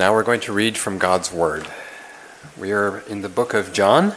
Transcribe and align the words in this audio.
Now 0.00 0.14
we're 0.14 0.22
going 0.22 0.40
to 0.40 0.54
read 0.54 0.78
from 0.78 0.96
God's 0.96 1.30
Word. 1.30 1.66
We 2.58 2.72
are 2.72 3.00
in 3.00 3.20
the 3.20 3.28
book 3.28 3.52
of 3.52 3.74
John, 3.74 4.14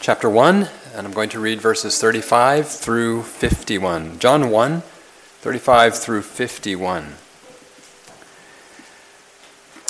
chapter 0.00 0.28
1, 0.28 0.68
and 0.92 1.06
I'm 1.06 1.12
going 1.12 1.28
to 1.28 1.38
read 1.38 1.60
verses 1.60 2.00
35 2.00 2.66
through 2.66 3.22
51. 3.22 4.18
John 4.18 4.50
1, 4.50 4.80
35 4.80 5.96
through 5.96 6.22
51. 6.22 7.14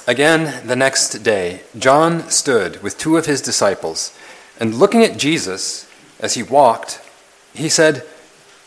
Again, 0.06 0.66
the 0.66 0.76
next 0.76 1.12
day, 1.20 1.62
John 1.78 2.28
stood 2.28 2.82
with 2.82 2.98
two 2.98 3.16
of 3.16 3.24
his 3.24 3.40
disciples, 3.40 4.14
and 4.60 4.74
looking 4.74 5.02
at 5.02 5.16
Jesus 5.16 5.90
as 6.20 6.34
he 6.34 6.42
walked, 6.42 7.00
he 7.54 7.70
said, 7.70 8.06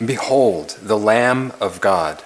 Behold, 0.04 0.80
the 0.82 0.98
Lamb 0.98 1.54
of 1.62 1.80
God. 1.82 2.24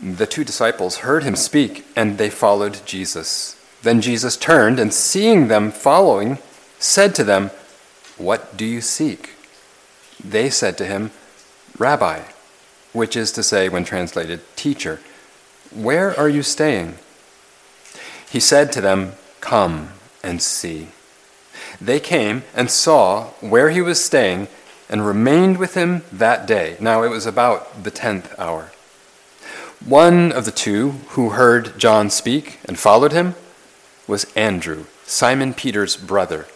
The 0.00 0.26
two 0.26 0.44
disciples 0.44 0.98
heard 0.98 1.22
him 1.22 1.36
speak, 1.36 1.86
and 1.96 2.18
they 2.18 2.30
followed 2.30 2.84
Jesus. 2.84 3.56
Then 3.82 4.00
Jesus 4.00 4.36
turned, 4.36 4.78
and 4.78 4.92
seeing 4.92 5.48
them 5.48 5.70
following, 5.70 6.38
said 6.78 7.14
to 7.14 7.24
them, 7.24 7.50
What 8.18 8.56
do 8.56 8.64
you 8.64 8.80
seek? 8.80 9.30
They 10.22 10.50
said 10.50 10.76
to 10.78 10.86
him, 10.86 11.12
Rabbi, 11.78 12.20
which 12.92 13.16
is 13.16 13.32
to 13.32 13.42
say, 13.42 13.68
when 13.68 13.84
translated, 13.84 14.40
teacher, 14.56 15.00
where 15.74 16.18
are 16.18 16.28
you 16.28 16.42
staying? 16.42 16.96
He 18.28 18.40
said 18.40 18.72
to 18.72 18.80
them, 18.80 19.12
Come 19.40 19.90
and 20.22 20.42
see. 20.42 20.88
They 21.80 22.00
came 22.00 22.44
and 22.54 22.70
saw 22.70 23.28
where 23.40 23.70
he 23.70 23.80
was 23.80 24.04
staying 24.04 24.48
and 24.88 25.06
remained 25.06 25.58
with 25.58 25.74
him 25.74 26.02
that 26.12 26.46
day. 26.46 26.76
Now 26.80 27.02
it 27.02 27.08
was 27.08 27.26
about 27.26 27.84
the 27.84 27.90
tenth 27.90 28.38
hour. 28.38 28.72
One 29.84 30.32
of 30.32 30.44
the 30.44 30.50
two 30.50 30.90
who 31.10 31.30
heard 31.30 31.78
John 31.78 32.10
speak 32.10 32.58
and 32.64 32.78
followed 32.78 33.12
him 33.12 33.34
was 34.08 34.26
Andrew, 34.34 34.86
Simon 35.04 35.54
Peter's 35.54 35.96
brother. 35.96 36.46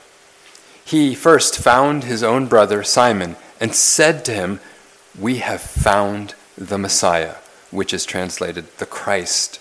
He 0.84 1.14
first 1.14 1.56
found 1.56 2.04
his 2.04 2.22
own 2.22 2.46
brother 2.46 2.82
Simon 2.82 3.36
and 3.60 3.74
said 3.74 4.24
to 4.24 4.32
him, 4.32 4.60
We 5.18 5.38
have 5.38 5.60
found 5.60 6.34
the 6.56 6.78
Messiah, 6.78 7.36
which 7.70 7.94
is 7.94 8.04
translated 8.04 8.66
the 8.78 8.86
Christ. 8.86 9.60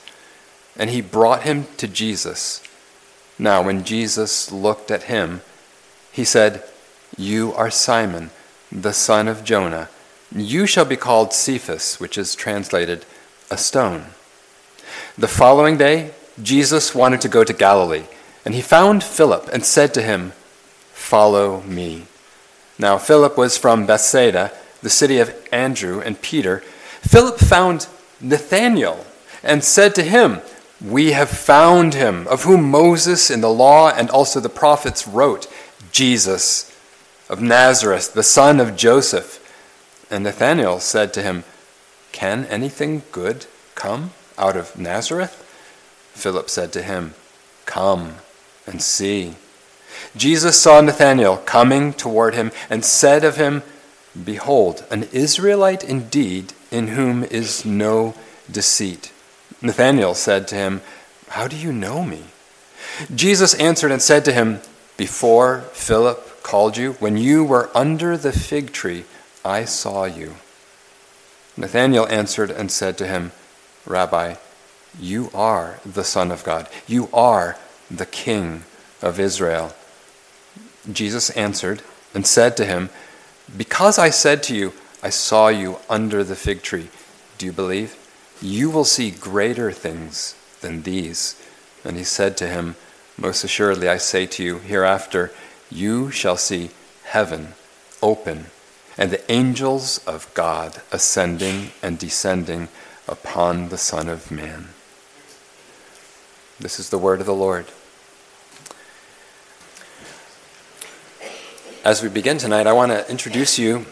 And 0.76 0.90
he 0.90 1.02
brought 1.02 1.44
him 1.44 1.68
to 1.78 1.88
Jesus. 1.88 2.64
Now, 3.38 3.62
when 3.62 3.84
Jesus 3.84 4.52
looked 4.52 4.90
at 4.90 5.04
him, 5.04 5.42
he 6.12 6.24
said, 6.24 6.64
You 7.18 7.54
are 7.54 7.70
Simon, 7.70 8.32
the 8.72 8.94
son 8.94 9.28
of 9.28 9.44
Jonah. 9.44 9.90
You 10.32 10.66
shall 10.66 10.86
be 10.86 10.96
called 10.96 11.34
Cephas, 11.34 12.00
which 12.00 12.18
is 12.18 12.34
translated 12.34 13.06
a 13.52 13.58
stone. 13.58 14.06
The 15.18 15.28
following 15.28 15.78
day, 15.78 16.12
Jesus 16.42 16.96
wanted 16.96 17.22
to 17.22 17.28
go 17.28 17.44
to 17.44 17.54
Galilee, 17.54 18.06
and 18.46 18.54
he 18.54 18.62
found 18.62 19.04
Philip 19.04 19.50
and 19.52 19.66
said 19.66 19.94
to 19.94 20.02
him, 20.02 20.34
Follow 20.94 21.62
me. 21.62 22.06
Now, 22.78 22.98
Philip 22.98 23.38
was 23.38 23.58
from 23.58 23.86
Bethsaida, 23.86 24.52
the 24.82 24.90
city 24.90 25.20
of 25.20 25.36
Andrew 25.52 26.00
and 26.00 26.22
Peter. 26.22 26.60
Philip 27.02 27.40
found 27.40 27.88
Nathanael 28.22 29.06
and 29.44 29.64
said 29.64 29.96
to 29.96 30.04
him, 30.04 30.40
We 30.80 31.12
have 31.12 31.30
found 31.30 31.94
him, 31.94 32.28
of 32.28 32.44
whom 32.44 32.70
Moses 32.70 33.30
in 33.30 33.42
the 33.42 33.50
law 33.50 33.90
and 33.90 34.10
also 34.10 34.40
the 34.40 34.50
prophets 34.50 35.08
wrote, 35.08 35.48
Jesus 35.92 36.76
of 37.30 37.42
Nazareth, 37.42 38.14
the 38.14 38.24
son 38.24 38.60
of 38.60 38.76
Joseph. 38.76 39.36
And 40.10 40.24
Nathanael 40.24 40.80
said 40.80 41.14
to 41.14 41.22
him, 41.22 41.44
can 42.20 42.44
anything 42.48 43.02
good 43.14 43.46
come 43.76 44.12
out 44.38 44.58
of 44.58 44.78
Nazareth? 44.78 45.36
Philip 46.12 46.50
said 46.50 46.74
to 46.74 46.82
him, 46.82 47.14
Come 47.66 48.16
and 48.68 48.82
see. 48.82 49.36
Jesus 50.18 50.60
saw 50.60 50.82
Nathanael 50.82 51.38
coming 51.38 51.94
toward 51.94 52.36
him 52.36 52.52
and 52.70 52.84
said 52.84 53.24
of 53.24 53.38
him, 53.38 53.64
Behold, 54.22 54.84
an 54.92 55.04
Israelite 55.14 55.82
indeed, 55.82 56.52
in 56.70 56.90
whom 56.90 57.24
is 57.24 57.64
no 57.64 58.16
deceit. 58.52 59.14
Nathanael 59.62 60.14
said 60.14 60.46
to 60.50 60.56
him, 60.56 60.82
How 61.30 61.48
do 61.48 61.56
you 61.56 61.72
know 61.72 62.04
me? 62.04 62.26
Jesus 63.16 63.54
answered 63.54 63.94
and 63.94 64.02
said 64.02 64.26
to 64.26 64.34
him, 64.34 64.60
Before 64.98 65.62
Philip 65.72 66.44
called 66.44 66.76
you, 66.76 66.94
when 67.00 67.16
you 67.16 67.46
were 67.46 67.70
under 67.74 68.18
the 68.18 68.34
fig 68.34 68.74
tree, 68.74 69.06
I 69.46 69.64
saw 69.64 70.04
you. 70.04 70.36
Nathanael 71.60 72.08
answered 72.08 72.50
and 72.50 72.72
said 72.72 72.98
to 72.98 73.06
him, 73.06 73.34
Rabbi, 73.86 74.36
you 74.98 75.30
are 75.34 75.80
the 75.86 76.06
Son 76.06 76.32
of 76.32 76.46
God. 76.46 76.70
You 76.88 77.10
are 77.14 77.58
the 77.92 78.06
King 78.06 78.64
of 79.02 79.20
Israel. 79.20 79.76
Jesus 80.90 81.30
answered 81.32 81.82
and 82.14 82.26
said 82.26 82.56
to 82.58 82.66
him, 82.66 82.90
Because 83.56 84.00
I 84.00 84.10
said 84.10 84.42
to 84.44 84.56
you, 84.56 84.72
I 85.04 85.10
saw 85.10 85.50
you 85.50 85.80
under 85.90 86.24
the 86.24 86.36
fig 86.36 86.62
tree, 86.62 86.88
do 87.38 87.46
you 87.46 87.52
believe? 87.52 87.98
You 88.42 88.70
will 88.70 88.86
see 88.86 89.12
greater 89.12 89.72
things 89.74 90.36
than 90.62 90.84
these. 90.84 91.36
And 91.84 91.98
he 91.98 92.06
said 92.06 92.38
to 92.38 92.48
him, 92.48 92.78
Most 93.18 93.44
assuredly, 93.44 93.90
I 93.90 93.98
say 93.98 94.26
to 94.28 94.44
you, 94.44 94.60
hereafter 94.60 95.32
you 95.70 96.10
shall 96.10 96.38
see 96.38 96.72
heaven 97.04 97.50
open 98.02 98.46
and 99.00 99.12
the 99.12 99.32
angels 99.32 100.06
of 100.06 100.32
God 100.34 100.82
ascending 100.92 101.72
and 101.82 101.98
descending 101.98 102.68
upon 103.08 103.70
the 103.70 103.78
Son 103.78 104.10
of 104.10 104.30
Man. 104.30 104.68
This 106.60 106.82
is 106.82 106.90
the 106.90 106.98
word 106.98 107.22
of 107.22 107.26
the 107.26 107.34
Lord. 107.34 107.68
As 111.86 112.04
we 112.04 112.10
begin 112.10 112.38
tonight, 112.38 112.68
I 112.68 112.74
want 112.74 112.92
to 112.92 113.10
introduce 113.10 113.58
you 113.58 113.86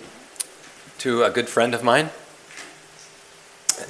to 0.98 1.24
a 1.24 1.30
good 1.30 1.48
friend 1.48 1.74
of 1.74 1.86
mine. 1.86 2.10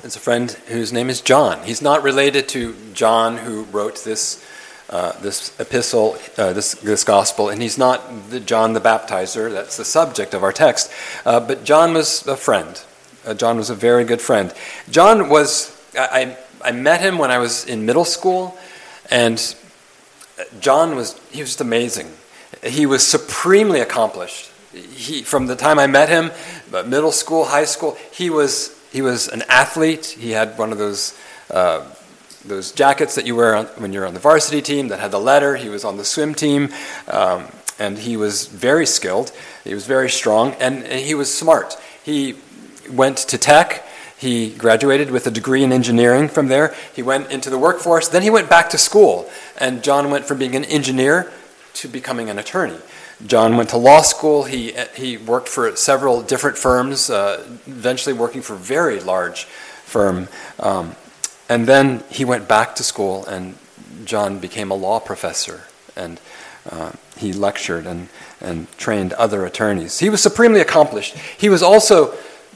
It's 0.04 0.16
a 0.16 0.20
friend 0.20 0.52
whose 0.68 0.94
name 0.94 1.10
is 1.10 1.22
John. 1.22 1.64
He's 1.64 1.82
not 1.82 2.04
related 2.04 2.48
to 2.50 2.76
John, 2.94 3.38
who 3.38 3.64
wrote 3.64 4.04
this 4.04 4.46
uh, 4.90 5.12
this 5.20 5.58
epistle, 5.60 6.18
uh, 6.38 6.54
this, 6.54 6.76
this 6.76 7.04
gospel, 7.04 7.50
and 7.50 7.62
he's 7.62 7.78
not 7.78 8.30
the 8.30 8.40
John 8.40 8.74
the 8.74 8.80
Baptizer, 8.80 9.52
that's 9.52 9.78
the 9.78 9.86
subject 9.86 10.34
of 10.34 10.44
our 10.44 10.54
text, 10.54 10.92
uh, 11.26 11.40
but 11.40 11.64
John 11.64 11.94
was 11.94 12.26
a 12.28 12.38
friend. 12.38 12.82
Uh, 13.26 13.34
John 13.34 13.58
was 13.58 13.70
a 13.70 13.76
very 13.76 14.06
good 14.06 14.22
friend. 14.22 14.54
John 14.90 15.30
was, 15.30 15.78
I, 15.98 16.38
I 16.64 16.72
met 16.72 17.02
him 17.02 17.18
when 17.18 17.32
I 17.32 17.38
was 17.38 17.66
in 17.66 17.86
middle 17.86 18.06
school, 18.06 18.58
and 19.12 19.56
John 20.60 20.96
was, 20.96 21.20
he 21.32 21.42
was 21.42 21.50
just 21.50 21.62
amazing. 21.62 22.12
He 22.64 22.86
was 22.86 23.06
supremely 23.06 23.82
accomplished. 23.82 24.52
He, 24.72 25.24
from 25.24 25.48
the 25.48 25.56
time 25.56 25.80
I 25.80 25.88
met 25.88 26.10
him, 26.10 26.32
middle 26.72 27.12
school, 27.12 27.46
high 27.46 27.66
school, 27.66 27.98
he 28.12 28.30
was, 28.30 28.80
he 28.92 29.02
was 29.02 29.28
an 29.28 29.44
athlete. 29.50 30.16
He 30.20 30.32
had 30.32 30.58
one 30.58 30.72
of 30.72 30.78
those 30.78 31.18
uh, 31.52 31.84
those 32.48 32.72
jackets 32.72 33.16
that 33.16 33.26
you 33.26 33.36
wear 33.36 33.56
on, 33.56 33.66
when 33.78 33.94
you're 33.94 34.06
on 34.06 34.14
the 34.14 34.20
varsity 34.20 34.62
team 34.62 34.88
that 34.88 35.00
had 35.00 35.12
the 35.12 35.20
letter. 35.20 35.56
He 35.56 35.70
was 35.70 35.84
on 35.84 35.98
the 35.98 36.06
swim 36.06 36.34
team, 36.34 36.70
um, 37.08 37.46
and 37.80 37.98
he 37.98 38.18
was 38.18 38.48
very 38.48 38.86
skilled. 38.86 39.32
He 39.64 39.74
was 39.74 39.86
very 39.86 40.10
strong, 40.10 40.54
and, 40.54 40.84
and 40.84 41.00
he 41.00 41.14
was 41.14 41.34
smart. 41.34 41.78
He 42.04 42.36
went 42.90 43.18
to 43.18 43.38
tech. 43.38 43.86
He 44.18 44.50
graduated 44.56 45.12
with 45.12 45.28
a 45.28 45.32
degree 45.32 45.64
in 45.64 45.72
engineering 45.72 46.28
from 46.28 46.48
there. 46.48 46.74
He 46.96 47.04
went 47.04 47.32
into 47.32 47.50
the 47.50 47.58
workforce. 47.58 48.08
Then 48.08 48.24
he 48.24 48.32
went 48.32 48.50
back 48.50 48.70
to 48.72 48.78
school. 48.78 49.30
And 49.60 49.84
John 49.84 50.10
went 50.10 50.26
from 50.26 50.40
being 50.40 50.56
an 50.56 50.66
engineer 50.66 51.32
to 51.76 51.88
becoming 51.88 52.30
an 52.30 52.40
attorney. 52.40 52.80
John 53.26 53.58
went 53.58 53.70
to 53.70 53.78
law 53.78 54.02
school. 54.02 54.46
He, 54.46 54.74
he 54.96 55.18
worked 55.18 55.50
for 55.50 55.76
several 55.76 56.24
different 56.24 56.58
firms, 56.58 57.10
uh, 57.10 57.46
eventually 57.68 58.14
working 58.14 58.42
for 58.42 58.54
a 58.54 58.58
very 58.58 59.00
large 59.00 59.46
firm. 59.46 60.28
Um, 60.60 60.96
and 61.50 61.66
then 61.66 62.04
he 62.10 62.26
went 62.26 62.48
back 62.48 62.76
to 62.76 62.84
school, 62.84 63.26
and 63.26 63.58
John 64.06 64.40
became 64.40 64.72
a 64.72 64.76
law 64.76 65.00
professor, 65.00 65.64
and 65.96 66.20
uh, 66.70 66.92
he 67.18 67.34
lectured 67.34 67.86
and, 67.86 68.10
and 68.42 68.68
trained 68.78 69.14
other 69.14 69.46
attorneys. 69.46 70.00
He 70.00 70.10
was 70.10 70.22
supremely 70.22 70.60
accomplished. 70.60 71.16
He 71.38 71.50
was 71.50 71.64
also 71.64 72.14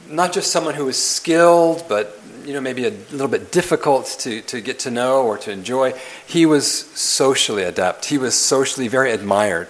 not 0.08 0.32
just 0.32 0.50
someone 0.50 0.74
who 0.74 0.84
was 0.84 1.02
skilled, 1.02 1.84
but 1.88 2.18
you 2.44 2.52
know 2.52 2.60
maybe 2.60 2.84
a 2.86 2.90
little 2.90 3.28
bit 3.28 3.52
difficult 3.52 4.06
to, 4.20 4.42
to 4.42 4.60
get 4.60 4.80
to 4.80 4.90
know 4.90 5.22
or 5.22 5.38
to 5.38 5.50
enjoy. 5.50 5.94
He 6.26 6.44
was 6.44 6.70
socially 6.70 7.62
adept. 7.62 8.06
He 8.06 8.18
was 8.18 8.34
socially 8.34 8.88
very 8.88 9.12
admired. 9.12 9.68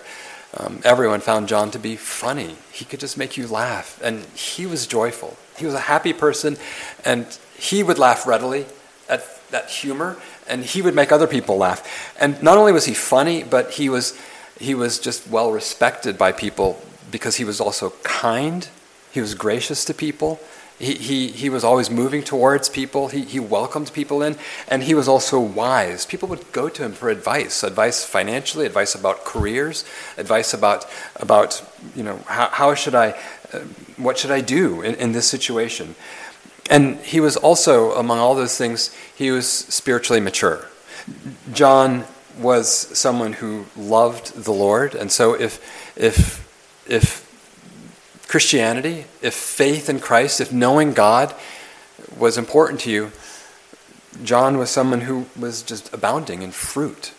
Um, 0.56 0.80
everyone 0.84 1.20
found 1.20 1.48
John 1.48 1.70
to 1.70 1.78
be 1.78 1.96
funny. 1.96 2.56
He 2.72 2.84
could 2.84 3.00
just 3.00 3.16
make 3.16 3.36
you 3.36 3.46
laugh, 3.46 4.00
and 4.02 4.24
he 4.34 4.66
was 4.66 4.86
joyful. 4.86 5.36
He 5.56 5.64
was 5.64 5.74
a 5.74 5.80
happy 5.80 6.12
person, 6.12 6.58
and 7.04 7.26
he 7.56 7.82
would 7.82 7.98
laugh 7.98 8.26
readily 8.26 8.66
at 9.12 9.20
that 9.50 9.66
humor, 9.82 10.16
and 10.48 10.64
he 10.64 10.80
would 10.82 10.94
make 10.94 11.12
other 11.12 11.26
people 11.26 11.56
laugh. 11.56 11.80
And 12.22 12.42
not 12.42 12.56
only 12.56 12.72
was 12.72 12.86
he 12.86 12.94
funny, 12.94 13.44
but 13.44 13.64
he 13.78 13.88
was, 13.88 14.18
he 14.58 14.74
was 14.74 14.98
just 15.06 15.28
well 15.28 15.52
respected 15.52 16.16
by 16.16 16.32
people 16.32 16.80
because 17.10 17.36
he 17.40 17.44
was 17.44 17.60
also 17.60 17.92
kind, 18.02 18.68
he 19.12 19.20
was 19.20 19.34
gracious 19.34 19.84
to 19.84 19.92
people, 19.94 20.40
He, 20.82 20.94
he, 20.94 21.28
he 21.28 21.50
was 21.50 21.62
always 21.64 21.90
moving 21.90 22.24
towards 22.24 22.68
people. 22.68 23.08
He, 23.08 23.22
he 23.22 23.38
welcomed 23.38 23.92
people 23.92 24.26
in, 24.26 24.36
and 24.66 24.82
he 24.82 24.94
was 24.94 25.06
also 25.06 25.38
wise. 25.38 26.06
People 26.06 26.28
would 26.28 26.44
go 26.52 26.68
to 26.68 26.82
him 26.82 26.92
for 26.92 27.08
advice 27.08 27.62
advice 27.62 28.04
financially, 28.04 28.66
advice 28.66 28.98
about 28.98 29.24
careers, 29.24 29.84
advice 30.18 30.52
about, 30.54 30.86
about 31.16 31.62
you 31.94 32.02
know, 32.02 32.18
how, 32.26 32.48
how 32.50 32.74
should 32.74 32.96
I, 32.96 33.14
uh, 33.52 33.60
what 33.96 34.18
should 34.18 34.32
I 34.32 34.42
do 34.42 34.82
in, 34.82 34.94
in 34.96 35.12
this 35.12 35.28
situation? 35.28 35.94
And 36.70 36.98
he 36.98 37.20
was 37.20 37.36
also, 37.36 37.92
among 37.92 38.18
all 38.18 38.34
those 38.34 38.56
things, 38.56 38.94
he 39.14 39.30
was 39.30 39.48
spiritually 39.48 40.20
mature. 40.20 40.66
John 41.52 42.04
was 42.38 42.70
someone 42.70 43.34
who 43.34 43.66
loved 43.76 44.44
the 44.44 44.52
Lord, 44.52 44.94
and 44.94 45.10
so 45.10 45.34
if, 45.34 45.60
if, 45.96 46.48
if 46.88 47.28
Christianity, 48.28 49.04
if 49.20 49.34
faith 49.34 49.90
in 49.90 50.00
Christ, 50.00 50.40
if 50.40 50.52
knowing 50.52 50.94
God 50.94 51.34
was 52.16 52.38
important 52.38 52.80
to 52.80 52.90
you, 52.90 53.12
John 54.24 54.58
was 54.58 54.70
someone 54.70 55.02
who 55.02 55.26
was 55.38 55.62
just 55.62 55.92
abounding 55.92 56.42
in 56.42 56.52
fruit. 56.52 57.12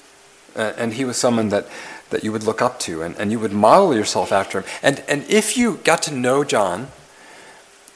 Uh, 0.55 0.73
and 0.77 0.93
he 0.93 1.05
was 1.05 1.17
someone 1.17 1.49
that, 1.49 1.67
that 2.11 2.23
you 2.23 2.31
would 2.31 2.43
look 2.43 2.61
up 2.61 2.79
to 2.79 3.01
and, 3.01 3.15
and 3.17 3.31
you 3.31 3.39
would 3.39 3.51
model 3.51 3.95
yourself 3.95 4.31
after 4.31 4.61
him. 4.61 4.69
And, 4.83 5.03
and 5.07 5.23
if 5.29 5.57
you 5.57 5.77
got 5.83 6.03
to 6.03 6.13
know 6.13 6.43
John 6.43 6.89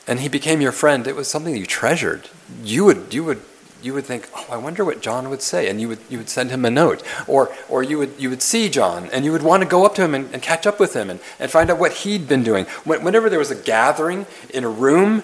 and 0.07 0.19
he 0.21 0.29
became 0.29 0.61
your 0.61 0.71
friend, 0.71 1.05
it 1.05 1.15
was 1.15 1.27
something 1.27 1.55
you 1.55 1.65
treasured. 1.65 2.29
You 2.63 2.85
would, 2.85 3.13
you 3.13 3.23
would 3.25 3.41
you 3.81 3.93
would 3.93 4.05
think, 4.05 4.27
oh, 4.35 4.47
I 4.49 4.57
wonder 4.57 4.83
what 4.83 5.01
John 5.01 5.29
would 5.29 5.41
say, 5.41 5.69
and 5.69 5.79
you 5.79 5.87
would 5.87 5.99
you 6.09 6.17
would 6.17 6.29
send 6.29 6.49
him 6.49 6.65
a 6.65 6.71
note, 6.71 7.03
or 7.27 7.53
or 7.69 7.83
you 7.83 7.97
would 7.99 8.13
you 8.17 8.29
would 8.29 8.41
see 8.41 8.69
John, 8.69 9.09
and 9.11 9.23
you 9.23 9.31
would 9.31 9.43
want 9.43 9.63
to 9.63 9.69
go 9.69 9.85
up 9.85 9.95
to 9.95 10.03
him 10.03 10.15
and, 10.15 10.33
and 10.33 10.41
catch 10.41 10.65
up 10.65 10.79
with 10.79 10.95
him 10.95 11.09
and, 11.09 11.19
and 11.39 11.51
find 11.51 11.69
out 11.69 11.77
what 11.77 11.93
he'd 11.93 12.27
been 12.27 12.43
doing. 12.43 12.65
Whenever 12.85 13.29
there 13.29 13.39
was 13.39 13.51
a 13.51 13.55
gathering 13.55 14.25
in 14.53 14.63
a 14.63 14.69
room, 14.69 15.23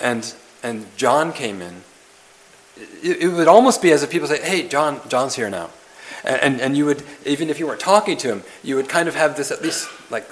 and 0.00 0.34
and 0.62 0.86
John 0.96 1.32
came 1.32 1.62
in, 1.62 1.82
it, 2.76 3.22
it 3.22 3.28
would 3.28 3.48
almost 3.48 3.80
be 3.80 3.92
as 3.92 4.02
if 4.02 4.10
people 4.10 4.28
say, 4.28 4.42
Hey, 4.42 4.66
John, 4.66 5.00
John's 5.08 5.36
here 5.36 5.50
now, 5.50 5.70
and 6.24 6.60
and 6.60 6.76
you 6.76 6.86
would 6.86 7.04
even 7.24 7.50
if 7.50 7.60
you 7.60 7.66
weren't 7.66 7.80
talking 7.80 8.16
to 8.18 8.28
him, 8.28 8.42
you 8.64 8.74
would 8.76 8.88
kind 8.88 9.08
of 9.08 9.14
have 9.14 9.36
this 9.36 9.52
at 9.52 9.62
least 9.62 9.88
like 10.10 10.26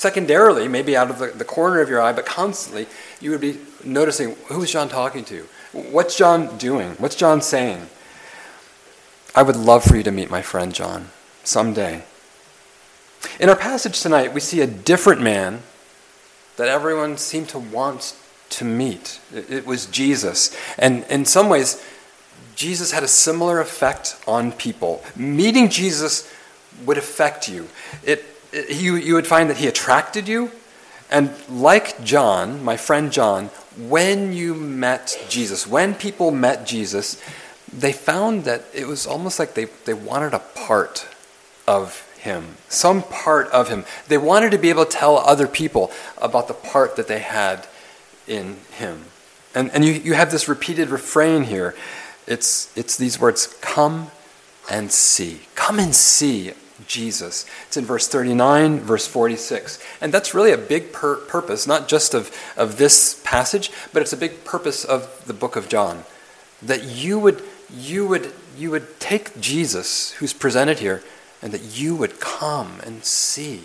secondarily, 0.00 0.66
maybe 0.66 0.96
out 0.96 1.10
of 1.10 1.18
the, 1.18 1.26
the 1.26 1.44
corner 1.44 1.82
of 1.82 1.90
your 1.90 2.00
eye, 2.00 2.10
but 2.10 2.24
constantly, 2.24 2.86
you 3.20 3.30
would 3.32 3.40
be 3.42 3.58
noticing 3.84 4.34
who's 4.46 4.72
John 4.72 4.88
talking 4.88 5.26
to? 5.26 5.46
What's 5.72 6.16
John 6.16 6.56
doing? 6.56 6.92
What's 6.92 7.14
John 7.14 7.42
saying? 7.42 7.86
I 9.34 9.42
would 9.42 9.56
love 9.56 9.84
for 9.84 9.98
you 9.98 10.02
to 10.04 10.10
meet 10.10 10.30
my 10.30 10.40
friend 10.40 10.74
John 10.74 11.10
someday. 11.44 12.04
In 13.38 13.50
our 13.50 13.56
passage 13.56 14.00
tonight, 14.00 14.32
we 14.32 14.40
see 14.40 14.62
a 14.62 14.66
different 14.66 15.20
man 15.20 15.60
that 16.56 16.68
everyone 16.68 17.18
seemed 17.18 17.50
to 17.50 17.58
want 17.58 18.16
to 18.48 18.64
meet. 18.64 19.20
It, 19.34 19.66
was 19.66 19.84
Jesus. 19.84 20.56
And 20.78 21.04
in 21.10 21.26
some 21.26 21.50
ways, 21.50 21.84
Jesus 22.56 22.92
had 22.92 23.02
a 23.02 23.08
similar 23.08 23.60
effect 23.60 24.18
on 24.26 24.52
people. 24.52 25.04
Meeting 25.14 25.68
Jesus 25.68 26.32
would 26.86 26.96
affect 26.96 27.50
you. 27.50 27.68
It, 28.02 28.24
you, 28.52 28.96
you 28.96 29.14
would 29.14 29.26
find 29.26 29.50
that 29.50 29.58
he 29.58 29.66
attracted 29.66 30.28
you. 30.28 30.50
And 31.10 31.32
like 31.48 32.02
John, 32.04 32.62
my 32.62 32.76
friend 32.76 33.10
John, 33.10 33.46
when 33.76 34.32
you 34.32 34.54
met 34.54 35.18
Jesus, 35.28 35.66
when 35.66 35.94
people 35.94 36.30
met 36.30 36.66
Jesus, 36.66 37.20
they 37.72 37.92
found 37.92 38.44
that 38.44 38.64
it 38.74 38.86
was 38.86 39.06
almost 39.06 39.38
like 39.38 39.54
they, 39.54 39.66
they 39.84 39.94
wanted 39.94 40.34
a 40.34 40.40
part 40.40 41.08
of 41.66 42.06
him, 42.18 42.56
some 42.68 43.02
part 43.02 43.48
of 43.48 43.68
him. 43.68 43.84
They 44.08 44.18
wanted 44.18 44.50
to 44.52 44.58
be 44.58 44.70
able 44.70 44.84
to 44.84 44.90
tell 44.90 45.18
other 45.18 45.46
people 45.46 45.90
about 46.18 46.48
the 46.48 46.54
part 46.54 46.96
that 46.96 47.08
they 47.08 47.20
had 47.20 47.66
in 48.26 48.58
him. 48.72 49.04
And, 49.54 49.70
and 49.72 49.84
you, 49.84 49.92
you 49.92 50.14
have 50.14 50.30
this 50.30 50.48
repeated 50.48 50.90
refrain 50.90 51.44
here. 51.44 51.74
It's, 52.26 52.76
it's 52.76 52.96
these 52.96 53.18
words 53.18 53.46
come 53.60 54.10
and 54.70 54.92
see. 54.92 55.40
Come 55.54 55.78
and 55.80 55.94
see 55.94 56.52
Jesus. 56.86 57.46
It's 57.66 57.76
in 57.76 57.84
verse 57.84 58.08
39, 58.08 58.80
verse 58.80 59.06
46. 59.06 59.82
And 60.00 60.12
that's 60.12 60.34
really 60.34 60.52
a 60.52 60.58
big 60.58 60.92
pur- 60.92 61.16
purpose, 61.16 61.66
not 61.66 61.88
just 61.88 62.14
of, 62.14 62.34
of 62.56 62.78
this 62.78 63.20
passage, 63.24 63.70
but 63.92 64.02
it's 64.02 64.12
a 64.12 64.16
big 64.16 64.44
purpose 64.44 64.84
of 64.84 65.24
the 65.26 65.34
book 65.34 65.56
of 65.56 65.68
John. 65.68 66.04
That 66.62 66.84
you 66.84 67.18
would, 67.18 67.42
you 67.72 68.06
would, 68.06 68.32
you 68.56 68.70
would 68.70 69.00
take 69.00 69.40
Jesus, 69.40 70.12
who's 70.12 70.32
presented 70.32 70.78
here, 70.78 71.02
and 71.42 71.52
that 71.52 71.78
you 71.78 71.96
would 71.96 72.20
come 72.20 72.80
and 72.84 73.04
see. 73.04 73.62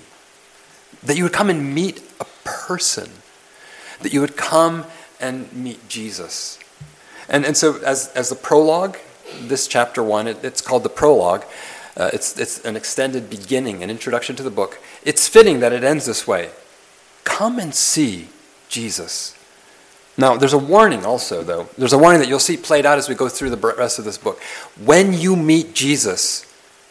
That 1.04 1.18
you 1.18 1.24
would 1.24 1.34
come 1.34 1.50
and 1.50 1.74
meet 1.76 2.02
a 2.20 2.26
person. 2.44 3.10
That 4.02 4.14
you 4.14 4.22
would 4.22 4.38
come 4.38 4.86
and 5.20 5.52
meet 5.54 5.88
Jesus. 5.88 6.60
And, 7.28 7.46
and 7.46 7.58
so, 7.58 7.82
as, 7.84 8.10
as 8.10 8.30
the 8.30 8.36
prologue, 8.36 8.98
this 9.42 9.68
chapter 9.68 10.04
one, 10.04 10.28
it, 10.28 10.44
it's 10.44 10.62
called 10.62 10.84
the 10.84 10.90
prologue. 10.90 11.44
Uh, 11.98 12.10
it's, 12.14 12.38
it's 12.38 12.64
an 12.66 12.76
extended 12.76 13.30
beginning, 13.30 13.82
an 13.82 13.90
introduction 13.90 14.36
to 14.36 14.44
the 14.44 14.50
book. 14.50 14.80
It's 15.04 15.28
fitting 15.28 15.62
that 15.62 15.72
it 15.72 15.84
ends 15.84 16.06
this 16.06 16.28
way 16.28 16.50
Come 17.24 17.60
and 17.60 17.74
see 17.74 18.30
Jesus. 18.70 19.38
Now, 20.18 20.38
there's 20.38 20.54
a 20.54 20.58
warning 20.58 21.06
also, 21.06 21.44
though. 21.44 21.68
There's 21.78 21.94
a 21.94 21.98
warning 21.98 22.22
that 22.22 22.30
you'll 22.30 22.40
see 22.40 22.56
played 22.56 22.86
out 22.86 22.98
as 22.98 23.10
we 23.10 23.16
go 23.16 23.28
through 23.28 23.50
the 23.50 23.58
rest 23.58 24.00
of 24.00 24.06
this 24.06 24.18
book. 24.18 24.42
When 24.84 25.12
you 25.12 25.36
meet 25.36 25.74
Jesus, 25.74 26.46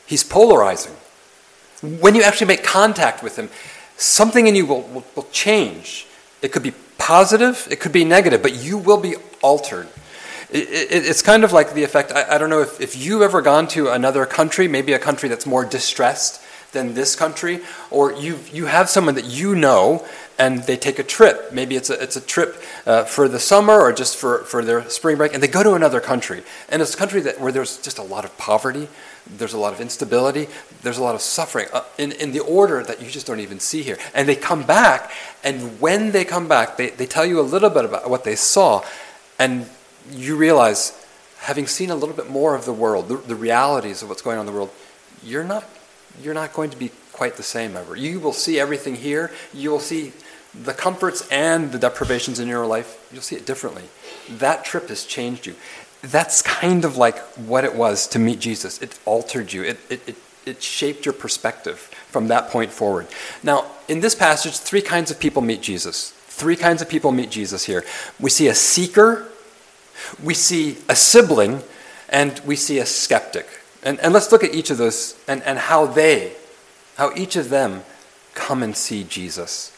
he's 0.06 0.22
polarizing. 0.22 0.92
When 1.80 2.14
you 2.14 2.22
actually 2.22 2.48
make 2.48 2.62
contact 2.62 3.22
with 3.22 3.36
him, 3.38 3.48
something 3.96 4.46
in 4.46 4.54
you 4.54 4.66
will, 4.66 4.82
will, 4.82 5.04
will 5.14 5.28
change. 5.32 6.06
It 6.42 6.52
could 6.52 6.62
be 6.62 6.74
positive, 6.98 7.66
it 7.70 7.80
could 7.80 7.92
be 7.92 8.04
negative, 8.04 8.42
but 8.42 8.54
you 8.54 8.76
will 8.76 9.00
be 9.00 9.16
altered. 9.42 9.88
It, 10.54 10.68
it, 10.70 11.06
it's 11.06 11.20
kind 11.20 11.42
of 11.42 11.52
like 11.52 11.74
the 11.74 11.82
effect 11.82 12.12
I, 12.12 12.36
I 12.36 12.38
don't 12.38 12.48
know 12.48 12.60
if, 12.60 12.80
if 12.80 12.96
you've 12.96 13.22
ever 13.22 13.42
gone 13.42 13.66
to 13.68 13.88
another 13.88 14.24
country, 14.24 14.68
maybe 14.68 14.92
a 14.92 15.00
country 15.00 15.28
that's 15.28 15.46
more 15.46 15.64
distressed 15.64 16.40
than 16.70 16.94
this 16.94 17.16
country, 17.16 17.60
or 17.90 18.12
you 18.12 18.38
you 18.52 18.66
have 18.66 18.88
someone 18.88 19.16
that 19.16 19.24
you 19.24 19.56
know 19.56 20.06
and 20.38 20.62
they 20.64 20.76
take 20.76 20.98
a 20.98 21.02
trip. 21.02 21.52
Maybe 21.52 21.76
it's 21.76 21.90
a, 21.90 22.00
it's 22.00 22.16
a 22.16 22.20
trip 22.20 22.62
uh, 22.86 23.04
for 23.04 23.28
the 23.28 23.38
summer 23.38 23.80
or 23.80 23.92
just 23.92 24.16
for, 24.16 24.38
for 24.44 24.64
their 24.64 24.88
spring 24.88 25.16
break, 25.16 25.34
and 25.34 25.42
they 25.42 25.48
go 25.48 25.62
to 25.62 25.74
another 25.74 26.00
country. 26.00 26.42
And 26.68 26.82
it's 26.82 26.94
a 26.94 26.96
country 26.96 27.20
that, 27.22 27.40
where 27.40 27.52
there's 27.52 27.80
just 27.80 27.98
a 27.98 28.02
lot 28.02 28.24
of 28.24 28.36
poverty, 28.36 28.88
there's 29.26 29.54
a 29.54 29.58
lot 29.58 29.72
of 29.72 29.80
instability, 29.80 30.48
there's 30.82 30.98
a 30.98 31.02
lot 31.02 31.14
of 31.14 31.20
suffering 31.20 31.68
uh, 31.72 31.84
in, 31.98 32.12
in 32.12 32.32
the 32.32 32.40
order 32.40 32.82
that 32.82 33.00
you 33.00 33.10
just 33.10 33.26
don't 33.26 33.40
even 33.40 33.60
see 33.60 33.82
here. 33.82 33.98
And 34.12 34.28
they 34.28 34.36
come 34.36 34.64
back, 34.64 35.12
and 35.44 35.80
when 35.80 36.10
they 36.10 36.24
come 36.24 36.48
back, 36.48 36.76
they, 36.76 36.90
they 36.90 37.06
tell 37.06 37.24
you 37.24 37.38
a 37.38 37.42
little 37.42 37.70
bit 37.70 37.84
about 37.84 38.10
what 38.10 38.24
they 38.24 38.36
saw, 38.36 38.84
and 39.38 39.68
you 40.10 40.36
realize, 40.36 41.06
having 41.38 41.66
seen 41.66 41.90
a 41.90 41.94
little 41.94 42.14
bit 42.14 42.30
more 42.30 42.54
of 42.54 42.64
the 42.64 42.72
world, 42.72 43.08
the, 43.08 43.16
the 43.16 43.36
realities 43.36 44.02
of 44.02 44.08
what's 44.08 44.22
going 44.22 44.38
on 44.38 44.46
in 44.46 44.52
the 44.52 44.58
world, 44.58 44.70
you're 45.22 45.44
not, 45.44 45.64
you're 46.22 46.34
not 46.34 46.52
going 46.52 46.70
to 46.70 46.76
be 46.76 46.90
quite 47.12 47.36
the 47.36 47.42
same 47.42 47.76
ever. 47.76 47.96
You 47.96 48.20
will 48.20 48.32
see 48.32 48.58
everything 48.58 48.96
here. 48.96 49.30
You 49.52 49.70
will 49.70 49.80
see 49.80 50.12
the 50.54 50.72
comforts 50.72 51.26
and 51.30 51.72
the 51.72 51.78
deprivations 51.78 52.38
in 52.38 52.48
your 52.48 52.66
life. 52.66 53.08
You'll 53.12 53.22
see 53.22 53.36
it 53.36 53.46
differently. 53.46 53.84
That 54.28 54.64
trip 54.64 54.88
has 54.88 55.04
changed 55.04 55.46
you. 55.46 55.54
That's 56.02 56.42
kind 56.42 56.84
of 56.84 56.96
like 56.96 57.18
what 57.36 57.64
it 57.64 57.74
was 57.74 58.06
to 58.08 58.18
meet 58.18 58.38
Jesus. 58.40 58.80
It 58.82 58.98
altered 59.04 59.52
you. 59.52 59.62
It, 59.62 59.78
it, 59.88 60.08
it, 60.08 60.16
it 60.44 60.62
shaped 60.62 61.06
your 61.06 61.14
perspective 61.14 61.78
from 62.08 62.28
that 62.28 62.50
point 62.50 62.70
forward. 62.70 63.06
Now, 63.42 63.66
in 63.88 64.00
this 64.00 64.14
passage, 64.14 64.56
three 64.58 64.82
kinds 64.82 65.10
of 65.10 65.18
people 65.18 65.40
meet 65.40 65.62
Jesus. 65.62 66.10
Three 66.10 66.56
kinds 66.56 66.82
of 66.82 66.88
people 66.88 67.10
meet 67.12 67.30
Jesus 67.30 67.64
here. 67.64 67.84
We 68.20 68.28
see 68.28 68.48
a 68.48 68.54
seeker, 68.54 69.28
we 70.22 70.34
see 70.34 70.78
a 70.88 70.96
sibling 70.96 71.62
and 72.08 72.40
we 72.40 72.56
see 72.56 72.78
a 72.78 72.86
skeptic. 72.86 73.46
And, 73.82 74.00
and 74.00 74.12
let's 74.12 74.32
look 74.32 74.44
at 74.44 74.54
each 74.54 74.70
of 74.70 74.78
those 74.78 75.18
and, 75.28 75.42
and 75.42 75.58
how 75.58 75.86
they, 75.86 76.32
how 76.96 77.12
each 77.14 77.36
of 77.36 77.50
them 77.50 77.82
come 78.34 78.62
and 78.62 78.76
see 78.76 79.04
Jesus. 79.04 79.70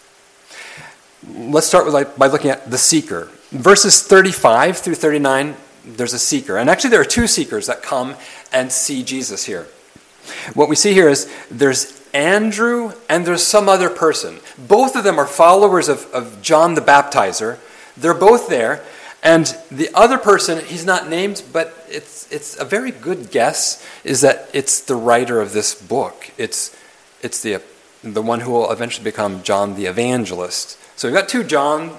Let's 1.29 1.67
start 1.67 1.85
with 1.85 1.95
like, 1.95 2.17
by 2.17 2.27
looking 2.29 2.51
at 2.51 2.71
the 2.71 2.79
seeker. 2.79 3.31
Verses 3.51 4.03
35 4.03 4.79
through 4.79 4.95
39, 4.95 5.57
there's 5.85 6.13
a 6.13 6.19
seeker. 6.19 6.57
And 6.57 6.69
actually, 6.69 6.91
there 6.91 7.01
are 7.01 7.05
two 7.05 7.27
seekers 7.27 7.67
that 7.67 7.83
come 7.83 8.17
and 8.53 8.71
see 8.71 9.03
Jesus 9.03 9.45
here. 9.45 9.67
What 10.55 10.69
we 10.69 10.77
see 10.77 10.93
here 10.93 11.09
is 11.09 11.33
there's 11.51 12.03
Andrew 12.13 12.93
and 13.09 13.27
there's 13.27 13.43
some 13.43 13.69
other 13.69 13.91
person. 13.91 14.39
Both 14.59 14.97
of 14.97 15.05
them 15.05 15.19
are 15.19 15.27
followers 15.27 15.89
of, 15.89 16.07
of 16.13 16.43
John 16.43 16.75
the 16.75 16.81
Baptizer. 16.81 17.59
They're 17.97 18.15
both 18.15 18.49
there, 18.49 18.85
and 19.23 19.47
the 19.71 19.91
other 19.95 20.19
person, 20.19 20.65
he's 20.65 20.85
not 20.85 21.09
named, 21.09 21.43
but 21.53 21.75
it's, 21.89 22.31
it's 22.31 22.59
a 22.59 22.65
very 22.65 22.91
good 22.91 23.31
guess, 23.31 23.85
is 24.05 24.21
that 24.21 24.49
it's 24.53 24.81
the 24.81 24.95
writer 24.95 25.41
of 25.41 25.53
this 25.53 25.75
book. 25.75 26.31
It's, 26.39 26.77
it's 27.23 27.43
the, 27.43 27.63
the 28.05 28.23
one 28.23 28.41
who 28.41 28.53
will 28.53 28.71
eventually 28.71 29.05
become 29.05 29.43
John 29.43 29.75
the 29.75 29.87
Evangelist. 29.87 30.79
So 30.97 31.09
we've 31.09 31.15
got 31.15 31.29
two 31.29 31.43
John 31.43 31.97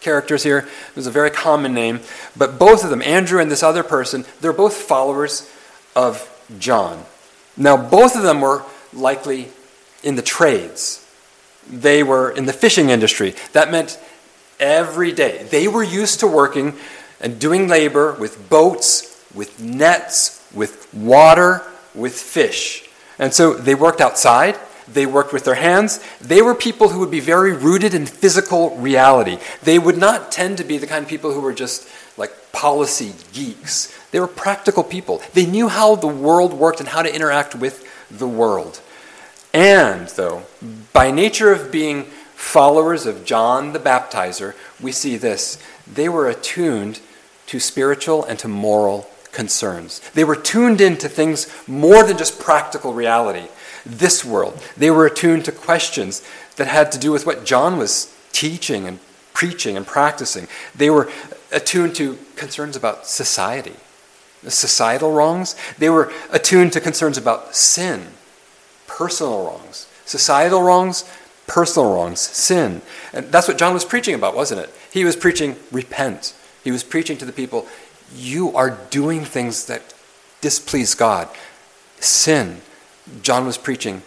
characters 0.00 0.44
here. 0.44 0.68
There's 0.94 1.08
a 1.08 1.10
very 1.10 1.30
common 1.30 1.74
name, 1.74 2.00
but 2.36 2.58
both 2.58 2.84
of 2.84 2.90
them, 2.90 3.02
Andrew 3.02 3.40
and 3.40 3.50
this 3.50 3.62
other 3.62 3.82
person, 3.82 4.24
they're 4.40 4.52
both 4.52 4.74
followers 4.76 5.50
of 5.96 6.30
John. 6.58 7.04
Now, 7.56 7.76
both 7.76 8.14
of 8.14 8.22
them 8.22 8.40
were 8.40 8.62
likely 8.92 9.48
in 10.04 10.14
the 10.14 10.22
trades. 10.22 11.04
They 11.68 12.02
were 12.02 12.30
in 12.30 12.46
the 12.46 12.52
fishing 12.52 12.90
industry. 12.90 13.34
That 13.52 13.70
meant 13.70 13.98
every 14.58 15.12
day. 15.12 15.46
They 15.50 15.68
were 15.68 15.82
used 15.82 16.20
to 16.20 16.26
working 16.26 16.74
and 17.20 17.38
doing 17.38 17.68
labor 17.68 18.12
with 18.12 18.48
boats, 18.48 19.24
with 19.34 19.60
nets, 19.60 20.46
with 20.54 20.92
water, 20.94 21.62
with 21.94 22.14
fish. 22.14 22.88
And 23.18 23.32
so 23.32 23.54
they 23.54 23.74
worked 23.74 24.00
outside, 24.00 24.58
they 24.88 25.06
worked 25.06 25.32
with 25.32 25.44
their 25.44 25.56
hands. 25.56 26.00
They 26.20 26.42
were 26.42 26.54
people 26.54 26.90
who 26.90 27.00
would 27.00 27.10
be 27.10 27.20
very 27.20 27.52
rooted 27.52 27.92
in 27.94 28.06
physical 28.06 28.76
reality. 28.76 29.38
They 29.62 29.78
would 29.78 29.98
not 29.98 30.30
tend 30.30 30.58
to 30.58 30.64
be 30.64 30.78
the 30.78 30.86
kind 30.86 31.02
of 31.02 31.08
people 31.08 31.32
who 31.32 31.40
were 31.40 31.54
just 31.54 31.88
like 32.16 32.52
policy 32.52 33.12
geeks. 33.32 33.92
They 34.10 34.20
were 34.20 34.28
practical 34.28 34.84
people. 34.84 35.22
They 35.34 35.44
knew 35.44 35.68
how 35.68 35.96
the 35.96 36.06
world 36.06 36.52
worked 36.52 36.80
and 36.80 36.88
how 36.88 37.02
to 37.02 37.12
interact 37.12 37.54
with 37.54 37.84
the 38.10 38.28
world. 38.28 38.80
And, 39.52 40.08
though, 40.08 40.42
by 40.92 41.10
nature 41.10 41.50
of 41.50 41.72
being 41.72 42.06
followers 42.36 43.06
of 43.06 43.24
John 43.24 43.72
the 43.72 43.78
Baptizer, 43.78 44.54
we 44.80 44.92
see 44.92 45.16
this. 45.16 45.58
They 45.90 46.08
were 46.08 46.28
attuned 46.28 47.00
to 47.46 47.58
spiritual 47.58 48.24
and 48.24 48.38
to 48.38 48.48
moral 48.48 49.08
concerns. 49.32 50.00
They 50.10 50.24
were 50.24 50.36
tuned 50.36 50.80
into 50.80 51.08
things 51.08 51.50
more 51.66 52.04
than 52.04 52.18
just 52.18 52.38
practical 52.38 52.92
reality, 52.92 53.48
this 53.84 54.24
world. 54.24 54.62
They 54.76 54.90
were 54.90 55.06
attuned 55.06 55.44
to 55.46 55.52
questions 55.52 56.22
that 56.56 56.66
had 56.66 56.92
to 56.92 56.98
do 56.98 57.12
with 57.12 57.26
what 57.26 57.44
John 57.44 57.78
was 57.78 58.14
teaching 58.32 58.86
and 58.86 58.98
preaching 59.32 59.76
and 59.76 59.86
practicing. 59.86 60.48
They 60.74 60.90
were 60.90 61.10
attuned 61.52 61.94
to 61.96 62.18
concerns 62.36 62.76
about 62.76 63.06
society, 63.06 63.76
societal 64.46 65.12
wrongs. 65.12 65.56
They 65.78 65.90
were 65.90 66.12
attuned 66.30 66.72
to 66.74 66.80
concerns 66.80 67.18
about 67.18 67.54
sin, 67.54 68.08
personal 68.86 69.44
wrongs, 69.44 69.86
societal 70.04 70.62
wrongs, 70.62 71.04
personal 71.46 71.94
wrongs, 71.94 72.20
sin. 72.20 72.82
And 73.12 73.30
that's 73.32 73.48
what 73.48 73.58
John 73.58 73.74
was 73.74 73.84
preaching 73.84 74.14
about, 74.14 74.34
wasn't 74.34 74.60
it? 74.60 74.74
He 74.92 75.04
was 75.04 75.16
preaching, 75.16 75.56
repent. 75.70 76.34
He 76.64 76.70
was 76.70 76.82
preaching 76.82 77.16
to 77.18 77.24
the 77.24 77.32
people, 77.32 77.66
you 78.14 78.54
are 78.56 78.78
doing 78.90 79.24
things 79.24 79.66
that 79.66 79.94
displease 80.40 80.94
God. 80.94 81.28
Sin. 82.00 82.60
John 83.22 83.46
was 83.46 83.56
preaching, 83.58 84.02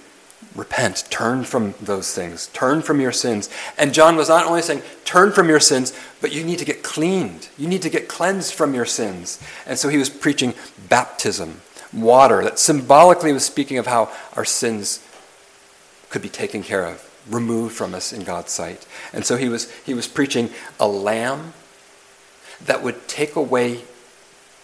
repent, 0.56 1.06
turn 1.10 1.44
from 1.44 1.74
those 1.82 2.14
things, 2.14 2.48
turn 2.48 2.82
from 2.82 3.00
your 3.00 3.12
sins. 3.12 3.50
And 3.78 3.94
John 3.94 4.16
was 4.16 4.30
not 4.30 4.46
only 4.46 4.62
saying, 4.62 4.82
turn 5.06 5.32
from 5.32 5.48
your 5.48 5.60
sins, 5.60 5.98
but 6.22 6.34
you 6.34 6.44
need 6.44 6.60
to 6.60 6.66
get 6.66 6.84
cleaned. 6.84 7.48
You 7.58 7.68
need 7.68 7.82
to 7.84 7.90
get 7.90 8.08
cleansed 8.08 8.54
from 8.54 8.74
your 8.74 8.86
sins. 8.86 9.42
And 9.66 9.80
so 9.80 9.88
he 9.90 9.98
was 9.98 10.10
preaching 10.10 10.54
baptism, 10.90 11.62
water, 11.94 12.44
that 12.44 12.60
symbolically 12.60 13.32
was 13.32 13.46
speaking 13.46 13.78
of 13.78 13.88
how 13.88 14.10
our 14.34 14.46
sins 14.46 15.06
could 16.10 16.22
be 16.22 16.30
taken 16.30 16.64
care 16.64 16.86
of, 16.86 17.09
removed 17.30 17.76
from 17.76 17.94
us 17.94 18.12
in 18.12 18.24
God's 18.24 18.52
sight. 18.52 18.86
And 19.14 19.26
so 19.26 19.38
he 19.38 19.50
was, 19.50 19.72
he 19.86 19.94
was 19.94 20.08
preaching 20.08 20.50
a 20.80 20.88
lamb 20.88 21.54
that 22.66 22.84
would 22.84 23.08
take 23.08 23.36
away 23.36 23.82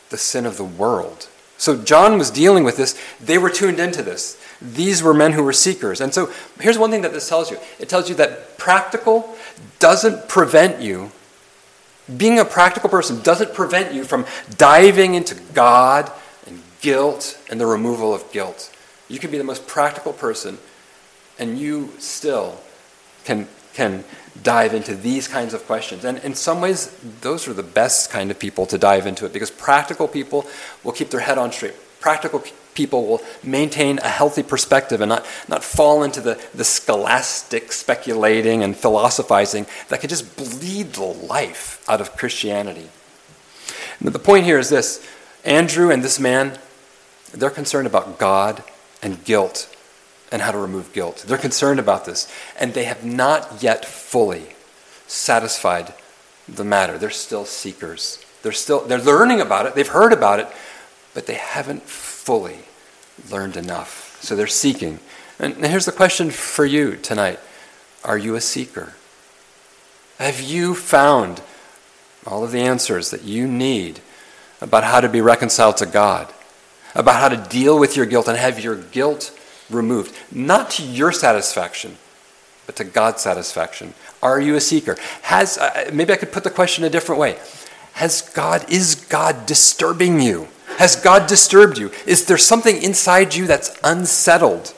the 0.09 0.17
sin 0.17 0.45
of 0.45 0.57
the 0.57 0.63
world. 0.63 1.27
So 1.57 1.81
John 1.81 2.17
was 2.17 2.29
dealing 2.29 2.63
with 2.63 2.77
this. 2.77 2.99
They 3.21 3.37
were 3.37 3.49
tuned 3.49 3.79
into 3.79 4.03
this. 4.03 4.41
These 4.61 5.01
were 5.01 5.13
men 5.13 5.31
who 5.31 5.43
were 5.43 5.53
seekers. 5.53 6.01
And 6.01 6.13
so 6.13 6.31
here's 6.59 6.77
one 6.77 6.91
thing 6.91 7.01
that 7.01 7.13
this 7.13 7.29
tells 7.29 7.49
you 7.49 7.57
it 7.79 7.89
tells 7.89 8.09
you 8.09 8.15
that 8.15 8.57
practical 8.57 9.35
doesn't 9.79 10.27
prevent 10.27 10.81
you, 10.81 11.11
being 12.17 12.39
a 12.39 12.45
practical 12.45 12.89
person 12.89 13.21
doesn't 13.21 13.53
prevent 13.53 13.93
you 13.93 14.03
from 14.03 14.25
diving 14.57 15.15
into 15.15 15.35
God 15.53 16.11
and 16.45 16.61
guilt 16.81 17.39
and 17.49 17.59
the 17.59 17.65
removal 17.65 18.13
of 18.13 18.31
guilt. 18.31 18.75
You 19.07 19.19
can 19.19 19.31
be 19.31 19.37
the 19.37 19.43
most 19.43 19.67
practical 19.67 20.13
person, 20.13 20.57
and 21.39 21.57
you 21.57 21.91
still 21.99 22.59
can, 23.23 23.47
can 23.73 24.03
dive 24.43 24.73
into 24.73 24.95
these 24.95 25.27
kinds 25.27 25.53
of 25.53 25.65
questions. 25.65 26.05
And 26.05 26.17
in 26.19 26.35
some 26.35 26.61
ways, 26.61 26.95
those 27.21 27.47
are 27.47 27.53
the 27.53 27.63
best 27.63 28.09
kind 28.09 28.31
of 28.31 28.39
people 28.39 28.65
to 28.67 28.77
dive 28.77 29.07
into 29.07 29.25
it 29.25 29.33
because 29.33 29.51
practical 29.51 30.07
people 30.07 30.45
will 30.83 30.91
keep 30.91 31.09
their 31.09 31.21
head 31.21 31.37
on 31.37 31.51
straight. 31.51 31.75
Practical 31.99 32.43
people 32.73 33.05
will 33.07 33.21
maintain 33.41 33.99
a 33.99 34.09
healthy 34.09 34.43
perspective 34.43 35.01
and 35.01 35.09
not, 35.09 35.25
not 35.47 35.63
fall 35.63 36.03
into 36.03 36.21
the, 36.21 36.39
the 36.53 36.63
scholastic 36.63 37.71
speculating 37.71 38.63
and 38.63 38.75
philosophizing 38.75 39.65
that 39.87 40.01
could 40.01 40.09
just 40.09 40.35
bleed 40.35 40.93
the 40.93 41.03
life 41.03 41.83
out 41.89 42.01
of 42.01 42.15
Christianity. 42.15 42.89
The 44.01 44.19
point 44.19 44.45
here 44.45 44.59
is 44.59 44.69
this 44.69 45.07
Andrew 45.45 45.89
and 45.89 46.03
this 46.03 46.19
man, 46.19 46.59
they're 47.33 47.49
concerned 47.49 47.87
about 47.87 48.19
God 48.19 48.63
and 49.01 49.23
guilt 49.23 49.74
and 50.35 50.41
how 50.41 50.51
to 50.51 50.57
remove 50.57 50.91
guilt. 50.91 51.23
They're 51.25 51.37
concerned 51.37 51.79
about 51.79 52.03
this, 52.03 52.29
and 52.59 52.73
they 52.73 52.83
have 52.83 53.05
not 53.05 53.63
yet 53.63 53.85
fully 53.85 54.47
satisfied 55.07 55.93
the 56.45 56.65
matter. 56.65 56.97
They're 56.97 57.09
still 57.09 57.45
seekers. 57.45 58.21
They're 58.41 58.51
still 58.51 58.81
they're 58.81 58.99
learning 58.99 59.39
about 59.39 59.65
it. 59.65 59.75
They've 59.75 59.87
heard 59.87 60.11
about 60.11 60.41
it, 60.41 60.49
but 61.13 61.25
they 61.25 61.35
haven't 61.35 61.83
fully 61.83 62.57
learned 63.31 63.55
enough. 63.55 64.19
So 64.21 64.35
they're 64.35 64.45
seeking. 64.45 64.99
And 65.39 65.55
here's 65.65 65.85
the 65.85 65.93
question 65.93 66.31
for 66.31 66.65
you 66.65 66.97
tonight. 66.97 67.39
Are 68.03 68.17
you 68.17 68.35
a 68.35 68.41
seeker? 68.41 68.91
Have 70.17 70.41
you 70.41 70.75
found 70.75 71.41
all 72.27 72.43
of 72.43 72.51
the 72.51 72.59
answers 72.59 73.09
that 73.11 73.23
you 73.23 73.47
need 73.47 74.01
about 74.59 74.83
how 74.83 74.99
to 74.99 75.07
be 75.07 75.21
reconciled 75.21 75.77
to 75.77 75.85
God? 75.85 76.33
About 76.93 77.21
how 77.21 77.29
to 77.29 77.49
deal 77.49 77.79
with 77.79 77.95
your 77.95 78.05
guilt 78.05 78.27
and 78.27 78.37
have 78.37 78.59
your 78.59 78.75
guilt 78.75 79.31
removed, 79.69 80.15
not 80.31 80.69
to 80.71 80.83
your 80.83 81.11
satisfaction, 81.11 81.97
but 82.65 82.75
to 82.77 82.83
God's 82.83 83.21
satisfaction. 83.21 83.93
Are 84.21 84.39
you 84.39 84.55
a 84.55 84.61
seeker? 84.61 84.97
Has 85.23 85.57
uh, 85.57 85.89
maybe 85.93 86.13
I 86.13 86.17
could 86.17 86.31
put 86.31 86.43
the 86.43 86.49
question 86.49 86.83
a 86.83 86.89
different 86.89 87.19
way. 87.19 87.37
Has 87.93 88.21
God 88.21 88.69
is 88.69 88.95
God 88.95 89.45
disturbing 89.45 90.19
you? 90.19 90.47
Has 90.77 90.95
God 90.95 91.27
disturbed 91.27 91.77
you? 91.77 91.91
Is 92.05 92.25
there 92.25 92.37
something 92.37 92.81
inside 92.81 93.35
you 93.35 93.47
that's 93.47 93.77
unsettled? 93.83 94.73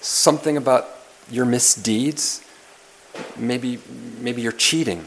Something 0.00 0.56
about 0.56 0.88
your 1.30 1.44
misdeeds? 1.44 2.42
Maybe 3.36 3.80
maybe 4.20 4.42
you're 4.42 4.52
cheating. 4.52 5.04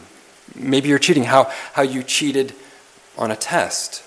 Maybe 0.54 0.90
you're 0.90 1.00
cheating 1.00 1.24
how 1.24 1.52
how 1.74 1.82
you 1.82 2.04
cheated 2.04 2.54
on 3.18 3.32
a 3.32 3.36
test. 3.36 4.04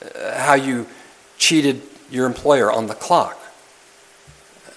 Uh, 0.00 0.38
how 0.38 0.54
you 0.54 0.86
cheated 1.38 1.82
your 2.08 2.24
employer 2.24 2.70
on 2.70 2.86
the 2.86 2.94
clock 2.94 3.38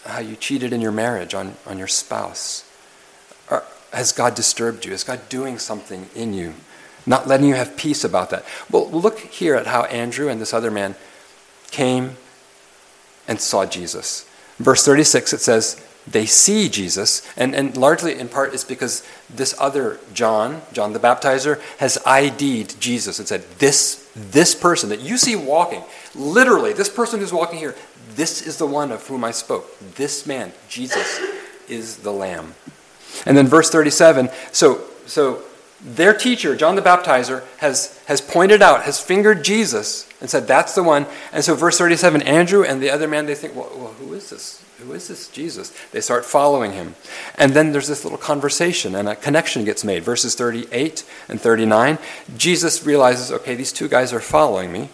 how 0.05 0.19
you 0.19 0.35
cheated 0.35 0.73
in 0.73 0.81
your 0.81 0.91
marriage 0.91 1.33
on, 1.33 1.55
on 1.65 1.77
your 1.77 1.87
spouse? 1.87 2.69
Or 3.49 3.63
has 3.93 4.11
God 4.11 4.35
disturbed 4.35 4.85
you? 4.85 4.93
Is 4.93 5.03
God 5.03 5.27
doing 5.29 5.59
something 5.59 6.09
in 6.15 6.33
you? 6.33 6.53
Not 7.05 7.27
letting 7.27 7.47
you 7.47 7.55
have 7.55 7.77
peace 7.77 8.03
about 8.03 8.29
that. 8.29 8.45
Well, 8.69 8.89
look 8.89 9.19
here 9.19 9.55
at 9.55 9.67
how 9.67 9.83
Andrew 9.85 10.29
and 10.29 10.39
this 10.39 10.53
other 10.53 10.71
man 10.71 10.95
came 11.71 12.17
and 13.27 13.39
saw 13.39 13.65
Jesus. 13.65 14.29
Verse 14.59 14.85
36, 14.85 15.33
it 15.33 15.39
says, 15.39 15.83
they 16.07 16.25
see 16.25 16.67
Jesus, 16.67 17.21
and, 17.37 17.53
and 17.53 17.77
largely 17.77 18.17
in 18.17 18.27
part 18.27 18.53
it's 18.53 18.63
because 18.63 19.07
this 19.29 19.53
other 19.59 19.99
John, 20.13 20.61
John 20.73 20.93
the 20.93 20.99
Baptizer, 20.99 21.61
has 21.77 21.99
ID'd 22.05 22.79
Jesus 22.81 23.19
and 23.19 23.27
said, 23.27 23.43
This, 23.59 24.09
this 24.15 24.55
person 24.55 24.89
that 24.89 25.01
you 25.01 25.17
see 25.17 25.35
walking, 25.35 25.83
literally, 26.15 26.73
this 26.73 26.89
person 26.89 27.19
who's 27.19 27.31
walking 27.31 27.59
here, 27.59 27.75
this 28.15 28.45
is 28.45 28.57
the 28.57 28.67
one 28.67 28.91
of 28.91 29.07
whom 29.07 29.23
I 29.23 29.31
spoke. 29.31 29.77
This 29.95 30.25
man, 30.25 30.53
Jesus, 30.69 31.19
is 31.67 31.97
the 31.97 32.11
Lamb. 32.11 32.55
And 33.25 33.37
then 33.37 33.47
verse 33.47 33.69
37 33.69 34.29
so, 34.51 34.81
so 35.05 35.43
their 35.83 36.13
teacher, 36.13 36.55
John 36.55 36.75
the 36.75 36.81
Baptizer, 36.81 37.43
has, 37.57 37.99
has 38.05 38.21
pointed 38.21 38.61
out, 38.61 38.83
has 38.83 38.99
fingered 38.99 39.43
Jesus 39.43 40.07
and 40.19 40.29
said, 40.29 40.47
That's 40.47 40.75
the 40.75 40.83
one. 40.83 41.07
And 41.33 41.43
so, 41.43 41.55
verse 41.55 41.77
37, 41.77 42.21
Andrew 42.21 42.63
and 42.63 42.81
the 42.81 42.91
other 42.91 43.07
man, 43.07 43.25
they 43.25 43.35
think, 43.35 43.55
Well, 43.55 43.71
well 43.75 43.93
who 43.93 44.13
is 44.13 44.29
this? 44.29 44.63
Who 44.79 44.93
is 44.93 45.07
this 45.07 45.27
Jesus? 45.27 45.75
They 45.91 46.01
start 46.01 46.25
following 46.25 46.73
him. 46.73 46.95
And 47.35 47.53
then 47.53 47.71
there's 47.71 47.87
this 47.87 48.03
little 48.03 48.17
conversation 48.17 48.95
and 48.95 49.07
a 49.07 49.15
connection 49.15 49.63
gets 49.63 49.83
made. 49.83 50.03
Verses 50.03 50.33
38 50.33 51.03
and 51.29 51.39
39. 51.39 51.99
Jesus 52.35 52.83
realizes, 52.85 53.31
okay, 53.31 53.53
these 53.53 53.71
two 53.71 53.87
guys 53.87 54.11
are 54.11 54.19
following 54.19 54.71
me. 54.71 54.89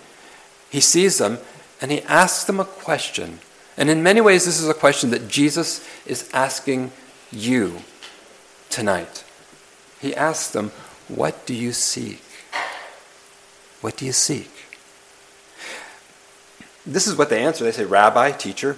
He 0.69 0.81
sees 0.81 1.17
them 1.17 1.37
and 1.81 1.91
he 1.91 2.01
asks 2.03 2.43
them 2.43 2.59
a 2.59 2.65
question. 2.65 3.39
And 3.77 3.89
in 3.89 4.01
many 4.01 4.21
ways, 4.21 4.45
this 4.45 4.59
is 4.59 4.67
a 4.67 4.73
question 4.73 5.11
that 5.11 5.27
Jesus 5.27 5.87
is 6.05 6.29
asking 6.33 6.91
you 7.31 7.81
tonight. 8.69 9.23
He 9.99 10.15
asks 10.15 10.49
them, 10.51 10.71
What 11.07 11.45
do 11.45 11.53
you 11.53 11.71
seek? 11.73 12.23
What 13.81 13.97
do 13.97 14.05
you 14.05 14.11
seek? 14.11 14.51
This 16.85 17.05
is 17.05 17.15
what 17.15 17.29
they 17.29 17.43
answer. 17.43 17.63
They 17.63 17.71
say, 17.71 17.85
Rabbi, 17.85 18.31
teacher, 18.31 18.77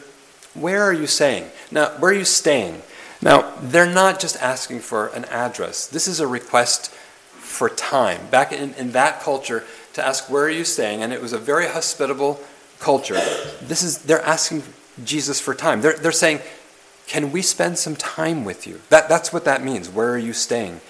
where 0.54 0.82
are 0.84 0.94
you 0.94 1.08
staying? 1.08 1.46
Now, 1.72 1.90
where 2.00 2.12
are 2.12 2.16
you 2.16 2.26
staying? 2.26 2.82
Now, 3.22 3.54
they're 3.62 3.86
not 3.86 4.20
just 4.20 4.42
asking 4.42 4.80
for 4.80 5.08
an 5.08 5.26
address. 5.26 5.88
This 5.88 6.08
is 6.08 6.20
a 6.20 6.28
request 6.28 6.90
for 6.90 7.70
time. 7.70 8.28
Back 8.28 8.52
in, 8.52 8.74
in 8.74 8.92
that 8.92 9.22
culture, 9.22 9.64
to 9.94 10.06
ask, 10.06 10.30
Where 10.30 10.44
are 10.44 10.50
you 10.50 10.66
staying? 10.66 11.02
And 11.02 11.14
it 11.14 11.22
was 11.22 11.34
a 11.34 11.38
very 11.38 11.68
hospitable 11.68 12.40
culture, 12.80 13.16
this 13.62 13.84
is 13.84 14.00
they're 14.00 14.22
asking 14.22 14.64
Jesus 15.04 15.40
for 15.40 15.54
time. 15.54 15.82
They're, 15.82 15.98
they're 15.98 16.12
saying, 16.12 16.40
Can 17.08 17.32
we 17.32 17.42
spend 17.42 17.78
some 17.78 17.96
time 17.96 18.46
with 18.46 18.68
you? 18.68 18.82
That, 18.90 19.10
that's 19.10 19.32
what 19.32 19.46
that 19.46 19.64
means. 19.64 19.90
Where 19.90 20.12
are 20.12 20.18
you 20.18 20.34
staying? 20.34 20.82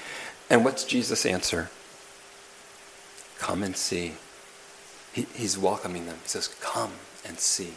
And 0.50 0.66
what's 0.66 0.84
Jesus' 0.84 1.26
answer? 1.26 1.70
Come 3.38 3.64
and 3.64 3.76
see. 3.76 4.14
He, 5.14 5.28
he's 5.34 5.58
welcoming 5.58 6.06
them. 6.06 6.18
He 6.24 6.30
says, 6.30 6.48
Come 6.60 6.92
and 7.26 7.40
see. 7.40 7.74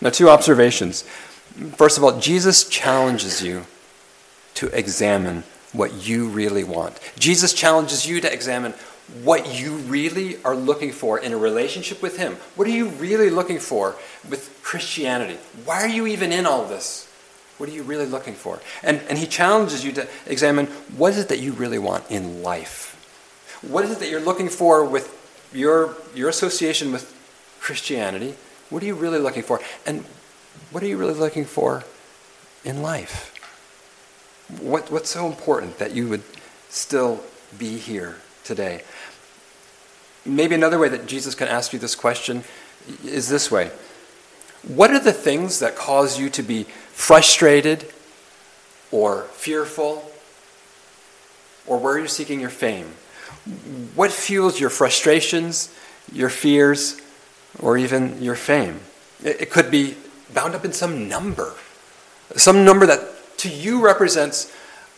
Now, 0.00 0.10
two 0.10 0.28
observations. 0.28 1.02
First 1.76 1.98
of 1.98 2.04
all, 2.04 2.20
Jesus 2.20 2.68
challenges 2.68 3.42
you 3.42 3.64
to 4.54 4.66
examine 4.76 5.44
what 5.72 6.06
you 6.06 6.28
really 6.28 6.64
want. 6.64 6.98
Jesus 7.18 7.52
challenges 7.52 8.06
you 8.06 8.20
to 8.20 8.32
examine 8.32 8.74
what 9.24 9.58
you 9.58 9.76
really 9.76 10.42
are 10.44 10.54
looking 10.54 10.92
for 10.92 11.18
in 11.18 11.32
a 11.32 11.36
relationship 11.36 12.02
with 12.02 12.18
Him. 12.18 12.34
What 12.56 12.68
are 12.68 12.72
you 12.72 12.88
really 12.88 13.30
looking 13.30 13.58
for 13.58 13.96
with 14.28 14.60
Christianity? 14.62 15.38
Why 15.64 15.82
are 15.82 15.88
you 15.88 16.06
even 16.06 16.30
in 16.30 16.46
all 16.46 16.66
this? 16.66 17.06
What 17.56 17.68
are 17.68 17.72
you 17.72 17.82
really 17.82 18.06
looking 18.06 18.34
for? 18.34 18.60
And, 18.82 19.00
and 19.08 19.18
He 19.18 19.26
challenges 19.26 19.84
you 19.84 19.92
to 19.92 20.06
examine 20.26 20.66
what 20.96 21.12
is 21.12 21.18
it 21.18 21.28
that 21.28 21.40
you 21.40 21.52
really 21.52 21.78
want 21.78 22.10
in 22.10 22.42
life? 22.42 22.94
What 23.66 23.84
is 23.84 23.90
it 23.90 23.98
that 24.00 24.10
you're 24.10 24.20
looking 24.20 24.48
for 24.48 24.84
with 24.84 25.14
your, 25.52 25.96
your 26.14 26.28
association 26.28 26.92
with 26.92 27.14
Christianity? 27.60 28.34
What 28.68 28.82
are 28.82 28.86
you 28.86 28.94
really 28.94 29.18
looking 29.18 29.42
for? 29.42 29.60
And 29.86 30.04
what 30.70 30.82
are 30.82 30.86
you 30.86 30.98
really 30.98 31.14
looking 31.14 31.46
for 31.46 31.82
in 32.62 32.82
life? 32.82 33.34
What, 34.60 34.92
what's 34.92 35.10
so 35.10 35.26
important 35.26 35.78
that 35.78 35.92
you 35.92 36.08
would 36.08 36.22
still 36.68 37.22
be 37.58 37.78
here 37.78 38.16
today? 38.48 38.82
Maybe 40.26 40.54
another 40.54 40.78
way 40.78 40.88
that 40.88 41.06
Jesus 41.06 41.34
can 41.36 41.46
ask 41.46 41.72
you 41.72 41.78
this 41.78 41.94
question 41.94 42.42
is 43.04 43.28
this 43.28 43.50
way 43.50 43.70
What 44.66 44.90
are 44.90 44.98
the 44.98 45.12
things 45.12 45.60
that 45.60 45.76
cause 45.76 46.18
you 46.18 46.28
to 46.30 46.42
be 46.42 46.64
frustrated 46.64 47.92
or 48.90 49.22
fearful? 49.34 50.10
Or 51.66 51.78
where 51.78 51.94
are 51.94 51.98
you 51.98 52.08
seeking 52.08 52.40
your 52.40 52.50
fame? 52.50 52.86
What 53.94 54.10
fuels 54.10 54.58
your 54.58 54.70
frustrations, 54.70 55.72
your 56.10 56.30
fears, 56.30 56.98
or 57.60 57.76
even 57.76 58.22
your 58.22 58.34
fame? 58.34 58.80
It 59.22 59.50
could 59.50 59.70
be 59.70 59.96
bound 60.32 60.54
up 60.54 60.64
in 60.64 60.72
some 60.72 61.08
number, 61.08 61.54
some 62.36 62.64
number 62.64 62.86
that 62.86 63.36
to 63.38 63.50
you 63.50 63.84
represents 63.84 64.50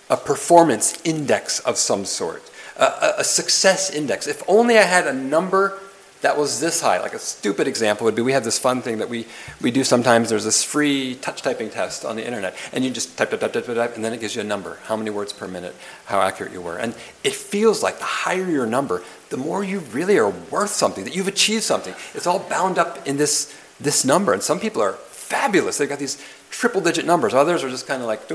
a 0.09 0.16
performance 0.16 1.00
index 1.04 1.61
of 1.61 1.76
some 1.76 2.04
sort, 2.04 2.50
a, 2.76 3.14
a, 3.18 3.24
success 3.24 3.90
index. 3.90 4.26
If 4.26 4.42
only 4.48 4.78
I 4.78 4.82
had 4.82 5.06
a 5.06 5.12
number 5.12 5.78
that 6.22 6.36
was 6.36 6.60
this 6.60 6.82
high, 6.82 7.00
like 7.00 7.14
a 7.14 7.18
stupid 7.18 7.66
example 7.66 8.04
would 8.04 8.14
be 8.14 8.22
we 8.22 8.32
have 8.32 8.44
this 8.44 8.58
fun 8.58 8.82
thing 8.82 8.98
that 8.98 9.08
we, 9.08 9.26
we 9.60 9.70
do 9.70 9.82
sometimes. 9.84 10.28
There's 10.28 10.44
this 10.44 10.62
free 10.62 11.14
touch 11.16 11.40
typing 11.42 11.70
test 11.70 12.04
on 12.04 12.16
the 12.16 12.26
internet, 12.26 12.54
and 12.72 12.84
you 12.84 12.90
just 12.90 13.16
type, 13.16 13.30
type, 13.30 13.40
type, 13.40 13.52
type, 13.52 13.66
type, 13.66 13.96
and 13.96 14.04
then 14.04 14.12
it 14.12 14.20
gives 14.20 14.34
you 14.34 14.42
a 14.42 14.44
number, 14.44 14.78
how 14.84 14.96
many 14.96 15.10
words 15.10 15.32
per 15.32 15.48
minute, 15.48 15.74
how 16.06 16.20
accurate 16.20 16.52
you 16.52 16.60
were. 16.60 16.76
And 16.76 16.94
it 17.24 17.34
feels 17.34 17.82
like 17.82 17.98
the 17.98 18.04
higher 18.04 18.48
your 18.48 18.66
number, 18.66 19.02
the 19.30 19.38
more 19.38 19.64
you 19.64 19.78
really 19.78 20.18
are 20.18 20.30
worth 20.30 20.70
something, 20.70 21.04
that 21.04 21.16
you've 21.16 21.28
achieved 21.28 21.62
something. 21.62 21.94
It's 22.14 22.26
all 22.26 22.40
bound 22.40 22.78
up 22.78 23.06
in 23.06 23.16
this, 23.16 23.56
this 23.78 24.04
number. 24.04 24.34
And 24.34 24.42
some 24.42 24.60
people 24.60 24.82
are 24.82 24.92
fabulous. 24.92 25.78
They've 25.78 25.88
got 25.88 26.00
these 26.00 26.22
triple 26.50 26.80
digit 26.80 27.06
numbers. 27.06 27.32
Others 27.32 27.64
are 27.64 27.70
just 27.70 27.86
kind 27.86 28.02
of 28.02 28.08
like. 28.08 28.28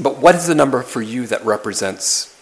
But 0.00 0.18
what 0.18 0.34
is 0.34 0.46
the 0.46 0.54
number 0.54 0.82
for 0.82 1.02
you 1.02 1.26
that 1.26 1.44
represents 1.44 2.34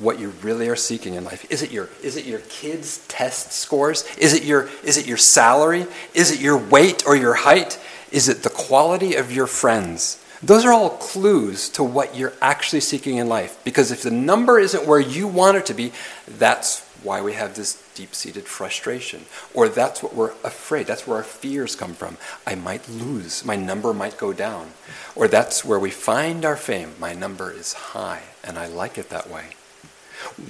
what 0.00 0.18
you 0.18 0.30
really 0.42 0.68
are 0.68 0.76
seeking 0.76 1.14
in 1.14 1.24
life? 1.24 1.50
Is 1.50 1.62
it 1.62 1.72
your 1.72 1.88
is 2.02 2.16
it 2.16 2.24
your 2.24 2.40
kids' 2.40 3.04
test 3.08 3.52
scores? 3.52 4.04
Is 4.16 4.32
it 4.32 4.44
your 4.44 4.68
is 4.84 4.96
it 4.96 5.06
your 5.06 5.16
salary? 5.16 5.86
Is 6.14 6.30
it 6.30 6.40
your 6.40 6.56
weight 6.56 7.04
or 7.06 7.16
your 7.16 7.34
height? 7.34 7.80
Is 8.12 8.28
it 8.28 8.42
the 8.42 8.50
quality 8.50 9.16
of 9.16 9.32
your 9.32 9.46
friends? 9.48 10.24
Those 10.42 10.64
are 10.64 10.72
all 10.72 10.90
clues 10.90 11.68
to 11.70 11.82
what 11.82 12.14
you're 12.16 12.34
actually 12.42 12.80
seeking 12.80 13.16
in 13.16 13.28
life. 13.28 13.58
Because 13.64 13.90
if 13.90 14.02
the 14.02 14.10
number 14.10 14.58
isn't 14.58 14.86
where 14.86 15.00
you 15.00 15.26
want 15.26 15.56
it 15.56 15.66
to 15.66 15.74
be, 15.74 15.92
that's 16.28 16.83
why 17.04 17.20
we 17.20 17.34
have 17.34 17.54
this 17.54 17.82
deep 17.94 18.14
seated 18.14 18.44
frustration. 18.44 19.26
Or 19.52 19.68
that's 19.68 20.02
what 20.02 20.14
we're 20.14 20.32
afraid. 20.42 20.86
That's 20.86 21.06
where 21.06 21.18
our 21.18 21.22
fears 21.22 21.76
come 21.76 21.94
from. 21.94 22.16
I 22.46 22.54
might 22.54 22.88
lose. 22.88 23.44
My 23.44 23.56
number 23.56 23.92
might 23.92 24.16
go 24.16 24.32
down. 24.32 24.70
Or 25.14 25.28
that's 25.28 25.64
where 25.64 25.78
we 25.78 25.90
find 25.90 26.44
our 26.44 26.56
fame. 26.56 26.94
My 26.98 27.12
number 27.12 27.52
is 27.52 27.74
high, 27.74 28.22
and 28.42 28.58
I 28.58 28.66
like 28.66 28.98
it 28.98 29.10
that 29.10 29.30
way. 29.30 29.50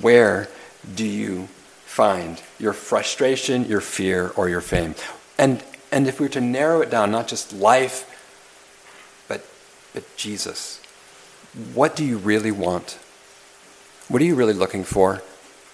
Where 0.01 0.49
do 0.95 1.07
you 1.07 1.49
find 1.85 2.41
your 2.59 2.73
frustration, 2.73 3.65
your 3.65 3.81
fear, 3.81 4.33
or 4.37 4.49
your 4.49 4.61
fame? 4.61 4.95
And, 5.39 5.63
and 5.91 6.07
if 6.07 6.21
we 6.21 6.27
were 6.27 6.33
to 6.33 6.41
narrow 6.41 6.81
it 6.81 6.91
down, 6.91 7.11
not 7.11 7.29
just 7.29 7.53
life, 7.53 8.11
but, 9.29 9.45
but 9.93 10.17
Jesus, 10.17 10.81
what 11.75 11.97
do 11.97 12.05
you 12.05 12.19
really 12.19 12.51
want? 12.51 12.99
What 14.09 14.21
are 14.23 14.25
you 14.25 14.35
really 14.35 14.55
looking 14.55 14.85
for? 14.85 15.23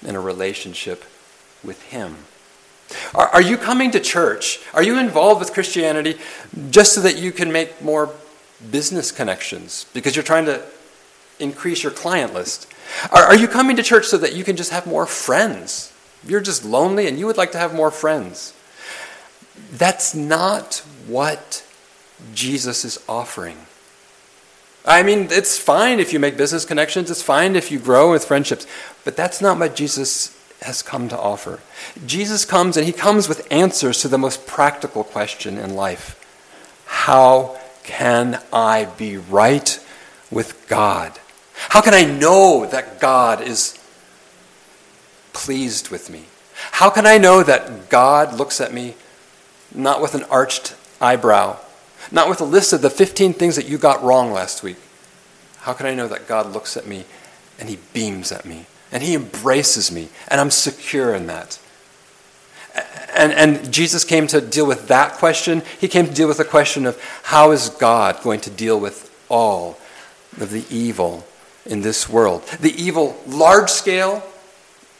In 0.06 0.16
a 0.16 0.20
relationship 0.20 1.04
with 1.62 1.82
Him. 1.84 2.16
Are, 3.14 3.28
are 3.28 3.42
you 3.42 3.56
coming 3.56 3.90
to 3.92 4.00
church? 4.00 4.60
Are 4.74 4.82
you 4.82 4.98
involved 4.98 5.40
with 5.40 5.52
Christianity 5.52 6.18
just 6.70 6.94
so 6.94 7.00
that 7.02 7.18
you 7.18 7.32
can 7.32 7.52
make 7.52 7.80
more 7.82 8.10
business 8.70 9.12
connections 9.12 9.86
because 9.94 10.16
you're 10.16 10.24
trying 10.24 10.46
to 10.46 10.62
increase 11.38 11.82
your 11.82 11.92
client 11.92 12.34
list? 12.34 12.66
Are, 13.12 13.22
are 13.22 13.36
you 13.36 13.48
coming 13.48 13.76
to 13.76 13.82
church 13.82 14.06
so 14.06 14.18
that 14.18 14.34
you 14.34 14.44
can 14.44 14.56
just 14.56 14.72
have 14.72 14.86
more 14.86 15.06
friends? 15.06 15.92
You're 16.26 16.40
just 16.40 16.64
lonely 16.64 17.06
and 17.06 17.18
you 17.18 17.26
would 17.26 17.36
like 17.36 17.52
to 17.52 17.58
have 17.58 17.74
more 17.74 17.90
friends. 17.90 18.54
That's 19.72 20.14
not 20.14 20.82
what 21.06 21.64
Jesus 22.34 22.84
is 22.84 22.98
offering. 23.08 23.56
I 24.84 25.02
mean, 25.02 25.28
it's 25.30 25.58
fine 25.58 26.00
if 26.00 26.12
you 26.12 26.18
make 26.18 26.36
business 26.36 26.64
connections, 26.64 27.10
it's 27.10 27.22
fine 27.22 27.54
if 27.54 27.70
you 27.70 27.78
grow 27.78 28.12
with 28.12 28.24
friendships, 28.24 28.66
but 29.04 29.16
that's 29.16 29.40
not 29.40 29.58
what 29.58 29.76
Jesus 29.76 30.36
has 30.62 30.82
come 30.82 31.08
to 31.08 31.18
offer. 31.18 31.60
Jesus 32.06 32.44
comes 32.44 32.76
and 32.76 32.86
he 32.86 32.92
comes 32.92 33.28
with 33.28 33.46
answers 33.50 34.00
to 34.00 34.08
the 34.08 34.18
most 34.18 34.46
practical 34.46 35.04
question 35.04 35.58
in 35.58 35.74
life 35.74 36.16
How 36.86 37.58
can 37.82 38.40
I 38.52 38.86
be 38.96 39.16
right 39.16 39.84
with 40.30 40.66
God? 40.68 41.18
How 41.68 41.80
can 41.80 41.94
I 41.94 42.04
know 42.04 42.66
that 42.66 43.00
God 43.00 43.42
is 43.42 43.78
pleased 45.32 45.90
with 45.90 46.10
me? 46.10 46.24
How 46.72 46.90
can 46.90 47.06
I 47.06 47.18
know 47.18 47.42
that 47.42 47.90
God 47.90 48.34
looks 48.34 48.60
at 48.60 48.72
me 48.72 48.94
not 49.74 50.00
with 50.00 50.14
an 50.14 50.24
arched 50.24 50.74
eyebrow, 51.00 51.58
not 52.10 52.28
with 52.28 52.40
a 52.40 52.44
list 52.44 52.72
of 52.72 52.82
the 52.82 52.90
15 52.90 53.34
things 53.34 53.56
that 53.56 53.68
you 53.68 53.78
got 53.78 54.02
wrong 54.02 54.32
last 54.32 54.62
week. 54.62 54.76
How 55.60 55.72
can 55.72 55.86
I 55.86 55.94
know 55.94 56.08
that 56.08 56.26
God 56.26 56.52
looks 56.52 56.76
at 56.76 56.86
me 56.86 57.04
and 57.58 57.68
he 57.68 57.78
beams 57.92 58.32
at 58.32 58.44
me 58.44 58.66
and 58.90 59.02
he 59.02 59.14
embraces 59.14 59.92
me 59.92 60.08
and 60.28 60.40
I'm 60.40 60.50
secure 60.50 61.14
in 61.14 61.26
that? 61.26 61.58
And, 63.14 63.32
and 63.32 63.72
Jesus 63.72 64.04
came 64.04 64.26
to 64.28 64.40
deal 64.40 64.66
with 64.66 64.88
that 64.88 65.14
question. 65.14 65.62
He 65.80 65.88
came 65.88 66.06
to 66.06 66.12
deal 66.12 66.28
with 66.28 66.38
the 66.38 66.44
question 66.44 66.86
of 66.86 67.00
how 67.24 67.50
is 67.50 67.68
God 67.68 68.22
going 68.22 68.40
to 68.42 68.50
deal 68.50 68.78
with 68.78 69.10
all 69.28 69.78
of 70.40 70.50
the 70.50 70.64
evil 70.70 71.26
in 71.66 71.82
this 71.82 72.08
world? 72.08 72.44
The 72.60 72.72
evil, 72.72 73.20
large 73.26 73.68
scale, 73.68 74.22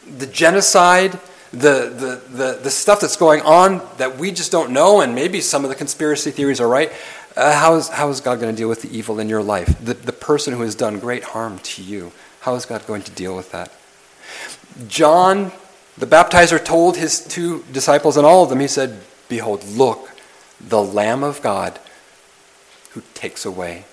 the 0.05 0.27
genocide, 0.27 1.19
the, 1.51 2.21
the, 2.29 2.37
the, 2.37 2.59
the 2.63 2.69
stuff 2.71 3.01
that's 3.01 3.17
going 3.17 3.41
on 3.41 3.81
that 3.97 4.17
we 4.17 4.31
just 4.31 4.51
don't 4.51 4.71
know, 4.71 5.01
and 5.01 5.13
maybe 5.13 5.41
some 5.41 5.63
of 5.63 5.69
the 5.69 5.75
conspiracy 5.75 6.31
theories 6.31 6.61
are 6.61 6.67
right. 6.67 6.91
Uh, 7.35 7.53
how, 7.53 7.75
is, 7.75 7.89
how 7.89 8.09
is 8.09 8.21
God 8.21 8.39
going 8.39 8.53
to 8.53 8.57
deal 8.57 8.69
with 8.69 8.81
the 8.81 8.95
evil 8.95 9.19
in 9.19 9.29
your 9.29 9.43
life? 9.43 9.83
The, 9.83 9.93
the 9.93 10.13
person 10.13 10.53
who 10.53 10.61
has 10.61 10.75
done 10.75 10.99
great 10.99 11.23
harm 11.23 11.59
to 11.59 11.83
you. 11.83 12.11
How 12.41 12.55
is 12.55 12.65
God 12.65 12.85
going 12.87 13.03
to 13.03 13.11
deal 13.11 13.35
with 13.35 13.51
that? 13.51 13.71
John, 14.87 15.51
the 15.97 16.05
baptizer, 16.05 16.63
told 16.63 16.97
his 16.97 17.25
two 17.25 17.63
disciples 17.71 18.17
and 18.17 18.25
all 18.25 18.43
of 18.43 18.49
them, 18.49 18.59
he 18.59 18.67
said, 18.67 18.99
Behold, 19.27 19.63
look, 19.65 20.09
the 20.59 20.81
Lamb 20.81 21.23
of 21.23 21.41
God 21.41 21.79
who 22.91 23.01
takes 23.13 23.45
away 23.45 23.85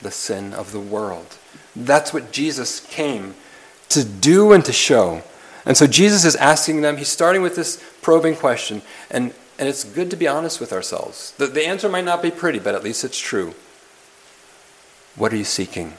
the 0.00 0.10
sin 0.10 0.52
of 0.52 0.72
the 0.72 0.80
world. 0.80 1.36
That's 1.74 2.12
what 2.12 2.32
Jesus 2.32 2.80
came 2.80 3.34
to 3.88 4.04
do 4.04 4.52
and 4.52 4.64
to 4.64 4.72
show. 4.72 5.22
And 5.64 5.76
so 5.76 5.86
Jesus 5.86 6.24
is 6.24 6.36
asking 6.36 6.80
them, 6.80 6.96
he's 6.96 7.08
starting 7.08 7.42
with 7.42 7.56
this 7.56 7.82
probing 8.02 8.36
question, 8.36 8.82
and, 9.10 9.32
and 9.58 9.68
it's 9.68 9.84
good 9.84 10.10
to 10.10 10.16
be 10.16 10.26
honest 10.26 10.60
with 10.60 10.72
ourselves. 10.72 11.32
The, 11.38 11.46
the 11.46 11.66
answer 11.66 11.88
might 11.88 12.04
not 12.04 12.22
be 12.22 12.30
pretty, 12.30 12.58
but 12.58 12.74
at 12.74 12.82
least 12.82 13.04
it's 13.04 13.18
true. 13.18 13.54
What 15.14 15.32
are 15.32 15.36
you 15.36 15.44
seeking? 15.44 15.94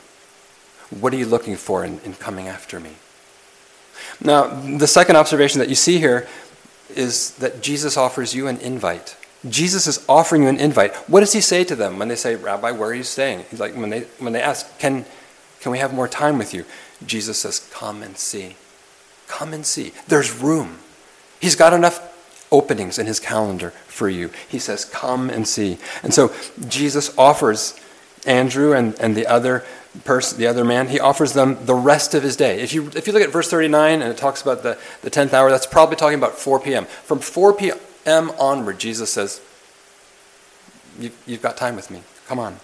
What 0.90 1.14
are 1.14 1.18
you 1.18 1.26
looking 1.26 1.56
for 1.56 1.86
in, 1.86 2.00
in 2.00 2.14
coming 2.14 2.48
after 2.48 2.80
me? 2.80 2.92
Now, 4.20 4.48
the 4.48 4.88
second 4.88 5.16
observation 5.16 5.60
that 5.60 5.70
you 5.70 5.76
see 5.76 6.00
here 6.00 6.28
is 6.96 7.32
that 7.36 7.62
Jesus 7.62 7.98
offers 7.98 8.36
you 8.36 8.48
an 8.48 8.58
invite. 8.58 9.16
Jesus 9.50 9.88
is 9.88 10.04
offering 10.08 10.44
you 10.44 10.50
an 10.50 10.60
invite. 10.60 10.96
What 11.10 11.20
does 11.20 11.34
he 11.34 11.42
say 11.42 11.64
to 11.66 11.76
them 11.76 12.00
when 12.00 12.08
they 12.08 12.16
say, 12.16 12.36
Rabbi, 12.36 12.72
where 12.72 12.90
are 12.90 12.94
you 12.94 13.04
staying? 13.04 13.46
He's 13.50 13.60
like, 13.60 13.76
when 13.76 13.90
they, 13.90 14.02
when 14.20 14.34
they 14.34 14.42
ask, 14.42 14.78
can, 14.80 15.06
can 15.60 15.72
we 15.72 15.80
have 15.80 15.94
more 15.94 16.08
time 16.08 16.38
with 16.38 16.54
you? 16.54 16.66
Jesus 17.06 17.40
says, 17.40 17.60
Come 17.72 18.04
and 18.04 18.18
see. 18.18 18.56
Come 19.28 19.54
and 19.54 19.66
see. 19.66 19.94
There's 20.08 20.40
room. 20.40 20.80
He's 21.40 21.56
got 21.56 21.74
enough 21.74 22.10
openings 22.52 23.00
in 23.00 23.08
his 23.08 23.20
calendar 23.20 23.72
for 23.88 24.08
you. 24.08 24.32
He 24.48 24.60
says, 24.60 24.86
Come 24.86 25.30
and 25.30 25.48
see. 25.48 25.78
And 26.04 26.14
so 26.14 26.34
Jesus 26.68 27.16
offers 27.18 27.80
Andrew 28.26 28.74
and, 28.74 28.98
and 29.00 29.16
the 29.16 29.28
other 29.28 29.66
person, 30.06 30.38
the 30.40 30.48
other 30.48 30.64
man, 30.64 30.88
he 30.88 31.00
offers 31.00 31.34
them 31.34 31.66
the 31.66 31.76
rest 31.76 32.14
of 32.14 32.24
his 32.24 32.36
day. 32.36 32.62
If 32.62 32.74
you, 32.74 32.90
if 32.96 33.08
you 33.08 33.14
look 33.14 33.22
at 33.22 33.32
verse 33.32 33.50
39 33.50 34.02
and 34.02 34.12
it 34.12 34.18
talks 34.18 34.42
about 34.42 34.64
the, 34.64 34.78
the 35.02 35.12
10th 35.12 35.34
hour, 35.34 35.50
that's 35.50 35.68
probably 35.68 35.96
talking 35.96 36.18
about 36.18 36.38
4 36.38 36.60
p.m. 36.60 36.86
From 36.86 37.20
4 37.20 37.54
p.m. 37.54 38.32
onward, 38.40 38.80
Jesus 38.80 39.12
says, 39.12 39.42
you, 41.00 41.12
You've 41.26 41.42
got 41.42 41.58
time 41.58 41.76
with 41.76 41.92
me. 41.92 42.04
Come 42.28 42.40
on. 42.40 42.60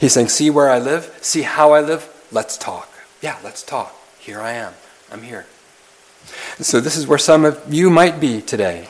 He's 0.00 0.12
saying, 0.12 0.28
See 0.28 0.50
where 0.50 0.70
I 0.70 0.78
live, 0.78 1.16
see 1.20 1.42
how 1.42 1.72
I 1.72 1.80
live, 1.80 2.08
let's 2.32 2.56
talk. 2.56 2.88
Yeah, 3.20 3.38
let's 3.44 3.62
talk. 3.62 3.94
Here 4.18 4.40
I 4.40 4.52
am. 4.52 4.74
I'm 5.10 5.22
here. 5.22 5.46
So, 6.60 6.80
this 6.80 6.96
is 6.96 7.06
where 7.06 7.18
some 7.18 7.44
of 7.44 7.62
you 7.72 7.90
might 7.90 8.20
be 8.20 8.40
today. 8.40 8.88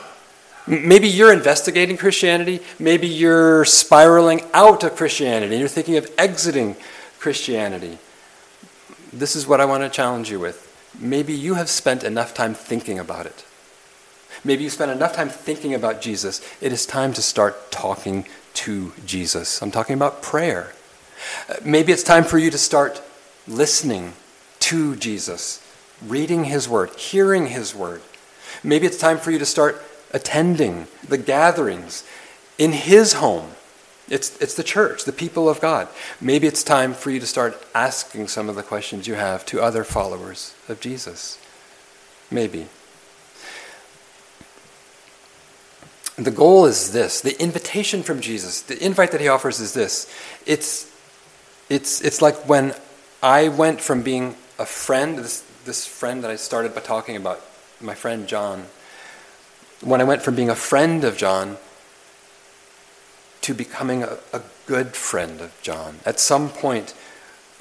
Maybe 0.65 1.07
you're 1.07 1.33
investigating 1.33 1.97
Christianity. 1.97 2.61
Maybe 2.79 3.07
you're 3.07 3.65
spiraling 3.65 4.41
out 4.53 4.83
of 4.83 4.95
Christianity. 4.95 5.57
You're 5.57 5.67
thinking 5.67 5.97
of 5.97 6.09
exiting 6.17 6.75
Christianity. 7.19 7.97
This 9.11 9.35
is 9.35 9.45
what 9.45 9.59
I 9.59 9.65
want 9.65 9.83
to 9.83 9.89
challenge 9.89 10.31
you 10.31 10.39
with. 10.39 10.69
Maybe 10.99 11.33
you 11.33 11.55
have 11.55 11.69
spent 11.69 12.03
enough 12.03 12.33
time 12.33 12.53
thinking 12.53 12.99
about 12.99 13.25
it. 13.25 13.45
Maybe 14.43 14.63
you 14.63 14.69
spent 14.69 14.91
enough 14.91 15.13
time 15.13 15.29
thinking 15.29 15.73
about 15.73 16.01
Jesus. 16.01 16.41
It 16.61 16.71
is 16.71 16.85
time 16.85 17.13
to 17.13 17.21
start 17.21 17.71
talking 17.71 18.25
to 18.55 18.91
Jesus. 19.05 19.61
I'm 19.61 19.71
talking 19.71 19.95
about 19.95 20.21
prayer. 20.21 20.73
Uh, 21.49 21.55
maybe 21.63 21.91
it's 21.91 22.03
time 22.03 22.23
for 22.23 22.37
you 22.37 22.51
to 22.51 22.57
start 22.57 23.01
listening 23.47 24.13
to 24.59 24.95
Jesus, 24.95 25.62
reading 26.01 26.45
his 26.45 26.67
word, 26.67 26.91
hearing 26.95 27.47
his 27.47 27.75
word. 27.75 28.01
Maybe 28.63 28.85
it's 28.85 28.97
time 28.97 29.17
for 29.17 29.31
you 29.31 29.39
to 29.39 29.45
start 29.45 29.81
attending 30.11 30.87
the 31.07 31.17
gatherings 31.17 32.05
in 32.57 32.71
his 32.71 33.13
home. 33.13 33.51
It's, 34.09 34.39
it's 34.41 34.55
the 34.55 34.63
church, 34.63 35.05
the 35.05 35.11
people 35.11 35.49
of 35.49 35.61
God. 35.61 35.87
Maybe 36.19 36.45
it's 36.45 36.63
time 36.63 36.93
for 36.93 37.09
you 37.09 37.19
to 37.19 37.25
start 37.25 37.61
asking 37.73 38.27
some 38.27 38.49
of 38.49 38.55
the 38.55 38.63
questions 38.63 39.07
you 39.07 39.15
have 39.15 39.45
to 39.47 39.61
other 39.61 39.83
followers 39.83 40.53
of 40.67 40.79
Jesus. 40.79 41.39
Maybe. 42.29 42.67
The 46.15 46.31
goal 46.31 46.65
is 46.65 46.91
this 46.91 47.21
the 47.21 47.41
invitation 47.41 48.03
from 48.03 48.21
Jesus, 48.21 48.61
the 48.61 48.83
invite 48.83 49.11
that 49.11 49.21
he 49.21 49.27
offers 49.27 49.59
is 49.59 49.73
this. 49.73 50.13
It's, 50.45 50.91
it's, 51.69 52.01
it's 52.01 52.21
like 52.21 52.35
when 52.47 52.75
I 53.23 53.47
went 53.47 53.81
from 53.81 54.03
being 54.03 54.35
a 54.59 54.65
friend, 54.65 55.17
this, 55.17 55.43
this 55.65 55.85
friend 55.85 56.23
that 56.23 56.31
I 56.31 56.35
started 56.35 56.75
by 56.75 56.81
talking 56.81 57.15
about, 57.15 57.41
my 57.79 57.95
friend 57.95 58.27
John, 58.27 58.65
when 59.81 60.01
I 60.01 60.03
went 60.03 60.21
from 60.21 60.35
being 60.35 60.49
a 60.49 60.55
friend 60.55 61.03
of 61.03 61.17
John 61.17 61.57
to 63.41 63.53
becoming 63.53 64.03
a, 64.03 64.17
a 64.31 64.41
good 64.65 64.95
friend 64.95 65.41
of 65.41 65.53
John. 65.61 65.99
At 66.05 66.19
some 66.19 66.49
point, 66.49 66.93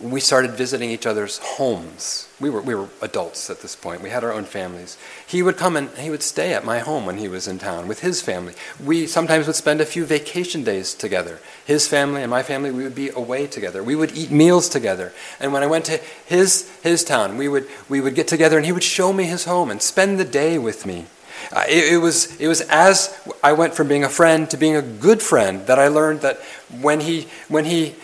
we 0.03 0.21
started 0.21 0.53
visiting 0.53 0.91
each 0.91 1.07
other's 1.07 1.39
homes. 1.39 2.29
We 2.41 2.51
were, 2.51 2.61
we 2.61 2.75
were 2.75 2.89
adults 3.01 3.49
at 3.51 3.61
this 3.61 3.77
point. 3.77 4.03
We 4.03 4.11
had 4.11 4.25
our 4.25 4.33
own 4.33 4.45
families. 4.45 4.99
He 5.27 5.43
would 5.43 5.57
come 5.57 5.77
and 5.77 5.91
he 5.91 6.11
would 6.11 6.23
stay 6.23 6.53
at 6.53 6.65
my 6.65 6.81
home 6.81 7.07
when 7.07 7.19
he 7.19 7.29
was 7.29 7.47
in 7.47 7.59
town 7.59 7.87
with 7.87 8.01
his 8.01 8.21
family. 8.21 8.55
We 8.85 9.07
sometimes 9.07 9.47
would 9.47 9.57
spend 9.57 9.81
a 9.81 9.87
few 9.87 10.05
vacation 10.05 10.65
days 10.65 10.95
together. 10.95 11.39
His 11.65 11.87
family 11.87 12.23
and 12.23 12.31
my 12.31 12.43
family, 12.43 12.73
we 12.73 12.83
would 12.83 12.97
be 12.97 13.11
away 13.11 13.47
together. 13.47 13.83
We 13.83 13.95
would 13.95 14.17
eat 14.17 14.33
meals 14.33 14.69
together. 14.69 15.13
And 15.39 15.53
when 15.53 15.63
I 15.63 15.69
went 15.69 15.85
to 15.87 16.01
his, 16.27 16.69
his 16.83 17.05
town, 17.05 17.37
we 17.37 17.47
would, 17.49 17.69
we 17.89 18.01
would 18.01 18.17
get 18.17 18.27
together 18.27 18.57
and 18.57 18.67
he 18.67 18.73
would 18.73 18.83
show 18.83 19.13
me 19.13 19.25
his 19.25 19.45
home 19.45 19.71
and 19.71 19.81
spend 19.81 20.19
the 20.19 20.25
day 20.25 20.59
with 20.59 20.85
me. 20.85 21.07
Uh, 21.53 21.65
it, 21.69 21.95
it, 21.95 21.99
was, 21.99 22.41
it 22.41 22.49
was 22.49 22.61
as 22.63 23.21
I 23.43 23.53
went 23.53 23.75
from 23.75 23.89
being 23.89 24.05
a 24.05 24.09
friend 24.09 24.49
to 24.51 24.57
being 24.57 24.77
a 24.77 24.83
good 24.83 25.23
friend 25.23 25.67
that 25.67 25.79
I 25.79 25.89
learned 25.89 26.21
that 26.23 26.41
when 26.81 27.01
he, 27.01 27.29
when 27.49 27.65
he 27.65 27.95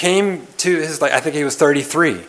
came 0.00 0.46
to 0.56 0.76
his, 0.78 1.02
like, 1.02 1.12
I 1.12 1.20
think 1.20 1.36
he 1.36 1.44
was 1.44 1.56
33, 1.56 2.24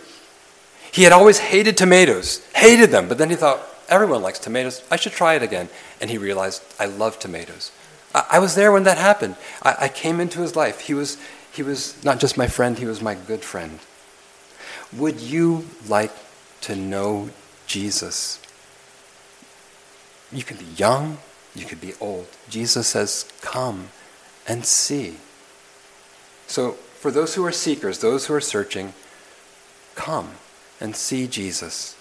he 0.91 1.03
had 1.03 1.13
always 1.13 1.39
hated 1.39 1.77
tomatoes, 1.77 2.45
hated 2.53 2.91
them, 2.91 3.07
but 3.07 3.17
then 3.17 3.29
he 3.29 3.37
thought, 3.37 3.61
everyone 3.87 4.21
likes 4.21 4.39
tomatoes, 4.39 4.83
I 4.91 4.97
should 4.97 5.13
try 5.13 5.35
it 5.35 5.41
again. 5.41 5.69
And 6.01 6.09
he 6.09 6.17
realized, 6.17 6.63
I 6.77 6.87
love 6.87 7.17
tomatoes. 7.17 7.71
I, 8.13 8.25
I 8.31 8.39
was 8.39 8.55
there 8.55 8.73
when 8.73 8.83
that 8.83 8.97
happened. 8.97 9.37
I, 9.63 9.75
I 9.85 9.87
came 9.87 10.19
into 10.19 10.41
his 10.41 10.53
life. 10.53 10.81
He 10.81 10.93
was, 10.93 11.17
he 11.53 11.63
was 11.63 12.03
not 12.03 12.19
just 12.19 12.37
my 12.37 12.47
friend, 12.47 12.77
he 12.77 12.85
was 12.85 13.01
my 13.01 13.15
good 13.15 13.41
friend. 13.41 13.79
Would 14.91 15.21
you 15.21 15.65
like 15.87 16.11
to 16.61 16.75
know 16.75 17.29
Jesus? 17.67 18.41
You 20.29 20.43
can 20.43 20.57
be 20.57 20.65
young, 20.75 21.19
you 21.55 21.65
could 21.65 21.79
be 21.79 21.93
old. 22.01 22.27
Jesus 22.49 22.87
says, 22.87 23.31
Come 23.39 23.91
and 24.45 24.65
see. 24.65 25.15
So, 26.47 26.75
for 27.01 27.11
those 27.11 27.35
who 27.35 27.45
are 27.45 27.51
seekers, 27.51 27.99
those 27.99 28.27
who 28.27 28.33
are 28.33 28.41
searching, 28.41 28.93
come 29.95 30.29
and 30.79 30.95
see 30.95 31.27
Jesus. 31.27 31.97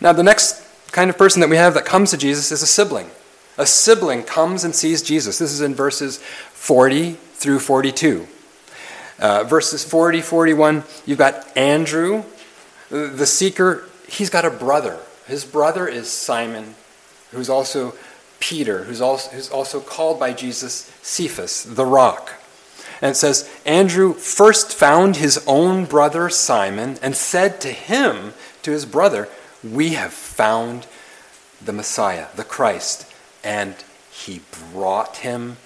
Now, 0.00 0.12
the 0.12 0.22
next 0.22 0.62
kind 0.92 1.08
of 1.08 1.16
person 1.16 1.40
that 1.40 1.48
we 1.48 1.56
have 1.56 1.74
that 1.74 1.84
comes 1.84 2.10
to 2.10 2.18
Jesus 2.18 2.52
is 2.52 2.62
a 2.62 2.66
sibling. 2.66 3.10
A 3.56 3.64
sibling 3.64 4.22
comes 4.22 4.64
and 4.64 4.74
sees 4.74 5.02
Jesus. 5.02 5.38
This 5.38 5.52
is 5.52 5.60
in 5.60 5.74
verses 5.74 6.18
40 6.18 7.12
through 7.12 7.60
42. 7.60 8.26
Uh, 9.18 9.44
verses 9.44 9.84
40, 9.84 10.20
41, 10.20 10.82
you've 11.06 11.18
got 11.18 11.56
Andrew, 11.56 12.24
the 12.90 13.26
seeker. 13.26 13.84
He's 14.08 14.30
got 14.30 14.44
a 14.44 14.50
brother. 14.50 14.98
His 15.26 15.44
brother 15.44 15.86
is 15.86 16.10
Simon 16.10 16.74
who's 17.32 17.48
also 17.48 17.94
Peter, 18.38 18.84
who's 18.84 19.00
also, 19.00 19.30
who's 19.30 19.50
also 19.50 19.80
called 19.80 20.20
by 20.20 20.32
Jesus 20.32 20.90
Cephas, 21.02 21.64
the 21.64 21.86
rock. 21.86 22.41
And 23.02 23.10
it 23.10 23.16
says, 23.16 23.50
Andrew 23.66 24.14
first 24.14 24.72
found 24.72 25.16
his 25.16 25.44
own 25.46 25.84
brother 25.84 26.30
Simon 26.30 26.98
and 27.02 27.16
said 27.16 27.60
to 27.60 27.68
him, 27.68 28.32
to 28.62 28.70
his 28.70 28.86
brother, 28.86 29.28
We 29.62 29.90
have 29.90 30.12
found 30.12 30.86
the 31.62 31.72
Messiah, 31.72 32.28
the 32.36 32.44
Christ. 32.44 33.12
And 33.44 33.74
he 34.10 34.40
brought 34.72 35.18
him 35.18 35.56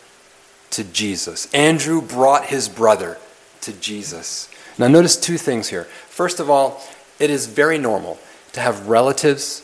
to 0.71 0.83
Jesus. 0.83 1.53
Andrew 1.53 2.01
brought 2.01 2.47
his 2.47 2.69
brother 2.69 3.19
to 3.61 3.73
Jesus. 3.75 4.49
Now, 4.79 4.89
notice 4.89 5.17
two 5.17 5.39
things 5.39 5.69
here. 5.69 5.85
First 5.85 6.41
of 6.41 6.49
all, 6.49 6.83
it 7.19 7.31
is 7.31 7.47
very 7.47 7.79
normal 7.79 8.19
to 8.53 8.61
have 8.61 8.89
relatives 8.89 9.63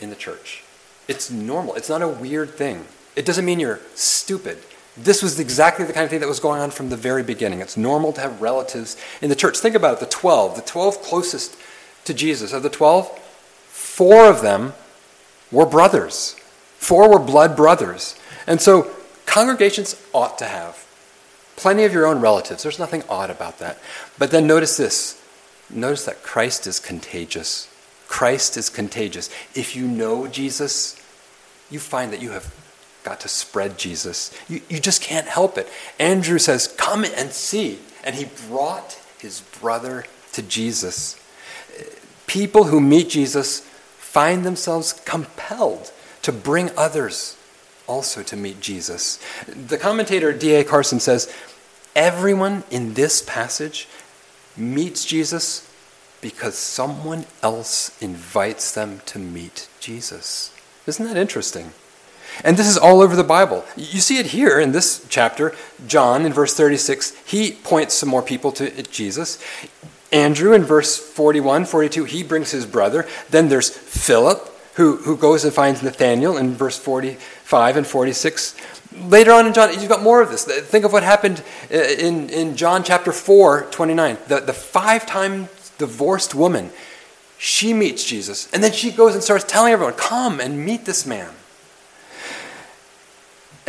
in 0.00 0.10
the 0.10 0.16
church. 0.16 0.64
It's 1.06 1.30
normal. 1.30 1.74
It's 1.74 1.88
not 1.88 2.02
a 2.02 2.08
weird 2.08 2.50
thing. 2.50 2.86
It 3.16 3.24
doesn't 3.24 3.44
mean 3.44 3.60
you're 3.60 3.80
stupid. 3.94 4.58
This 4.98 5.22
was 5.22 5.38
exactly 5.38 5.84
the 5.84 5.92
kind 5.92 6.04
of 6.04 6.10
thing 6.10 6.20
that 6.20 6.28
was 6.28 6.40
going 6.40 6.60
on 6.60 6.70
from 6.70 6.88
the 6.88 6.96
very 6.96 7.22
beginning. 7.22 7.60
It's 7.60 7.76
normal 7.76 8.12
to 8.14 8.20
have 8.20 8.42
relatives 8.42 8.96
in 9.22 9.28
the 9.28 9.36
church. 9.36 9.58
Think 9.58 9.74
about 9.74 9.94
it 9.94 10.00
the 10.00 10.06
12, 10.06 10.56
the 10.56 10.62
12 10.62 11.02
closest 11.02 11.56
to 12.04 12.14
Jesus. 12.14 12.52
Of 12.52 12.62
the 12.62 12.70
12, 12.70 13.08
four 13.68 14.26
of 14.26 14.42
them 14.42 14.72
were 15.52 15.66
brothers, 15.66 16.34
four 16.78 17.08
were 17.10 17.18
blood 17.18 17.56
brothers. 17.56 18.18
And 18.46 18.60
so 18.60 18.90
congregations 19.26 20.00
ought 20.12 20.38
to 20.38 20.46
have 20.46 20.84
plenty 21.56 21.84
of 21.84 21.92
your 21.92 22.06
own 22.06 22.20
relatives. 22.20 22.62
There's 22.62 22.78
nothing 22.78 23.02
odd 23.08 23.30
about 23.30 23.58
that. 23.58 23.78
But 24.18 24.30
then 24.30 24.46
notice 24.46 24.76
this 24.76 25.22
notice 25.70 26.04
that 26.06 26.22
Christ 26.22 26.66
is 26.66 26.80
contagious. 26.80 27.68
Christ 28.08 28.56
is 28.56 28.70
contagious. 28.70 29.28
If 29.54 29.76
you 29.76 29.86
know 29.86 30.26
Jesus, 30.26 30.96
you 31.70 31.78
find 31.78 32.10
that 32.12 32.22
you 32.22 32.30
have 32.30 32.54
got 33.08 33.20
to 33.20 33.28
spread 33.28 33.78
Jesus. 33.78 34.36
You, 34.50 34.60
you 34.68 34.80
just 34.80 35.00
can't 35.00 35.26
help 35.26 35.56
it. 35.56 35.66
Andrew 35.98 36.38
says, 36.38 36.68
Come 36.76 37.04
and 37.04 37.32
see. 37.32 37.78
And 38.04 38.14
he 38.14 38.26
brought 38.48 39.00
his 39.18 39.40
brother 39.60 40.04
to 40.32 40.42
Jesus. 40.42 41.18
People 42.26 42.64
who 42.64 42.80
meet 42.80 43.08
Jesus 43.08 43.60
find 43.96 44.44
themselves 44.44 44.92
compelled 44.92 45.90
to 46.20 46.32
bring 46.32 46.70
others 46.76 47.36
also 47.86 48.22
to 48.22 48.36
meet 48.36 48.60
Jesus. 48.60 49.18
The 49.46 49.78
commentator 49.78 50.34
D.A. 50.34 50.62
Carson 50.62 51.00
says, 51.00 51.34
Everyone 51.96 52.62
in 52.70 52.92
this 52.92 53.22
passage 53.22 53.88
meets 54.54 55.06
Jesus 55.06 55.72
because 56.20 56.58
someone 56.58 57.24
else 57.42 58.00
invites 58.02 58.72
them 58.72 59.00
to 59.06 59.18
meet 59.18 59.68
Jesus. 59.80 60.54
Isn't 60.86 61.06
that 61.06 61.16
interesting? 61.16 61.72
And 62.44 62.56
this 62.56 62.68
is 62.68 62.78
all 62.78 63.00
over 63.00 63.16
the 63.16 63.24
Bible. 63.24 63.64
You 63.76 64.00
see 64.00 64.18
it 64.18 64.26
here 64.26 64.58
in 64.58 64.72
this 64.72 65.06
chapter. 65.08 65.54
John, 65.86 66.24
in 66.24 66.32
verse 66.32 66.54
36, 66.54 67.16
he 67.26 67.52
points 67.52 67.94
some 67.94 68.08
more 68.08 68.22
people 68.22 68.52
to 68.52 68.82
Jesus. 68.84 69.42
Andrew, 70.12 70.52
in 70.52 70.64
verse 70.64 70.96
41, 70.96 71.66
42, 71.66 72.04
he 72.04 72.22
brings 72.22 72.50
his 72.50 72.64
brother. 72.64 73.06
Then 73.30 73.48
there's 73.48 73.68
Philip, 73.68 74.54
who, 74.74 74.96
who 74.98 75.16
goes 75.16 75.44
and 75.44 75.52
finds 75.52 75.82
Nathanael 75.82 76.36
in 76.36 76.54
verse 76.54 76.78
45 76.78 77.76
and 77.76 77.86
46. 77.86 78.56
Later 79.08 79.32
on 79.32 79.46
in 79.46 79.52
John, 79.52 79.72
you've 79.72 79.88
got 79.88 80.02
more 80.02 80.22
of 80.22 80.30
this. 80.30 80.44
Think 80.44 80.84
of 80.84 80.92
what 80.92 81.02
happened 81.02 81.42
uh, 81.70 81.76
in, 81.76 82.30
in 82.30 82.56
John 82.56 82.82
chapter 82.84 83.12
4, 83.12 83.68
29. 83.70 84.18
The, 84.28 84.40
the 84.40 84.52
five 84.52 85.04
time 85.04 85.48
divorced 85.76 86.34
woman, 86.34 86.70
she 87.36 87.74
meets 87.74 88.04
Jesus. 88.04 88.50
And 88.52 88.62
then 88.62 88.72
she 88.72 88.90
goes 88.90 89.14
and 89.14 89.22
starts 89.22 89.44
telling 89.44 89.72
everyone, 89.72 89.94
come 89.94 90.40
and 90.40 90.64
meet 90.64 90.84
this 90.84 91.04
man. 91.04 91.32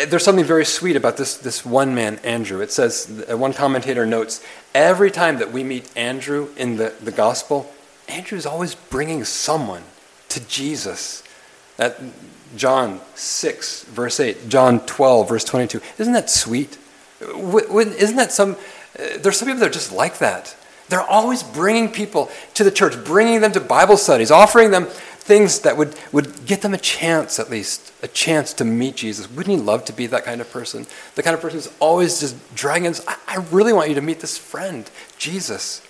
There's 0.05 0.23
something 0.23 0.45
very 0.45 0.65
sweet 0.65 0.95
about 0.95 1.17
this, 1.17 1.38
this 1.38 1.65
one 1.65 1.95
man, 1.95 2.19
Andrew. 2.23 2.62
It 2.62 2.71
says, 2.71 3.25
uh, 3.29 3.38
one 3.38 3.53
commentator 3.53 4.05
notes, 4.05 4.43
every 4.73 5.12
time 5.12 5.39
that 5.39 5.51
we 5.51 5.63
meet 5.63 5.89
Andrew 5.97 6.49
in 6.57 6.77
the, 6.77 6.93
the 7.01 7.12
gospel, 7.12 7.71
Andrew 8.07 8.38
is 8.38 8.45
always 8.45 8.75
bringing 8.75 9.23
someone 9.23 9.83
to 10.29 10.45
Jesus. 10.47 11.23
That 11.77 11.99
John 12.55 12.99
6, 13.15 13.83
verse 13.85 14.19
8, 14.19 14.49
John 14.49 14.85
12, 14.85 15.29
verse 15.29 15.43
22. 15.43 15.81
Isn't 15.97 16.13
that 16.13 16.29
sweet? 16.29 16.77
Isn't 17.21 18.17
that 18.17 18.31
some, 18.31 18.53
uh, 18.97 19.17
there's 19.19 19.38
some 19.38 19.47
people 19.47 19.59
that 19.59 19.69
are 19.69 19.73
just 19.73 19.91
like 19.91 20.19
that. 20.19 20.55
They're 20.89 21.01
always 21.01 21.43
bringing 21.43 21.91
people 21.91 22.31
to 22.55 22.63
the 22.63 22.71
church, 22.71 23.03
bringing 23.05 23.41
them 23.41 23.51
to 23.51 23.59
Bible 23.59 23.97
studies, 23.97 24.31
offering 24.31 24.71
them 24.71 24.88
things 25.19 25.60
that 25.60 25.77
would, 25.77 25.95
would 26.12 26.45
get 26.45 26.62
them 26.62 26.73
a 26.73 26.77
chance, 26.77 27.39
at 27.39 27.49
least, 27.49 27.93
a 28.01 28.08
chance 28.08 28.53
to 28.53 28.65
meet 28.65 28.95
Jesus. 28.95 29.29
Wouldn't 29.29 29.55
you 29.55 29.63
love 29.63 29.86
to 29.86 29.93
be 29.93 30.08
that 30.08 30.25
kind 30.25 30.41
of 30.41 30.49
person? 30.49 30.88
The 31.15 31.23
kind 31.23 31.36
of 31.36 31.41
person 31.41 31.58
who's 31.58 31.71
always 31.79 32.19
just 32.19 32.55
dragging. 32.55 32.93
I, 33.08 33.17
I 33.27 33.36
really 33.51 33.73
want 33.73 33.89
you 33.89 33.95
to 33.95 34.01
meet 34.01 34.19
this 34.19 34.38
friend, 34.38 34.89
Jesus. 35.17 35.82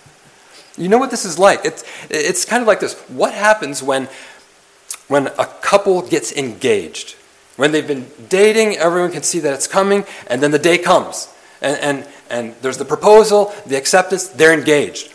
You 0.78 0.90
know 0.90 0.98
what 0.98 1.12
this 1.12 1.26
is 1.26 1.38
like? 1.38 1.66
It's, 1.66 1.84
it's 2.10 2.46
kind 2.46 2.62
of 2.62 2.68
like 2.68 2.80
this. 2.80 3.00
What 3.10 3.34
happens 3.34 3.84
when, 3.84 4.08
when 5.08 5.28
a 5.28 5.46
couple 5.46 6.02
gets 6.02 6.32
engaged? 6.32 7.16
When 7.56 7.72
they've 7.72 7.88
been 7.88 8.08
dating, 8.30 8.78
everyone 8.78 9.12
can 9.12 9.24
see 9.24 9.40
that 9.40 9.54
it's 9.54 9.68
coming, 9.68 10.06
and 10.28 10.42
then 10.42 10.52
the 10.52 10.60
day 10.60 10.78
comes. 10.78 11.28
And, 11.62 11.78
and, 11.80 12.08
and 12.30 12.56
there's 12.62 12.78
the 12.78 12.86
proposal, 12.86 13.54
the 13.66 13.76
acceptance, 13.76 14.30
they're 14.30 14.54
engaged. 14.54 15.14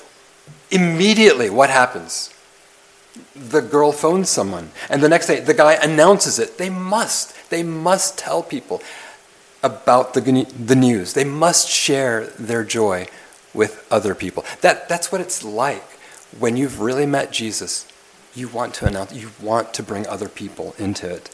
Immediately, 0.70 1.48
what 1.48 1.70
happens? 1.70 2.33
The 3.34 3.60
girl 3.60 3.92
phones 3.92 4.28
someone, 4.28 4.70
and 4.88 5.02
the 5.02 5.08
next 5.08 5.26
day 5.26 5.40
the 5.40 5.54
guy 5.54 5.74
announces 5.74 6.38
it. 6.38 6.58
They 6.58 6.70
must, 6.70 7.50
they 7.50 7.62
must 7.62 8.18
tell 8.18 8.42
people 8.42 8.82
about 9.62 10.14
the, 10.14 10.20
the 10.20 10.76
news. 10.76 11.14
They 11.14 11.24
must 11.24 11.68
share 11.68 12.26
their 12.38 12.64
joy 12.64 13.08
with 13.54 13.86
other 13.90 14.14
people. 14.14 14.44
That, 14.60 14.88
that's 14.88 15.10
what 15.10 15.20
it's 15.20 15.42
like 15.42 15.82
when 16.38 16.56
you've 16.56 16.80
really 16.80 17.06
met 17.06 17.32
Jesus. 17.32 17.86
You 18.34 18.48
want 18.48 18.74
to 18.74 18.86
announce, 18.86 19.12
you 19.12 19.30
want 19.40 19.72
to 19.74 19.82
bring 19.82 20.06
other 20.06 20.28
people 20.28 20.74
into 20.78 21.08
it. 21.08 21.30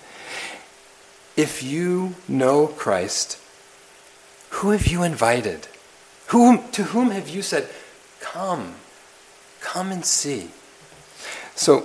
If 1.36 1.62
you 1.62 2.14
know 2.28 2.66
Christ, 2.66 3.40
who 4.50 4.70
have 4.70 4.86
you 4.86 5.02
invited? 5.02 5.68
Whom, 6.28 6.70
to 6.72 6.84
whom 6.84 7.10
have 7.10 7.28
you 7.28 7.42
said, 7.42 7.68
Come, 8.20 8.74
come 9.60 9.90
and 9.90 10.04
see? 10.04 10.50
So 11.60 11.84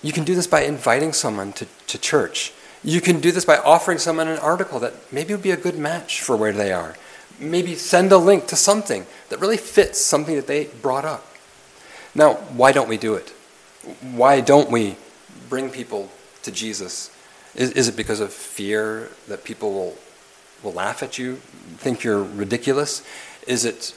you 0.00 0.10
can 0.10 0.24
do 0.24 0.34
this 0.34 0.46
by 0.46 0.62
inviting 0.62 1.12
someone 1.12 1.52
to, 1.52 1.66
to 1.88 1.98
church. 1.98 2.54
You 2.82 3.02
can 3.02 3.20
do 3.20 3.30
this 3.30 3.44
by 3.44 3.58
offering 3.58 3.98
someone 3.98 4.26
an 4.26 4.38
article 4.38 4.80
that 4.80 4.94
maybe 5.12 5.34
would 5.34 5.42
be 5.42 5.50
a 5.50 5.56
good 5.58 5.76
match 5.76 6.22
for 6.22 6.34
where 6.34 6.54
they 6.54 6.72
are. 6.72 6.96
Maybe 7.38 7.74
send 7.74 8.10
a 8.10 8.16
link 8.16 8.46
to 8.46 8.56
something 8.56 9.04
that 9.28 9.38
really 9.38 9.58
fits 9.58 10.00
something 10.00 10.34
that 10.34 10.46
they 10.46 10.64
brought 10.80 11.04
up. 11.04 11.26
Now, 12.14 12.36
why 12.56 12.72
don't 12.72 12.88
we 12.88 12.96
do 12.96 13.12
it? 13.12 13.28
Why 14.00 14.40
don't 14.40 14.70
we 14.70 14.96
bring 15.50 15.68
people 15.68 16.08
to 16.44 16.50
Jesus? 16.50 17.14
Is, 17.54 17.72
is 17.72 17.88
it 17.88 17.96
because 17.98 18.20
of 18.20 18.32
fear 18.32 19.10
that 19.28 19.44
people 19.44 19.74
will, 19.74 19.94
will 20.62 20.72
laugh 20.72 21.02
at 21.02 21.18
you, 21.18 21.36
think 21.76 22.02
you're 22.02 22.24
ridiculous? 22.24 23.02
Is 23.46 23.66
it 23.66 23.94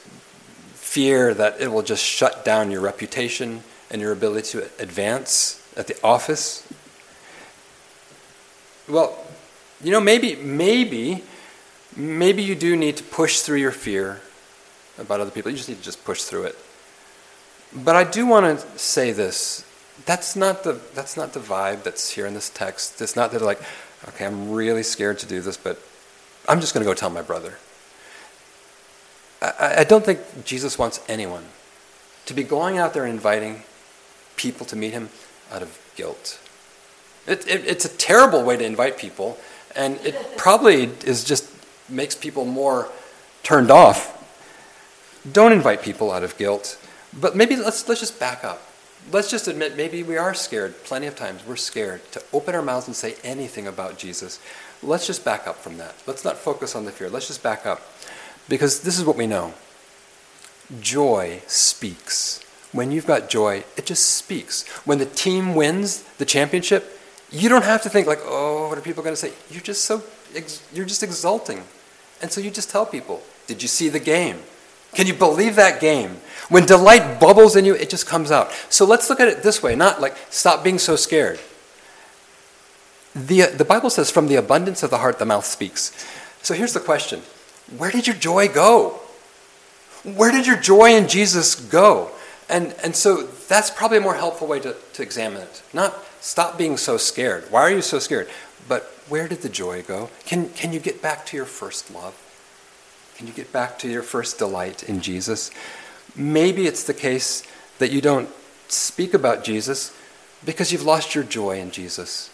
fear 0.74 1.32
that 1.32 1.58
it 1.58 1.68
will 1.68 1.82
just 1.82 2.04
shut 2.04 2.44
down 2.44 2.70
your 2.70 2.82
reputation? 2.82 3.62
And 3.90 4.00
your 4.00 4.12
ability 4.12 4.48
to 4.50 4.68
advance 4.78 5.62
at 5.76 5.86
the 5.86 5.96
office? 6.02 6.66
Well, 8.88 9.16
you 9.82 9.90
know, 9.90 10.00
maybe, 10.00 10.36
maybe, 10.36 11.22
maybe 11.96 12.42
you 12.42 12.54
do 12.54 12.76
need 12.76 12.96
to 12.96 13.04
push 13.04 13.40
through 13.40 13.58
your 13.58 13.72
fear 13.72 14.20
about 14.98 15.20
other 15.20 15.30
people. 15.30 15.50
You 15.50 15.56
just 15.56 15.68
need 15.68 15.78
to 15.78 15.84
just 15.84 16.04
push 16.04 16.22
through 16.22 16.44
it. 16.44 16.58
But 17.74 17.96
I 17.96 18.04
do 18.04 18.26
want 18.26 18.58
to 18.58 18.78
say 18.78 19.12
this. 19.12 19.64
That's 20.04 20.36
not 20.36 20.62
the 20.62 20.80
that's 20.94 21.16
not 21.16 21.32
the 21.32 21.40
vibe 21.40 21.82
that's 21.82 22.10
here 22.10 22.26
in 22.26 22.34
this 22.34 22.50
text. 22.50 23.00
It's 23.00 23.16
not 23.16 23.32
that 23.32 23.42
like, 23.42 23.60
okay, 24.08 24.26
I'm 24.26 24.52
really 24.52 24.82
scared 24.82 25.18
to 25.20 25.26
do 25.26 25.40
this, 25.40 25.56
but 25.56 25.80
I'm 26.48 26.60
just 26.60 26.74
going 26.74 26.84
to 26.84 26.88
go 26.88 26.94
tell 26.94 27.10
my 27.10 27.22
brother. 27.22 27.58
I, 29.42 29.76
I 29.78 29.84
don't 29.84 30.04
think 30.04 30.20
Jesus 30.44 30.78
wants 30.78 31.00
anyone 31.08 31.44
to 32.26 32.34
be 32.34 32.42
going 32.42 32.78
out 32.78 32.94
there 32.94 33.06
inviting 33.06 33.62
people 34.36 34.66
to 34.66 34.76
meet 34.76 34.92
him 34.92 35.08
out 35.52 35.62
of 35.62 35.78
guilt. 35.96 36.40
It, 37.26 37.46
it, 37.48 37.64
it's 37.66 37.84
a 37.84 37.96
terrible 37.96 38.42
way 38.42 38.56
to 38.56 38.64
invite 38.64 38.98
people, 38.98 39.38
and 39.74 39.96
it 40.04 40.36
probably 40.36 40.84
is 41.04 41.24
just 41.24 41.50
makes 41.88 42.14
people 42.14 42.44
more 42.44 42.88
turned 43.42 43.70
off. 43.70 44.12
Don't 45.30 45.52
invite 45.52 45.82
people 45.82 46.12
out 46.12 46.22
of 46.22 46.36
guilt, 46.38 46.78
but 47.18 47.36
maybe 47.36 47.56
let's 47.56 47.88
let's 47.88 48.00
just 48.00 48.20
back 48.20 48.44
up. 48.44 48.62
Let's 49.12 49.30
just 49.30 49.46
admit 49.48 49.76
maybe 49.76 50.02
we 50.02 50.16
are 50.16 50.34
scared. 50.34 50.82
Plenty 50.84 51.06
of 51.06 51.16
times 51.16 51.44
we're 51.46 51.56
scared 51.56 52.00
to 52.12 52.22
open 52.32 52.54
our 52.54 52.62
mouths 52.62 52.86
and 52.86 52.96
say 52.96 53.16
anything 53.22 53.66
about 53.66 53.98
Jesus. 53.98 54.40
Let's 54.82 55.06
just 55.06 55.24
back 55.24 55.46
up 55.46 55.56
from 55.56 55.78
that. 55.78 55.94
Let's 56.06 56.24
not 56.24 56.36
focus 56.36 56.74
on 56.74 56.84
the 56.84 56.92
fear. 56.92 57.08
Let's 57.08 57.28
just 57.28 57.42
back 57.42 57.66
up. 57.66 57.82
Because 58.48 58.80
this 58.80 58.98
is 58.98 59.04
what 59.04 59.16
we 59.16 59.26
know. 59.26 59.54
Joy 60.80 61.40
speaks 61.46 62.45
when 62.76 62.92
you've 62.92 63.06
got 63.06 63.28
joy, 63.28 63.64
it 63.76 63.86
just 63.86 64.16
speaks. 64.16 64.66
When 64.84 64.98
the 64.98 65.06
team 65.06 65.54
wins 65.54 66.02
the 66.18 66.24
championship, 66.24 67.00
you 67.30 67.48
don't 67.48 67.64
have 67.64 67.82
to 67.82 67.90
think 67.90 68.06
like, 68.06 68.20
"Oh, 68.24 68.68
what 68.68 68.78
are 68.78 68.82
people 68.82 69.02
going 69.02 69.14
to 69.14 69.20
say?" 69.20 69.32
You're 69.50 69.62
just 69.62 69.84
so 69.84 70.02
you're 70.72 70.86
just 70.86 71.02
exulting. 71.02 71.64
And 72.22 72.30
so 72.32 72.40
you 72.40 72.50
just 72.50 72.70
tell 72.70 72.86
people, 72.86 73.22
"Did 73.46 73.62
you 73.62 73.68
see 73.68 73.88
the 73.88 74.00
game? 74.00 74.42
Can 74.94 75.06
you 75.06 75.14
believe 75.14 75.56
that 75.56 75.80
game?" 75.80 76.20
When 76.48 76.64
delight 76.64 77.18
bubbles 77.18 77.56
in 77.56 77.64
you, 77.64 77.74
it 77.74 77.90
just 77.90 78.06
comes 78.06 78.30
out. 78.30 78.52
So 78.70 78.84
let's 78.84 79.10
look 79.10 79.18
at 79.18 79.28
it 79.28 79.42
this 79.42 79.62
way, 79.62 79.74
not 79.74 80.00
like 80.00 80.16
stop 80.30 80.62
being 80.62 80.78
so 80.78 80.94
scared. 80.94 81.40
The, 83.16 83.44
uh, 83.44 83.46
the 83.50 83.64
Bible 83.64 83.88
says, 83.88 84.10
from 84.10 84.28
the 84.28 84.36
abundance 84.36 84.82
of 84.82 84.90
the 84.90 84.98
heart, 84.98 85.18
the 85.18 85.24
mouth 85.24 85.46
speaks. 85.46 85.90
So 86.42 86.52
here's 86.52 86.74
the 86.74 86.80
question 86.80 87.22
Where 87.76 87.90
did 87.90 88.06
your 88.06 88.16
joy 88.16 88.48
go? 88.48 89.00
Where 90.04 90.30
did 90.30 90.46
your 90.46 90.58
joy 90.58 90.94
in 90.94 91.08
Jesus 91.08 91.54
go? 91.54 92.10
And, 92.48 92.74
and 92.82 92.94
so 92.94 93.22
that's 93.22 93.70
probably 93.70 93.98
a 93.98 94.00
more 94.00 94.14
helpful 94.14 94.46
way 94.46 94.60
to, 94.60 94.76
to 94.94 95.02
examine 95.02 95.42
it. 95.42 95.62
Not 95.72 95.94
stop 96.20 96.56
being 96.56 96.76
so 96.76 96.96
scared. 96.96 97.44
Why 97.50 97.62
are 97.62 97.70
you 97.70 97.82
so 97.82 97.98
scared? 97.98 98.28
But 98.68 98.84
where 99.08 99.28
did 99.28 99.42
the 99.42 99.48
joy 99.48 99.82
go? 99.82 100.10
Can, 100.24 100.50
can 100.50 100.72
you 100.72 100.80
get 100.80 101.02
back 101.02 101.26
to 101.26 101.36
your 101.36 101.46
first 101.46 101.92
love? 101.92 102.14
Can 103.16 103.26
you 103.26 103.32
get 103.32 103.52
back 103.52 103.78
to 103.80 103.88
your 103.88 104.02
first 104.02 104.38
delight 104.38 104.82
in 104.82 105.00
Jesus? 105.00 105.50
Maybe 106.14 106.66
it's 106.66 106.84
the 106.84 106.94
case 106.94 107.42
that 107.78 107.90
you 107.90 108.00
don't 108.00 108.28
speak 108.68 109.14
about 109.14 109.44
Jesus 109.44 109.96
because 110.44 110.72
you've 110.72 110.84
lost 110.84 111.14
your 111.14 111.24
joy 111.24 111.58
in 111.58 111.70
Jesus. 111.70 112.30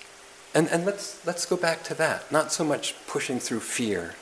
And, 0.55 0.69
and 0.69 0.85
let's, 0.85 1.25
let's 1.27 1.47
go 1.47 1.57
back 1.57 1.83
to 1.85 1.95
that, 1.95 2.31
not 2.31 2.53
so 2.53 2.65
much 2.65 2.95
pushing 3.07 3.39
through 3.39 3.61
fear. 3.61 4.15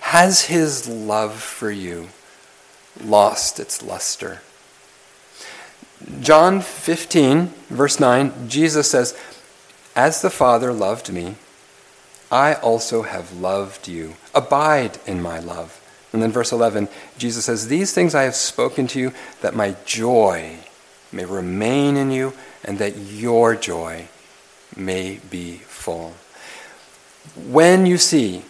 Has 0.00 0.46
his 0.46 0.88
love 0.88 1.40
for 1.40 1.70
you 1.70 2.08
lost 3.02 3.58
its 3.58 3.82
luster? 3.82 4.42
John 6.20 6.60
15, 6.60 7.46
verse 7.70 8.00
9, 8.00 8.48
Jesus 8.48 8.90
says, 8.90 9.16
As 9.94 10.22
the 10.22 10.30
Father 10.30 10.72
loved 10.72 11.12
me, 11.12 11.36
I 12.30 12.54
also 12.54 13.02
have 13.02 13.38
loved 13.38 13.88
you. 13.88 14.14
Abide 14.34 14.98
in 15.06 15.22
my 15.22 15.38
love. 15.38 15.80
And 16.12 16.22
then 16.22 16.32
verse 16.32 16.52
11, 16.52 16.88
Jesus 17.18 17.44
says, 17.44 17.68
These 17.68 17.92
things 17.92 18.14
I 18.14 18.22
have 18.22 18.34
spoken 18.34 18.86
to 18.88 19.00
you, 19.00 19.12
that 19.40 19.54
my 19.54 19.76
joy 19.84 20.58
may 21.12 21.24
remain 21.24 21.96
in 21.96 22.10
you, 22.10 22.32
and 22.64 22.78
that 22.78 22.96
your 22.96 23.54
joy 23.54 24.08
may 24.76 25.20
be 25.30 25.58
full. 25.58 26.14
When 27.36 27.86
you 27.86 27.98
see 27.98 28.42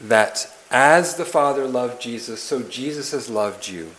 that 0.00 0.50
as 0.70 1.16
the 1.16 1.24
Father 1.24 1.66
loved 1.66 2.00
Jesus, 2.00 2.42
so 2.42 2.62
Jesus 2.62 3.12
has 3.12 3.28
loved 3.28 3.68
you, 3.68 3.92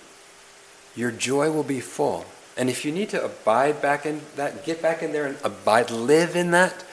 your 0.95 1.11
joy 1.11 1.51
will 1.51 1.63
be 1.63 1.79
full. 1.79 2.25
And 2.57 2.69
if 2.69 2.85
you 2.85 2.91
need 2.91 3.09
to 3.09 3.23
abide 3.23 3.81
back 3.81 4.05
in 4.05 4.21
that, 4.35 4.65
get 4.65 4.81
back 4.81 5.03
in 5.03 5.11
there 5.11 5.25
and 5.25 5.37
abide, 5.43 5.91
live 5.91 6.35
in 6.35 6.51
that, 6.51 6.85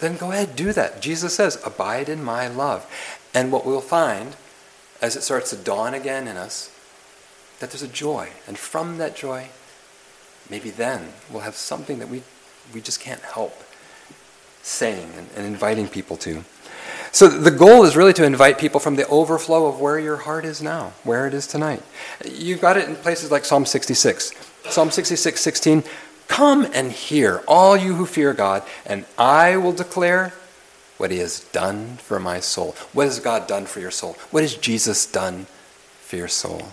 then 0.00 0.16
go 0.16 0.32
ahead, 0.32 0.56
do 0.56 0.72
that. 0.72 1.00
Jesus 1.00 1.34
says, 1.34 1.60
Abide 1.64 2.08
in 2.08 2.22
my 2.22 2.48
love. 2.48 2.86
And 3.32 3.52
what 3.52 3.64
we'll 3.64 3.80
find 3.80 4.36
as 5.00 5.16
it 5.16 5.22
starts 5.22 5.50
to 5.50 5.56
dawn 5.56 5.94
again 5.94 6.26
in 6.26 6.36
us, 6.36 6.70
that 7.60 7.70
there's 7.70 7.82
a 7.82 7.88
joy. 7.88 8.30
And 8.46 8.58
from 8.58 8.98
that 8.98 9.14
joy, 9.14 9.48
maybe 10.50 10.70
then 10.70 11.12
we'll 11.30 11.42
have 11.42 11.54
something 11.54 11.98
that 11.98 12.08
we, 12.08 12.22
we 12.72 12.80
just 12.80 13.00
can't 13.00 13.20
help 13.20 13.62
saying 14.62 15.10
and, 15.16 15.28
and 15.36 15.46
inviting 15.46 15.88
people 15.88 16.16
to. 16.16 16.44
So 17.12 17.28
the 17.28 17.50
goal 17.50 17.84
is 17.84 17.96
really 17.96 18.12
to 18.14 18.24
invite 18.24 18.58
people 18.58 18.80
from 18.80 18.96
the 18.96 19.06
overflow 19.08 19.66
of 19.66 19.80
where 19.80 19.98
your 19.98 20.16
heart 20.16 20.44
is 20.44 20.60
now, 20.60 20.92
where 21.04 21.26
it 21.28 21.34
is 21.34 21.46
tonight. 21.46 21.82
You've 22.24 22.60
got 22.60 22.76
it 22.76 22.88
in 22.88 22.96
places 22.96 23.30
like 23.30 23.44
Psalm 23.44 23.66
66. 23.66 24.32
Psalm 24.68 24.90
66, 24.90 25.40
16. 25.40 25.84
Come 26.26 26.66
and 26.72 26.90
hear, 26.90 27.42
all 27.46 27.76
you 27.76 27.94
who 27.94 28.06
fear 28.06 28.32
God, 28.32 28.62
and 28.86 29.04
I 29.18 29.56
will 29.56 29.72
declare 29.72 30.32
what 30.96 31.10
he 31.10 31.18
has 31.18 31.40
done 31.40 31.96
for 31.96 32.18
my 32.18 32.40
soul. 32.40 32.74
What 32.92 33.06
has 33.06 33.20
God 33.20 33.46
done 33.46 33.66
for 33.66 33.80
your 33.80 33.90
soul? 33.90 34.16
What 34.30 34.42
has 34.42 34.54
Jesus 34.54 35.06
done 35.06 35.46
for 36.00 36.16
your 36.16 36.28
soul? 36.28 36.68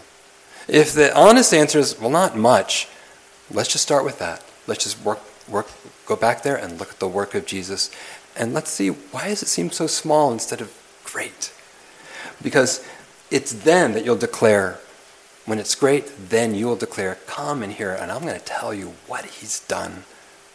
If 0.68 0.94
the 0.94 1.16
honest 1.18 1.54
answer 1.54 1.80
is, 1.80 2.00
well, 2.00 2.10
not 2.10 2.38
much, 2.38 2.88
let's 3.50 3.72
just 3.72 3.84
start 3.84 4.06
with 4.06 4.20
that. 4.20 4.44
Let's 4.68 4.84
just 4.84 5.04
work, 5.04 5.20
work, 5.50 5.68
go 6.06 6.16
back 6.16 6.44
there 6.44 6.56
and 6.56 6.80
look 6.80 6.92
at 6.92 7.00
the 7.00 7.08
work 7.08 7.36
of 7.36 7.46
Jesus. 7.46 7.92
And 8.38 8.54
let's 8.54 8.70
see, 8.70 8.90
why 8.90 9.28
does 9.28 9.44
it 9.44 9.48
seem 9.48 9.72
so 9.72 9.88
small 9.88 10.32
instead 10.32 10.62
of 10.62 10.72
great? 11.04 11.52
Because 12.42 12.86
it's 13.30 13.52
then 13.52 13.94
that 13.94 14.06
you'll 14.06 14.16
declare, 14.16 14.80
when 15.46 15.60
it's 15.60 15.76
great, 15.76 16.12
then 16.30 16.56
you 16.56 16.68
will 16.68 16.76
declare, 16.76 17.18
come 17.28 17.64
in 17.64 17.72
here 17.72 17.92
and 17.92 18.12
I'm 18.12 18.22
going 18.22 18.40
to 18.40 18.46
tell 18.46 18.74
you 18.74 18.94
what 19.08 19.26
he's 19.26 19.60
done 19.62 20.04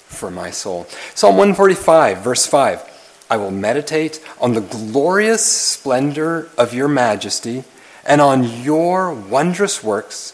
for 0.06 0.30
my 0.30 0.50
soul. 0.50 0.86
Psalm 1.14 1.36
145, 1.36 2.18
verse 2.18 2.46
5. 2.46 2.92
I 3.28 3.36
will 3.36 3.50
meditate 3.50 4.24
on 4.40 4.54
the 4.54 4.60
glorious 4.60 5.44
splendor 5.44 6.48
of 6.56 6.72
your 6.72 6.88
majesty 6.88 7.64
and 8.06 8.20
on 8.20 8.44
your 8.62 9.12
wondrous 9.12 9.82
works. 9.82 10.32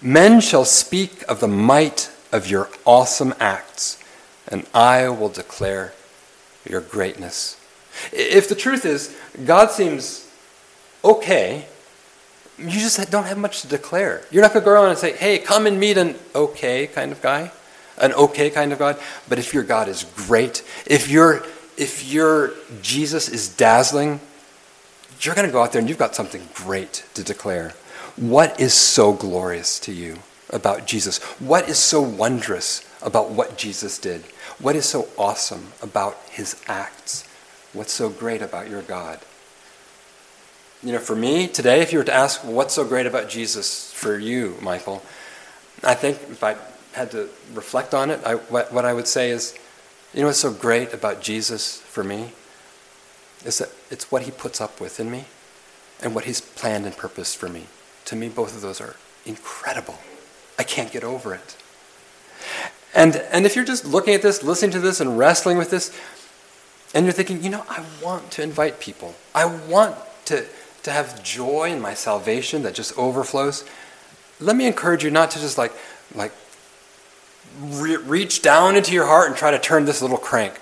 Men 0.00 0.40
shall 0.40 0.64
speak 0.64 1.24
of 1.28 1.40
the 1.40 1.48
might 1.48 2.10
of 2.30 2.48
your 2.48 2.68
awesome 2.84 3.34
acts, 3.40 4.00
and 4.46 4.64
I 4.72 5.08
will 5.08 5.28
declare 5.28 5.92
your 6.64 6.80
greatness. 6.80 7.60
If 8.12 8.48
the 8.48 8.54
truth 8.54 8.86
is, 8.86 9.16
God 9.44 9.72
seems 9.72 10.30
okay, 11.04 11.66
you 12.58 12.70
just 12.70 13.10
don't 13.10 13.24
have 13.24 13.38
much 13.38 13.62
to 13.62 13.68
declare. 13.68 14.22
You're 14.30 14.42
not 14.42 14.52
going 14.52 14.62
to 14.62 14.64
go 14.64 14.72
around 14.72 14.90
and 14.90 14.98
say, 14.98 15.12
hey, 15.12 15.38
come 15.38 15.66
and 15.66 15.78
meet 15.78 15.96
an 15.96 16.16
okay 16.34 16.86
kind 16.86 17.12
of 17.12 17.22
guy, 17.22 17.52
an 17.98 18.12
okay 18.14 18.50
kind 18.50 18.72
of 18.72 18.78
God. 18.78 18.98
But 19.28 19.38
if 19.38 19.54
your 19.54 19.62
God 19.62 19.88
is 19.88 20.04
great, 20.16 20.64
if 20.86 21.08
your 21.08 21.44
if 21.76 22.12
your 22.12 22.52
Jesus 22.82 23.28
is 23.28 23.48
dazzling, 23.48 24.20
you're 25.20 25.34
going 25.34 25.46
to 25.46 25.52
go 25.52 25.62
out 25.62 25.72
there 25.72 25.80
and 25.80 25.88
you've 25.88 25.98
got 25.98 26.14
something 26.14 26.48
great 26.54 27.04
to 27.14 27.22
declare. 27.22 27.74
What 28.16 28.58
is 28.58 28.74
so 28.74 29.12
glorious 29.12 29.78
to 29.80 29.92
you 29.92 30.18
about 30.50 30.86
Jesus? 30.86 31.22
What 31.38 31.68
is 31.68 31.78
so 31.78 32.00
wondrous 32.00 32.84
about 33.00 33.30
what 33.30 33.56
Jesus 33.56 33.98
did? 33.98 34.22
What 34.58 34.74
is 34.74 34.86
so 34.86 35.08
awesome 35.16 35.68
about 35.80 36.18
his 36.30 36.60
acts? 36.66 37.28
What's 37.72 37.92
so 37.92 38.08
great 38.08 38.42
about 38.42 38.68
your 38.68 38.82
God? 38.82 39.20
You 40.82 40.92
know, 40.92 40.98
for 41.00 41.16
me 41.16 41.48
today, 41.48 41.80
if 41.80 41.92
you 41.92 41.98
were 41.98 42.04
to 42.04 42.14
ask 42.14 42.44
what's 42.44 42.74
so 42.74 42.84
great 42.84 43.06
about 43.06 43.28
Jesus 43.28 43.92
for 43.92 44.16
you, 44.16 44.56
Michael, 44.62 45.02
I 45.82 45.94
think 45.94 46.18
if 46.30 46.44
I 46.44 46.56
had 46.92 47.10
to 47.10 47.28
reflect 47.52 47.94
on 47.94 48.10
it, 48.10 48.20
I, 48.24 48.36
what, 48.36 48.72
what 48.72 48.84
I 48.84 48.92
would 48.92 49.08
say 49.08 49.30
is, 49.30 49.58
you 50.14 50.20
know 50.20 50.28
what's 50.28 50.38
so 50.38 50.52
great 50.52 50.94
about 50.94 51.20
Jesus 51.20 51.80
for 51.80 52.04
me? 52.04 52.30
Is 53.44 53.58
that 53.58 53.70
it's 53.90 54.12
what 54.12 54.22
he 54.22 54.30
puts 54.30 54.60
up 54.60 54.80
with 54.80 55.00
in 55.00 55.10
me 55.10 55.24
and 56.00 56.14
what 56.14 56.26
he's 56.26 56.40
planned 56.40 56.86
and 56.86 56.96
purposed 56.96 57.36
for 57.36 57.48
me. 57.48 57.66
To 58.06 58.16
me, 58.16 58.28
both 58.28 58.54
of 58.54 58.62
those 58.62 58.80
are 58.80 58.94
incredible. 59.26 59.98
I 60.58 60.62
can't 60.62 60.92
get 60.92 61.02
over 61.02 61.34
it. 61.34 61.56
And, 62.94 63.16
and 63.32 63.46
if 63.46 63.56
you're 63.56 63.64
just 63.64 63.84
looking 63.84 64.14
at 64.14 64.22
this, 64.22 64.44
listening 64.44 64.70
to 64.72 64.80
this, 64.80 65.00
and 65.00 65.18
wrestling 65.18 65.58
with 65.58 65.70
this, 65.70 65.96
and 66.94 67.04
you're 67.04 67.12
thinking, 67.12 67.42
you 67.42 67.50
know, 67.50 67.64
I 67.68 67.84
want 68.02 68.30
to 68.32 68.42
invite 68.42 68.80
people. 68.80 69.14
I 69.34 69.44
want 69.44 69.96
to, 70.26 70.46
to 70.88 70.94
have 70.94 71.22
joy 71.22 71.70
in 71.70 71.80
my 71.80 71.94
salvation 71.94 72.62
that 72.62 72.74
just 72.74 72.96
overflows. 72.98 73.64
Let 74.40 74.56
me 74.56 74.66
encourage 74.66 75.04
you 75.04 75.10
not 75.10 75.30
to 75.32 75.38
just 75.38 75.58
like, 75.58 75.72
like 76.14 76.32
re- 77.60 77.96
reach 77.96 78.42
down 78.42 78.74
into 78.74 78.92
your 78.92 79.06
heart 79.06 79.28
and 79.28 79.36
try 79.36 79.50
to 79.50 79.58
turn 79.58 79.84
this 79.84 80.02
little 80.02 80.16
crank. 80.16 80.58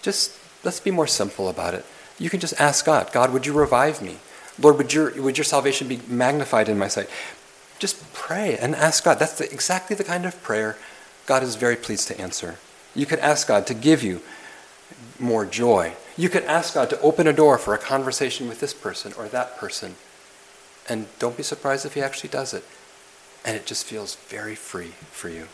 Just 0.00 0.36
let's 0.64 0.80
be 0.80 0.90
more 0.90 1.06
simple 1.06 1.48
about 1.48 1.74
it. 1.74 1.84
You 2.18 2.30
can 2.30 2.40
just 2.40 2.58
ask 2.60 2.84
God, 2.84 3.12
God, 3.12 3.32
would 3.32 3.46
you 3.46 3.52
revive 3.52 4.00
me? 4.00 4.16
Lord, 4.58 4.78
would 4.78 4.92
your, 4.92 5.20
would 5.22 5.36
your 5.36 5.44
salvation 5.44 5.88
be 5.88 6.00
magnified 6.08 6.68
in 6.68 6.78
my 6.78 6.88
sight? 6.88 7.08
Just 7.78 8.12
pray 8.12 8.56
and 8.56 8.74
ask 8.74 9.04
God. 9.04 9.18
That's 9.18 9.38
the, 9.38 9.52
exactly 9.52 9.96
the 9.96 10.04
kind 10.04 10.24
of 10.24 10.40
prayer 10.42 10.76
God 11.26 11.42
is 11.42 11.56
very 11.56 11.76
pleased 11.76 12.08
to 12.08 12.20
answer. 12.20 12.58
You 12.94 13.06
could 13.06 13.18
ask 13.18 13.48
God 13.48 13.66
to 13.66 13.74
give 13.74 14.02
you 14.02 14.22
more 15.18 15.44
joy. 15.44 15.94
You 16.22 16.28
can 16.28 16.44
ask 16.44 16.74
God 16.74 16.88
to 16.90 17.00
open 17.00 17.26
a 17.26 17.32
door 17.32 17.58
for 17.58 17.74
a 17.74 17.78
conversation 17.78 18.46
with 18.46 18.60
this 18.60 18.72
person 18.72 19.12
or 19.18 19.26
that 19.26 19.56
person. 19.56 19.96
And 20.88 21.08
don't 21.18 21.36
be 21.36 21.42
surprised 21.42 21.84
if 21.84 21.94
He 21.94 22.00
actually 22.00 22.30
does 22.30 22.54
it. 22.54 22.62
And 23.44 23.56
it 23.56 23.66
just 23.66 23.84
feels 23.84 24.14
very 24.28 24.54
free 24.54 24.92
for 25.10 25.28
you. 25.28 25.48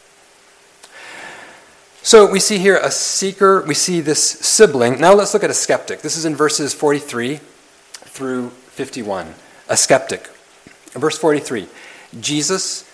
So 2.02 2.30
we 2.30 2.38
see 2.38 2.58
here 2.58 2.76
a 2.76 2.90
seeker, 2.90 3.62
we 3.62 3.72
see 3.72 4.02
this 4.02 4.22
sibling. 4.22 5.00
Now 5.00 5.14
let's 5.14 5.32
look 5.32 5.42
at 5.42 5.48
a 5.48 5.54
skeptic. 5.54 6.02
This 6.02 6.18
is 6.18 6.26
in 6.26 6.36
verses 6.36 6.74
43 6.74 7.40
through 8.04 8.50
51. 8.50 9.36
A 9.70 9.76
skeptic. 9.78 10.26
Verse 10.92 11.16
43 11.16 11.66
Jesus 12.20 12.86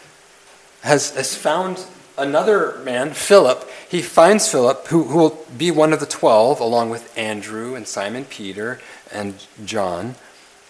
has, 0.82 1.10
has 1.16 1.34
found 1.34 1.84
another 2.16 2.78
man, 2.84 3.10
Philip. 3.14 3.68
He 3.94 4.02
finds 4.02 4.50
Philip, 4.50 4.88
who, 4.88 5.04
who 5.04 5.18
will 5.18 5.46
be 5.56 5.70
one 5.70 5.92
of 5.92 6.00
the 6.00 6.06
twelve, 6.06 6.58
along 6.58 6.90
with 6.90 7.16
Andrew 7.16 7.76
and 7.76 7.86
Simon 7.86 8.24
Peter 8.24 8.80
and 9.12 9.46
John. 9.64 10.16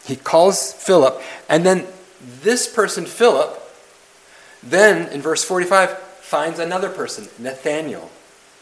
He 0.04 0.14
calls 0.14 0.74
Philip, 0.74 1.22
and 1.48 1.64
then 1.64 1.86
this 2.20 2.70
person, 2.70 3.06
Philip, 3.06 3.58
then 4.62 5.10
in 5.10 5.22
verse 5.22 5.42
45, 5.42 5.96
finds 6.20 6.58
another 6.58 6.90
person, 6.90 7.26
Nathaniel. 7.38 8.10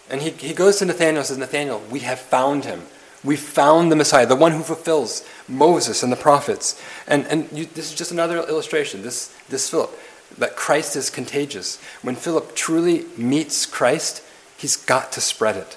And 0.08 0.22
he, 0.22 0.30
he 0.30 0.54
goes 0.54 0.78
to 0.78 0.84
Nathanael 0.84 1.16
and 1.16 1.26
says, 1.26 1.38
Nathanael, 1.38 1.82
we 1.90 1.98
have 1.98 2.20
found 2.20 2.64
him. 2.64 2.82
We 3.24 3.34
found 3.34 3.90
the 3.90 3.96
Messiah, 3.96 4.26
the 4.26 4.36
one 4.36 4.52
who 4.52 4.62
fulfills 4.62 5.28
Moses 5.48 6.04
and 6.04 6.12
the 6.12 6.16
prophets. 6.16 6.80
And, 7.08 7.26
and 7.26 7.48
you, 7.50 7.64
this 7.64 7.90
is 7.90 7.98
just 7.98 8.12
another 8.12 8.36
illustration, 8.36 9.02
this, 9.02 9.36
this 9.48 9.68
Philip, 9.68 9.90
that 10.38 10.54
Christ 10.54 10.94
is 10.94 11.10
contagious. 11.10 11.82
When 12.02 12.14
Philip 12.14 12.54
truly 12.54 13.06
meets 13.16 13.66
Christ, 13.66 14.22
he's 14.62 14.76
got 14.76 15.10
to 15.12 15.20
spread 15.20 15.56
it. 15.56 15.76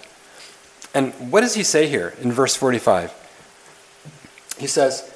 And 0.94 1.12
what 1.32 1.42
does 1.42 1.56
he 1.56 1.64
say 1.64 1.88
here 1.88 2.14
in 2.22 2.32
verse 2.32 2.56
45? 2.56 3.12
He 4.60 4.68
says, 4.68 5.12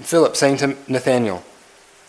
Philip 0.00 0.34
saying 0.34 0.56
to 0.56 0.76
Nathanael, 0.88 1.44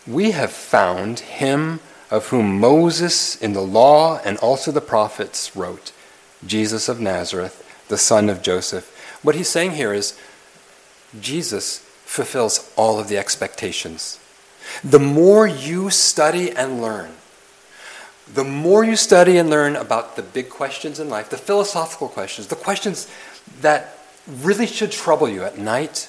We 0.06 0.30
have 0.30 0.50
found 0.50 1.20
him 1.20 1.80
of 2.10 2.28
whom 2.28 2.58
Moses 2.58 3.36
in 3.36 3.52
the 3.52 3.60
law 3.60 4.20
and 4.24 4.38
also 4.38 4.72
the 4.72 4.80
prophets 4.80 5.54
wrote 5.54 5.92
Jesus 6.44 6.88
of 6.88 6.98
Nazareth, 6.98 7.86
the 7.88 7.98
son 7.98 8.28
of 8.28 8.42
Joseph. 8.42 8.88
What 9.22 9.34
he's 9.34 9.48
saying 9.48 9.72
here 9.72 9.92
is 9.92 10.18
Jesus 11.20 11.78
fulfills 12.04 12.72
all 12.74 12.98
of 12.98 13.08
the 13.08 13.18
expectations. 13.18 14.18
The 14.82 14.98
more 14.98 15.46
you 15.46 15.90
study 15.90 16.50
and 16.50 16.80
learn, 16.80 17.12
the 18.32 18.44
more 18.44 18.84
you 18.84 18.96
study 18.96 19.38
and 19.38 19.50
learn 19.50 19.76
about 19.76 20.16
the 20.16 20.22
big 20.22 20.48
questions 20.48 20.98
in 20.98 21.08
life, 21.08 21.30
the 21.30 21.36
philosophical 21.36 22.08
questions, 22.08 22.46
the 22.46 22.56
questions 22.56 23.10
that 23.60 23.98
really 24.26 24.66
should 24.66 24.92
trouble 24.92 25.28
you 25.28 25.42
at 25.42 25.58
night, 25.58 26.08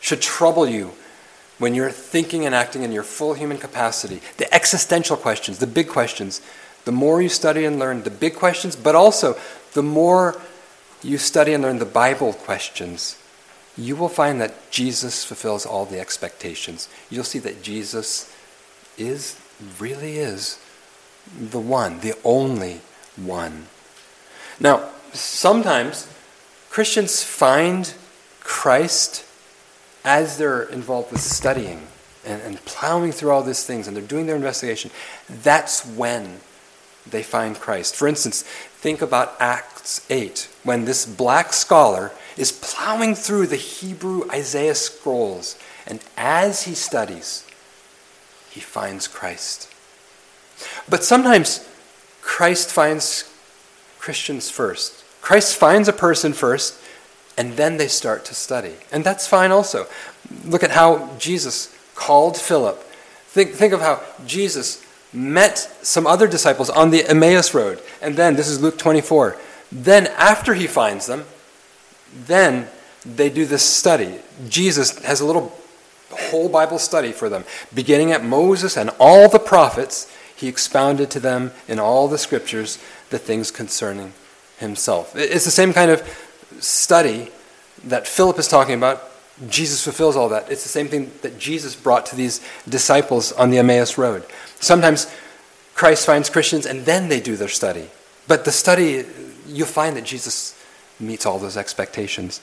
should 0.00 0.20
trouble 0.20 0.68
you 0.68 0.92
when 1.58 1.74
you're 1.74 1.90
thinking 1.90 2.44
and 2.44 2.54
acting 2.54 2.82
in 2.82 2.92
your 2.92 3.02
full 3.02 3.34
human 3.34 3.58
capacity, 3.58 4.20
the 4.36 4.52
existential 4.54 5.16
questions, 5.16 5.58
the 5.58 5.66
big 5.66 5.88
questions, 5.88 6.40
the 6.84 6.92
more 6.92 7.22
you 7.22 7.28
study 7.28 7.64
and 7.64 7.78
learn 7.78 8.02
the 8.02 8.10
big 8.10 8.34
questions, 8.34 8.76
but 8.76 8.94
also 8.94 9.36
the 9.72 9.82
more 9.82 10.40
you 11.02 11.16
study 11.16 11.52
and 11.54 11.62
learn 11.62 11.78
the 11.78 11.84
Bible 11.84 12.32
questions, 12.32 13.18
you 13.76 13.96
will 13.96 14.08
find 14.08 14.40
that 14.40 14.70
Jesus 14.70 15.24
fulfills 15.24 15.64
all 15.66 15.84
the 15.84 15.98
expectations. 15.98 16.88
You'll 17.10 17.24
see 17.24 17.38
that 17.40 17.62
Jesus 17.62 18.34
is, 18.98 19.40
really 19.78 20.18
is, 20.18 20.58
the 21.26 21.60
one, 21.60 22.00
the 22.00 22.14
only 22.24 22.80
one. 23.16 23.66
Now, 24.60 24.88
sometimes 25.12 26.08
Christians 26.70 27.22
find 27.22 27.92
Christ 28.40 29.24
as 30.04 30.36
they're 30.36 30.62
involved 30.62 31.12
with 31.12 31.20
studying 31.20 31.86
and, 32.24 32.42
and 32.42 32.64
plowing 32.64 33.12
through 33.12 33.30
all 33.30 33.42
these 33.42 33.64
things 33.64 33.86
and 33.86 33.96
they're 33.96 34.04
doing 34.04 34.26
their 34.26 34.36
investigation. 34.36 34.90
That's 35.28 35.86
when 35.86 36.40
they 37.08 37.22
find 37.22 37.58
Christ. 37.58 37.96
For 37.96 38.08
instance, 38.08 38.42
think 38.42 39.02
about 39.02 39.34
Acts 39.40 40.04
8, 40.10 40.48
when 40.62 40.84
this 40.84 41.04
black 41.06 41.52
scholar 41.52 42.12
is 42.36 42.52
plowing 42.52 43.14
through 43.14 43.46
the 43.46 43.56
Hebrew 43.56 44.28
Isaiah 44.30 44.74
scrolls, 44.74 45.58
and 45.86 46.00
as 46.16 46.64
he 46.64 46.74
studies, 46.74 47.46
he 48.50 48.60
finds 48.60 49.06
Christ. 49.06 49.73
But 50.88 51.04
sometimes 51.04 51.68
Christ 52.20 52.70
finds 52.70 53.32
Christians 53.98 54.50
first. 54.50 55.04
Christ 55.20 55.56
finds 55.56 55.88
a 55.88 55.92
person 55.92 56.32
first, 56.32 56.78
and 57.38 57.56
then 57.56 57.76
they 57.76 57.88
start 57.88 58.24
to 58.26 58.34
study. 58.34 58.74
And 58.92 59.04
that's 59.04 59.26
fine 59.26 59.50
also. 59.50 59.86
Look 60.44 60.62
at 60.62 60.70
how 60.70 61.10
Jesus 61.18 61.74
called 61.94 62.36
Philip. 62.36 62.82
Think, 63.26 63.52
think 63.52 63.72
of 63.72 63.80
how 63.80 64.02
Jesus 64.26 64.84
met 65.12 65.58
some 65.58 66.06
other 66.06 66.26
disciples 66.26 66.68
on 66.70 66.90
the 66.90 67.08
Emmaus 67.08 67.54
Road. 67.54 67.80
And 68.02 68.16
then, 68.16 68.36
this 68.36 68.48
is 68.48 68.60
Luke 68.60 68.78
24. 68.78 69.36
Then, 69.72 70.08
after 70.08 70.54
he 70.54 70.66
finds 70.66 71.06
them, 71.06 71.24
then 72.14 72.68
they 73.04 73.30
do 73.30 73.46
this 73.46 73.62
study. 73.62 74.18
Jesus 74.48 74.98
has 75.04 75.20
a 75.20 75.26
little 75.26 75.56
whole 76.10 76.48
Bible 76.48 76.78
study 76.78 77.12
for 77.12 77.28
them. 77.28 77.44
Beginning 77.72 78.12
at 78.12 78.24
Moses 78.24 78.76
and 78.76 78.90
all 78.98 79.28
the 79.28 79.38
prophets, 79.38 80.12
he 80.44 80.50
expounded 80.50 81.10
to 81.10 81.20
them 81.20 81.52
in 81.66 81.78
all 81.78 82.06
the 82.06 82.18
scriptures 82.18 82.78
the 83.08 83.18
things 83.18 83.50
concerning 83.50 84.12
himself. 84.58 85.16
It's 85.16 85.46
the 85.46 85.50
same 85.50 85.72
kind 85.72 85.90
of 85.90 86.02
study 86.60 87.30
that 87.84 88.06
Philip 88.06 88.38
is 88.38 88.46
talking 88.46 88.74
about. 88.74 89.02
Jesus 89.48 89.82
fulfills 89.82 90.16
all 90.16 90.28
that. 90.28 90.52
It's 90.52 90.62
the 90.62 90.68
same 90.68 90.88
thing 90.88 91.10
that 91.22 91.38
Jesus 91.38 91.74
brought 91.74 92.04
to 92.06 92.16
these 92.16 92.40
disciples 92.68 93.32
on 93.32 93.48
the 93.48 93.58
Emmaus 93.58 93.96
Road. 93.96 94.24
Sometimes 94.60 95.10
Christ 95.74 96.04
finds 96.04 96.28
Christians 96.28 96.66
and 96.66 96.84
then 96.84 97.08
they 97.08 97.20
do 97.20 97.36
their 97.36 97.48
study. 97.48 97.88
But 98.28 98.44
the 98.44 98.52
study, 98.52 99.04
you'll 99.48 99.66
find 99.66 99.96
that 99.96 100.04
Jesus 100.04 100.54
meets 101.00 101.24
all 101.24 101.38
those 101.38 101.56
expectations. 101.56 102.42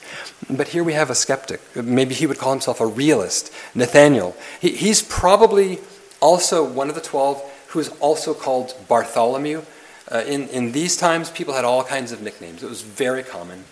But 0.50 0.68
here 0.68 0.82
we 0.82 0.94
have 0.94 1.08
a 1.08 1.14
skeptic. 1.14 1.60
Maybe 1.76 2.14
he 2.14 2.26
would 2.26 2.38
call 2.38 2.50
himself 2.50 2.80
a 2.80 2.86
realist, 2.86 3.52
Nathaniel. 3.76 4.36
He, 4.60 4.70
he's 4.70 5.02
probably 5.02 5.78
also 6.20 6.64
one 6.64 6.88
of 6.88 6.94
the 6.96 7.00
twelve 7.00 7.42
who 7.72 7.80
is 7.80 7.88
also 8.00 8.34
called 8.34 8.74
Bartholomew. 8.88 9.62
Uh, 10.10 10.18
in, 10.26 10.48
in 10.48 10.72
these 10.72 10.96
times, 10.96 11.30
people 11.30 11.54
had 11.54 11.64
all 11.64 11.82
kinds 11.82 12.12
of 12.12 12.20
nicknames. 12.22 12.62
It 12.62 12.68
was 12.68 12.82
very 12.82 13.22
common. 13.22 13.64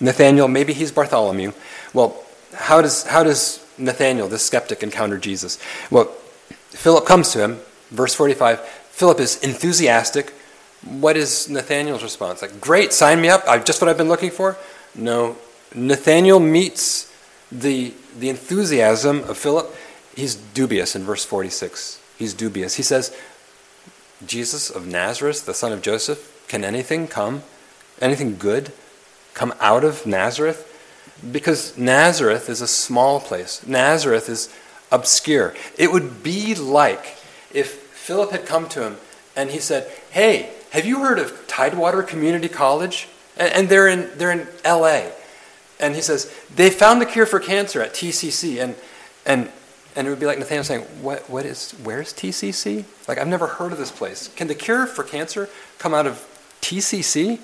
Nathaniel, 0.00 0.48
maybe 0.48 0.72
he's 0.72 0.92
Bartholomew. 0.92 1.52
Well, 1.94 2.22
how 2.54 2.82
does, 2.82 3.04
how 3.04 3.22
does 3.22 3.64
Nathaniel, 3.78 4.28
this 4.28 4.44
skeptic, 4.44 4.82
encounter 4.82 5.18
Jesus? 5.18 5.58
Well, 5.90 6.06
Philip 6.70 7.06
comes 7.06 7.32
to 7.32 7.42
him, 7.42 7.58
verse 7.90 8.14
45. 8.14 8.60
Philip 8.60 9.20
is 9.20 9.42
enthusiastic, 9.42 10.32
what 10.82 11.16
is 11.16 11.48
Nathaniel's 11.48 12.02
response? 12.02 12.42
Like, 12.42 12.60
great, 12.60 12.92
sign 12.92 13.20
me 13.20 13.28
up. 13.28 13.42
I've 13.48 13.64
just 13.64 13.80
what 13.80 13.88
I've 13.88 13.98
been 13.98 14.08
looking 14.08 14.30
for. 14.30 14.56
No, 14.94 15.36
Nathaniel 15.74 16.40
meets 16.40 17.12
the 17.50 17.92
the 18.18 18.28
enthusiasm 18.28 19.24
of 19.24 19.36
Philip. 19.36 19.74
He's 20.14 20.34
dubious 20.34 20.96
in 20.96 21.02
verse 21.02 21.24
46. 21.24 22.00
He's 22.16 22.32
dubious. 22.32 22.74
He 22.74 22.82
says, 22.82 23.14
Jesus 24.24 24.70
of 24.70 24.86
Nazareth, 24.86 25.44
the 25.44 25.54
son 25.54 25.72
of 25.72 25.82
Joseph, 25.82 26.44
can 26.48 26.64
anything 26.64 27.08
come, 27.08 27.42
anything 28.00 28.36
good 28.36 28.72
come 29.34 29.54
out 29.60 29.84
of 29.84 30.06
Nazareth? 30.06 30.72
Because 31.30 31.76
Nazareth 31.76 32.48
is 32.48 32.60
a 32.60 32.66
small 32.66 33.20
place. 33.20 33.66
Nazareth 33.66 34.28
is 34.28 34.54
obscure. 34.92 35.54
It 35.78 35.92
would 35.92 36.22
be 36.22 36.54
like 36.54 37.16
if 37.52 37.72
Philip 37.72 38.30
had 38.30 38.46
come 38.46 38.68
to 38.70 38.82
him 38.82 38.96
and 39.34 39.50
he 39.50 39.58
said, 39.58 39.90
Hey, 40.10 40.50
have 40.70 40.86
you 40.86 41.00
heard 41.00 41.18
of 41.18 41.46
Tidewater 41.46 42.02
Community 42.02 42.48
College? 42.48 43.08
And, 43.38 43.68
they're, 43.68 43.88
in, 43.88 44.10
they're 44.16 44.32
in 44.32 44.46
LA. 44.64 45.10
And 45.78 45.94
he 45.94 46.00
says, 46.00 46.32
they 46.54 46.70
found 46.70 47.02
the 47.02 47.06
cure 47.06 47.26
for 47.26 47.38
cancer 47.38 47.82
at 47.82 47.92
TCC. 47.92 48.62
And, 48.62 48.74
and, 49.26 49.50
and 49.96 50.06
it 50.06 50.10
would 50.10 50.20
be 50.20 50.26
like 50.26 50.38
Nathaniel 50.38 50.62
saying, 50.62 50.82
what, 51.00 51.28
what 51.30 51.46
is, 51.46 51.72
where's 51.82 52.12
TCC? 52.12 52.84
Like, 53.08 53.16
I've 53.16 53.26
never 53.26 53.46
heard 53.46 53.72
of 53.72 53.78
this 53.78 53.90
place. 53.90 54.28
Can 54.36 54.46
the 54.46 54.54
cure 54.54 54.86
for 54.86 55.02
cancer 55.02 55.48
come 55.78 55.94
out 55.94 56.06
of 56.06 56.26
TCC? 56.60 57.40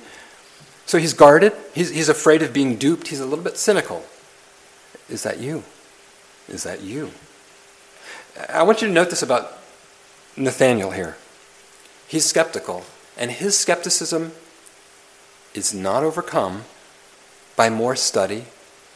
So 0.84 0.98
he's 0.98 1.14
guarded. 1.14 1.54
He's, 1.74 1.90
he's 1.90 2.10
afraid 2.10 2.42
of 2.42 2.52
being 2.52 2.76
duped. 2.76 3.08
He's 3.08 3.20
a 3.20 3.24
little 3.24 3.44
bit 3.44 3.56
cynical. 3.56 4.04
Is 5.08 5.22
that 5.22 5.40
you? 5.40 5.64
Is 6.46 6.64
that 6.64 6.82
you? 6.82 7.10
I 8.50 8.62
want 8.64 8.82
you 8.82 8.88
to 8.88 8.94
note 8.94 9.08
this 9.08 9.22
about 9.22 9.58
Nathaniel 10.36 10.90
here. 10.90 11.16
He's 12.06 12.26
skeptical. 12.26 12.84
And 13.16 13.30
his 13.30 13.56
skepticism 13.56 14.32
is 15.54 15.72
not 15.72 16.02
overcome 16.02 16.64
by 17.56 17.70
more 17.70 17.96
study, 17.96 18.44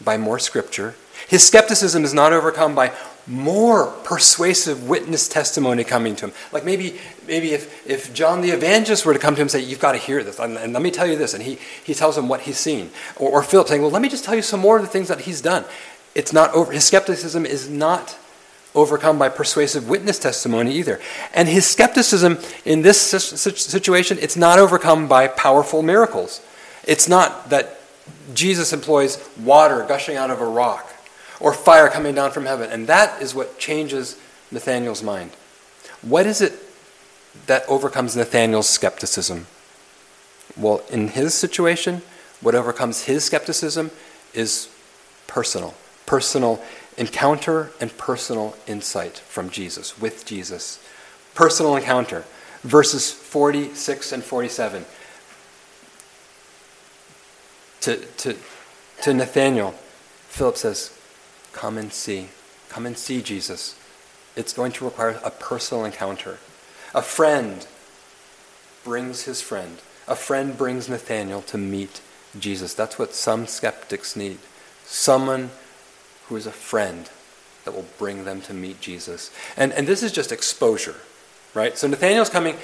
by 0.03 0.19
more 0.19 0.39
scripture. 0.39 0.95
His 1.27 1.47
skepticism 1.47 2.05
is 2.05 2.13
not 2.13 2.35
overcome 2.35 2.75
by 2.75 2.93
more 3.27 3.87
persuasive 4.05 4.89
witness 4.89 5.29
testimony 5.29 5.83
coming 5.83 6.15
to 6.17 6.27
him. 6.27 6.33
Like 6.53 6.65
maybe, 6.65 6.99
maybe 7.27 7.53
if, 7.53 7.87
if 7.87 8.15
John 8.15 8.41
the 8.41 8.51
Evangelist 8.51 9.05
were 9.05 9.13
to 9.13 9.19
come 9.19 9.35
to 9.35 9.41
him 9.41 9.47
and 9.47 9.51
say, 9.51 9.61
You've 9.61 9.81
got 9.81 9.93
to 9.93 9.99
hear 9.99 10.23
this, 10.23 10.39
and, 10.39 10.57
and 10.57 10.73
let 10.73 10.83
me 10.83 10.91
tell 10.91 11.07
you 11.07 11.17
this, 11.17 11.35
and 11.35 11.43
he, 11.43 11.59
he 11.83 11.95
tells 11.95 12.17
him 12.17 12.29
what 12.29 12.43
he's 12.43 12.59
seen. 12.59 12.91
Or, 13.17 13.31
or 13.31 13.43
Philip 13.43 13.69
saying, 13.69 13.83
Well, 13.83 13.91
let 13.91 14.03
me 14.03 14.09
just 14.09 14.25
tell 14.25 14.35
you 14.35 14.43
some 14.43 14.61
more 14.61 14.77
of 14.77 14.83
the 14.83 14.89
things 14.89 15.09
that 15.09 15.23
he's 15.23 15.41
done. 15.41 15.65
It's 16.15 16.33
not 16.33 16.53
over, 16.55 16.73
his 16.73 16.85
skepticism 16.85 17.45
is 17.45 17.69
not 17.69 18.17
overcome 18.75 19.19
by 19.19 19.29
persuasive 19.29 19.89
witness 19.89 20.19
testimony 20.19 20.73
either. 20.75 21.01
And 21.35 21.49
his 21.49 21.67
skepticism 21.67 22.39
in 22.65 22.83
this 22.83 23.01
situation, 23.01 24.19
it's 24.21 24.37
not 24.37 24.59
overcome 24.59 25.09
by 25.09 25.29
powerful 25.29 25.83
miracles. 25.83 26.43
It's 26.87 27.09
not 27.09 27.51
that 27.51 27.81
Jesus 28.35 28.73
employs 28.73 29.29
water 29.43 29.85
gushing 29.89 30.17
out 30.17 30.31
of 30.31 30.41
a 30.41 30.47
rock 30.47 30.96
or 31.41 31.53
fire 31.53 31.89
coming 31.89 32.15
down 32.15 32.31
from 32.31 32.47
heaven. 32.47 32.71
And 32.71 32.87
that 32.87 33.21
is 33.21 33.35
what 33.35 33.59
changes 33.59 34.17
Nathaniel's 34.51 35.03
mind. 35.03 35.33
What 36.03 36.27
is 36.27 36.41
it 36.41 36.55
that 37.47 37.65
overcomes 37.69 38.17
Nathaniel's 38.17 38.69
skepticism? 38.69 39.47
Well, 40.57 40.83
in 40.91 41.09
his 41.09 41.35
situation, 41.35 42.03
what 42.41 42.55
overcomes 42.55 43.05
his 43.05 43.25
skepticism 43.25 43.91
is 44.33 44.69
personal. 45.27 45.75
Personal 46.07 46.63
encounter 46.97 47.73
and 47.81 47.97
personal 47.99 48.57
insight 48.67 49.19
from 49.19 49.51
Jesus, 49.51 49.99
with 50.01 50.25
Jesus. 50.25 50.83
Personal 51.35 51.77
encounter. 51.77 52.25
Verses 52.63 53.11
46 53.11 54.13
and 54.13 54.25
47. 54.25 54.85
To, 57.83 57.97
to, 57.97 58.37
to 59.03 59.15
Nathanael, 59.15 59.73
Philip 60.29 60.57
says, 60.57 60.97
Come 61.57 61.79
and 61.79 61.91
see. 61.91 62.29
Come 62.69 62.85
and 62.85 62.99
see 62.99 63.23
Jesus. 63.23 63.81
It's 64.37 64.53
going 64.53 64.73
to 64.73 64.85
require 64.85 65.19
a 65.25 65.31
personal 65.31 65.87
encounter. 65.87 66.39
A 66.95 67.01
friend 67.01 67.67
brings 68.85 69.23
his 69.23 69.41
friend. 69.41 69.79
A 70.07 70.15
friend 70.15 70.57
brings 70.59 70.87
Nathanael 70.87 71.41
to 71.43 71.57
meet 71.57 72.03
Jesus. 72.39 72.75
That's 72.75 72.99
what 72.99 73.15
some 73.15 73.47
skeptics 73.47 74.15
need. 74.15 74.39
Someone 74.85 75.49
who 76.27 76.37
is 76.37 76.47
a 76.47 76.53
friend 76.53 77.09
that 77.65 77.73
will 77.73 77.87
bring 77.97 78.27
them 78.27 78.43
to 78.43 78.53
meet 78.53 78.83
Jesus. 78.83 79.31
And, 79.57 79.73
and 79.73 79.87
this 79.87 80.03
is 80.03 80.13
just 80.13 80.33
exposure, 80.33 80.97
right? 81.55 81.79
So 81.79 81.89
Nathaniel's 81.89 82.29
coming, 82.29 82.59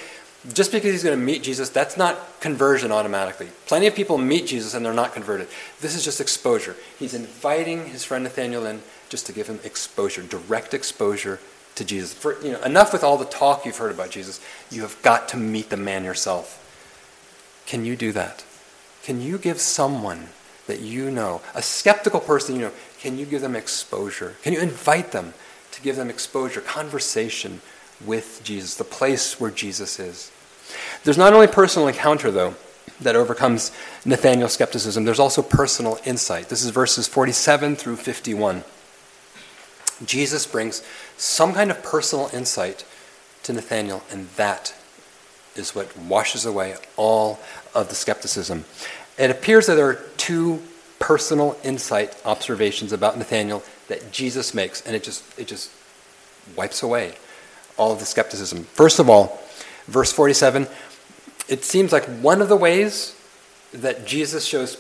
just 0.53 0.73
because 0.73 0.91
he's 0.91 1.05
going 1.05 1.19
to 1.19 1.25
meet 1.25 1.43
Jesus, 1.43 1.69
that's 1.69 1.97
not 1.97 2.41
conversion 2.41 2.91
automatically. 2.91 3.49
Plenty 3.67 3.87
of 3.87 3.95
people 3.95 4.19
meet 4.19 4.47
Jesus 4.47 4.75
and 4.75 4.85
they're 4.85 4.93
not 4.93 5.15
converted. 5.15 5.47
This 5.81 5.95
is 5.95 6.05
just 6.05 6.21
exposure. 6.21 6.75
He's 6.99 7.15
inviting 7.15 7.87
his 7.87 8.05
friend 8.05 8.25
Nathaniel 8.25 8.67
in 8.67 8.83
just 9.09 9.27
to 9.27 9.33
give 9.33 9.47
him 9.47 9.61
exposure, 9.63 10.23
direct 10.23 10.75
exposure 10.75 11.39
to 11.77 11.85
Jesus. 11.85 12.13
For, 12.13 12.43
you 12.43 12.53
know, 12.53 12.63
enough 12.63 12.93
with 12.93 13.05
all 13.05 13.17
the 13.17 13.25
talk 13.25 13.65
you've 13.65 13.77
heard 13.77 13.93
about 13.93 14.11
Jesus. 14.11 14.41
You 14.71 14.83
have 14.83 15.01
got 15.03 15.29
to 15.29 15.37
meet 15.37 15.71
the 15.71 15.77
man 15.77 16.05
yourself. 16.05 16.59
Can 17.67 17.85
you 17.85 17.95
do 17.95 18.11
that? 18.13 18.45
Can 19.05 19.21
you 19.21 19.39
give 19.39 19.61
someone 19.61 20.29
that 20.67 20.81
you 20.81 21.11
know, 21.11 21.41
a 21.55 21.63
skeptical 21.63 22.21
person 22.21 22.57
you 22.57 22.63
know, 22.63 22.73
can 23.01 23.19
you 23.19 23.27
give 23.27 23.43
them 23.43 23.57
exposure? 23.57 24.35
Can 24.43 24.53
you 24.53 24.61
invite 24.61 25.13
them 25.13 25.35
to 25.73 25.83
give 25.83 25.97
them 25.97 26.11
exposure, 26.11 26.61
conversation 26.61 27.61
with 28.07 28.41
Jesus, 28.45 28.75
the 28.75 28.85
place 28.85 29.41
where 29.41 29.51
Jesus 29.51 29.99
is? 29.99 30.31
There's 31.05 31.19
not 31.19 31.33
only 31.33 31.47
personal 31.47 31.89
encounter, 31.89 32.31
though, 32.31 32.55
that 33.01 33.17
overcomes 33.17 33.73
Nathaniel's 34.05 34.53
skepticism, 34.53 35.05
there's 35.05 35.19
also 35.19 35.43
personal 35.43 35.99
insight. 36.05 36.49
This 36.49 36.65
is 36.65 36.71
verses 36.71 37.09
47 37.09 37.77
through 37.77 37.97
51. 37.97 38.65
Jesus 40.05 40.47
brings 40.47 40.83
some 41.17 41.53
kind 41.53 41.71
of 41.71 41.83
personal 41.83 42.31
insight 42.33 42.85
to 43.45 43.53
Nathaniel, 43.53 44.03
and 44.11 44.29
that 44.31 44.75
is 45.55 45.75
what 45.75 45.97
washes 45.97 46.45
away 46.45 46.77
all 46.97 47.39
of 47.75 47.89
the 47.89 47.95
skepticism. 47.95 48.65
It 49.19 49.31
appears 49.31 49.67
that 49.67 49.75
there 49.75 49.89
are 49.89 50.01
two 50.17 50.63
personal 50.99 51.57
insight 51.63 52.17
observations 52.25 52.93
about 52.93 53.19
Nathaniel 53.19 53.63
that 53.89 54.13
Jesus 54.13 54.55
makes, 54.55 54.85
and 54.87 54.97
it 54.97 55.03
just 55.03 55.23
it 55.39 55.47
just 55.47 55.71
wipes 56.57 56.83
away 56.83 57.17
all 57.83 57.93
of 57.93 57.99
the 57.99 58.07
skepticism. 58.07 58.63
First 58.63 59.01
of 59.01 59.11
all, 59.11 59.41
verse 59.89 60.13
47, 60.13 60.69
it 61.49 61.65
seems 61.65 61.91
like 61.91 62.05
one 62.05 62.41
of 62.41 62.49
the 62.49 62.57
ways 62.57 63.17
that 63.73 64.07
Jesus 64.07 64.45
shows 64.45 64.79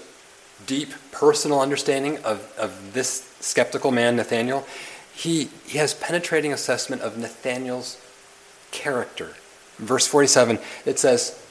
deep 0.66 0.90
personal 1.10 1.60
understanding 1.60 2.18
of, 2.18 2.54
of 2.56 2.92
this 2.92 3.34
skeptical 3.40 3.90
man, 3.90 4.14
Nathaniel, 4.14 4.64
he, 5.12 5.48
he 5.66 5.78
has 5.78 5.94
penetrating 5.94 6.52
assessment 6.52 7.02
of 7.02 7.18
Nathaniel's 7.18 8.00
character. 8.70 9.34
verse 9.78 10.06
47, 10.06 10.60
it 10.86 11.00
says, 11.00 11.44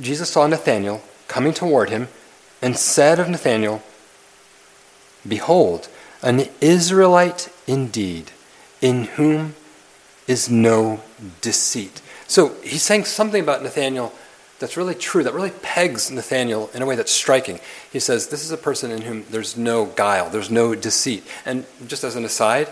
Jesus 0.00 0.30
saw 0.30 0.46
Nathanael 0.46 1.02
coming 1.28 1.52
toward 1.52 1.90
him 1.90 2.08
and 2.62 2.78
said 2.78 3.18
of 3.18 3.28
Nathanael, 3.28 3.82
Behold, 5.26 5.88
an 6.22 6.48
Israelite 6.62 7.52
indeed, 7.66 8.30
in 8.80 9.04
whom 9.04 9.54
is 10.28 10.48
no 10.48 11.00
deceit. 11.40 12.00
So 12.28 12.54
he's 12.62 12.82
saying 12.82 13.06
something 13.06 13.42
about 13.42 13.62
Nathanael 13.62 14.12
that's 14.60 14.76
really 14.76 14.94
true, 14.94 15.22
that 15.24 15.32
really 15.32 15.52
pegs 15.62 16.10
Nathaniel 16.10 16.70
in 16.74 16.82
a 16.82 16.86
way 16.86 16.94
that's 16.94 17.12
striking. 17.12 17.60
He 17.90 17.98
says, 17.98 18.28
This 18.28 18.44
is 18.44 18.50
a 18.50 18.56
person 18.56 18.90
in 18.90 19.02
whom 19.02 19.24
there's 19.30 19.56
no 19.56 19.86
guile, 19.86 20.30
there's 20.30 20.50
no 20.50 20.74
deceit. 20.74 21.24
And 21.46 21.64
just 21.86 22.04
as 22.04 22.16
an 22.16 22.24
aside, 22.24 22.68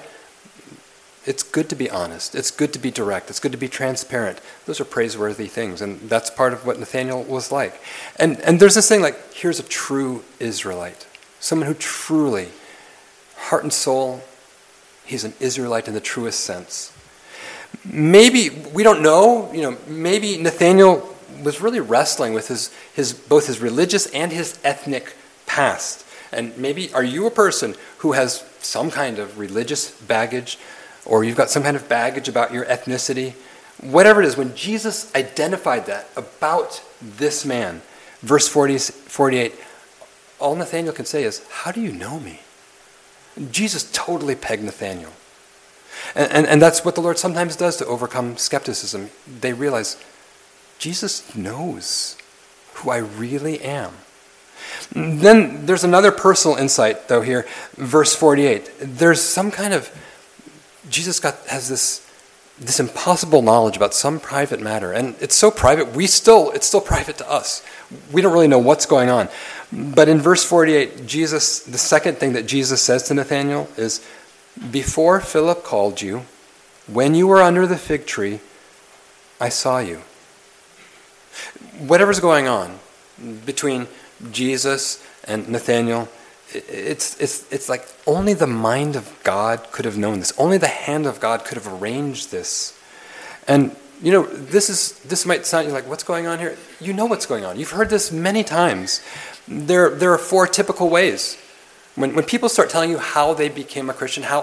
it's 1.24 1.42
good 1.42 1.68
to 1.70 1.76
be 1.76 1.90
honest. 1.90 2.36
It's 2.36 2.52
good 2.52 2.72
to 2.74 2.78
be 2.78 2.92
direct. 2.92 3.30
It's 3.30 3.40
good 3.40 3.52
to 3.52 3.58
be 3.58 3.68
transparent. 3.68 4.40
Those 4.66 4.80
are 4.80 4.84
praiseworthy 4.84 5.48
things. 5.48 5.82
And 5.82 6.00
that's 6.08 6.30
part 6.30 6.52
of 6.52 6.64
what 6.64 6.78
Nathaniel 6.78 7.24
was 7.24 7.50
like. 7.50 7.80
And, 8.16 8.38
and 8.40 8.60
there's 8.60 8.76
this 8.76 8.88
thing 8.88 9.02
like, 9.02 9.34
here's 9.34 9.58
a 9.58 9.64
true 9.64 10.22
Israelite, 10.38 11.06
someone 11.40 11.66
who 11.66 11.74
truly, 11.74 12.48
heart 13.36 13.64
and 13.64 13.72
soul, 13.72 14.22
he's 15.04 15.24
an 15.24 15.34
Israelite 15.40 15.88
in 15.88 15.94
the 15.94 16.00
truest 16.00 16.40
sense. 16.40 16.95
Maybe, 17.90 18.50
we 18.72 18.82
don't 18.82 19.02
know, 19.02 19.52
you 19.52 19.62
know, 19.62 19.76
maybe 19.86 20.38
Nathaniel 20.38 21.14
was 21.42 21.60
really 21.60 21.80
wrestling 21.80 22.34
with 22.34 22.48
his, 22.48 22.74
his, 22.94 23.12
both 23.12 23.46
his 23.46 23.60
religious 23.60 24.06
and 24.06 24.32
his 24.32 24.58
ethnic 24.64 25.14
past. 25.46 26.04
And 26.32 26.56
maybe 26.58 26.92
are 26.92 27.04
you 27.04 27.26
a 27.26 27.30
person 27.30 27.74
who 27.98 28.12
has 28.12 28.44
some 28.60 28.90
kind 28.90 29.18
of 29.18 29.38
religious 29.38 29.90
baggage, 30.02 30.58
or 31.04 31.24
you've 31.24 31.36
got 31.36 31.50
some 31.50 31.62
kind 31.62 31.76
of 31.76 31.88
baggage 31.88 32.28
about 32.28 32.52
your 32.52 32.64
ethnicity? 32.64 33.32
Whatever 33.80 34.22
it 34.22 34.26
is, 34.26 34.36
when 34.36 34.54
Jesus 34.56 35.14
identified 35.14 35.86
that 35.86 36.08
about 36.16 36.82
this 37.00 37.44
man, 37.44 37.82
verse 38.22 38.48
40, 38.48 38.78
48, 38.78 39.54
all 40.40 40.56
Nathaniel 40.56 40.92
can 40.92 41.04
say 41.04 41.24
is, 41.24 41.46
How 41.50 41.72
do 41.72 41.80
you 41.80 41.92
know 41.92 42.18
me? 42.18 42.40
Jesus 43.50 43.88
totally 43.92 44.34
pegged 44.34 44.64
Nathaniel. 44.64 45.12
And, 46.14 46.32
and, 46.32 46.46
and 46.46 46.62
that's 46.62 46.84
what 46.84 46.94
the 46.94 47.00
Lord 47.00 47.18
sometimes 47.18 47.56
does 47.56 47.76
to 47.78 47.86
overcome 47.86 48.36
skepticism. 48.36 49.10
They 49.26 49.52
realize 49.52 49.96
Jesus 50.78 51.34
knows 51.34 52.16
who 52.74 52.90
I 52.90 52.98
really 52.98 53.60
am. 53.60 53.92
Then 54.92 55.66
there's 55.66 55.84
another 55.84 56.12
personal 56.12 56.56
insight, 56.56 57.08
though, 57.08 57.22
here, 57.22 57.46
verse 57.74 58.14
48. 58.14 58.70
There's 58.80 59.20
some 59.20 59.50
kind 59.50 59.72
of, 59.74 59.90
Jesus 60.88 61.20
got, 61.20 61.36
has 61.46 61.68
this, 61.68 62.06
this 62.58 62.80
impossible 62.80 63.42
knowledge 63.42 63.76
about 63.76 63.94
some 63.94 64.18
private 64.18 64.60
matter. 64.60 64.92
And 64.92 65.14
it's 65.20 65.34
so 65.34 65.50
private, 65.50 65.92
we 65.92 66.06
still, 66.06 66.50
it's 66.52 66.66
still 66.66 66.80
private 66.80 67.18
to 67.18 67.30
us. 67.30 67.64
We 68.12 68.22
don't 68.22 68.32
really 68.32 68.48
know 68.48 68.58
what's 68.58 68.86
going 68.86 69.08
on. 69.08 69.28
But 69.72 70.08
in 70.08 70.20
verse 70.20 70.44
48, 70.44 71.06
Jesus, 71.06 71.60
the 71.60 71.78
second 71.78 72.18
thing 72.18 72.32
that 72.34 72.46
Jesus 72.46 72.80
says 72.80 73.04
to 73.04 73.14
Nathanael 73.14 73.68
is, 73.76 74.04
Before 74.70 75.20
Philip 75.20 75.64
called 75.64 76.02
you, 76.02 76.24
when 76.86 77.14
you 77.14 77.26
were 77.26 77.42
under 77.42 77.66
the 77.66 77.76
fig 77.76 78.06
tree, 78.06 78.40
I 79.40 79.48
saw 79.48 79.78
you 79.78 80.02
whatever's 81.78 82.20
going 82.20 82.48
on 82.48 82.78
between 83.44 83.86
Jesus 84.30 85.04
and 85.24 85.48
Nathaniel, 85.48 86.08
it's, 86.52 87.20
it's, 87.20 87.50
it's 87.52 87.68
like 87.68 87.86
only 88.06 88.34
the 88.34 88.46
mind 88.46 88.96
of 88.96 89.18
God 89.24 89.66
could 89.72 89.84
have 89.84 89.98
known 89.98 90.20
this. 90.20 90.32
Only 90.38 90.58
the 90.58 90.68
hand 90.68 91.06
of 91.06 91.20
God 91.20 91.44
could 91.44 91.58
have 91.58 91.82
arranged 91.82 92.30
this. 92.30 92.78
And, 93.48 93.74
you 94.02 94.12
know, 94.12 94.24
this, 94.26 94.70
is, 94.70 94.98
this 95.00 95.26
might 95.26 95.44
sound 95.44 95.72
like, 95.72 95.88
what's 95.88 96.04
going 96.04 96.26
on 96.26 96.38
here? 96.38 96.56
You 96.80 96.92
know 96.92 97.06
what's 97.06 97.26
going 97.26 97.44
on. 97.44 97.58
You've 97.58 97.70
heard 97.70 97.90
this 97.90 98.12
many 98.12 98.44
times. 98.44 99.02
There, 99.48 99.90
there 99.90 100.12
are 100.12 100.18
four 100.18 100.46
typical 100.46 100.88
ways. 100.88 101.36
When, 101.96 102.14
when 102.14 102.24
people 102.24 102.48
start 102.48 102.70
telling 102.70 102.90
you 102.90 102.98
how 102.98 103.34
they 103.34 103.48
became 103.48 103.90
a 103.90 103.94
Christian, 103.94 104.22
how, 104.22 104.42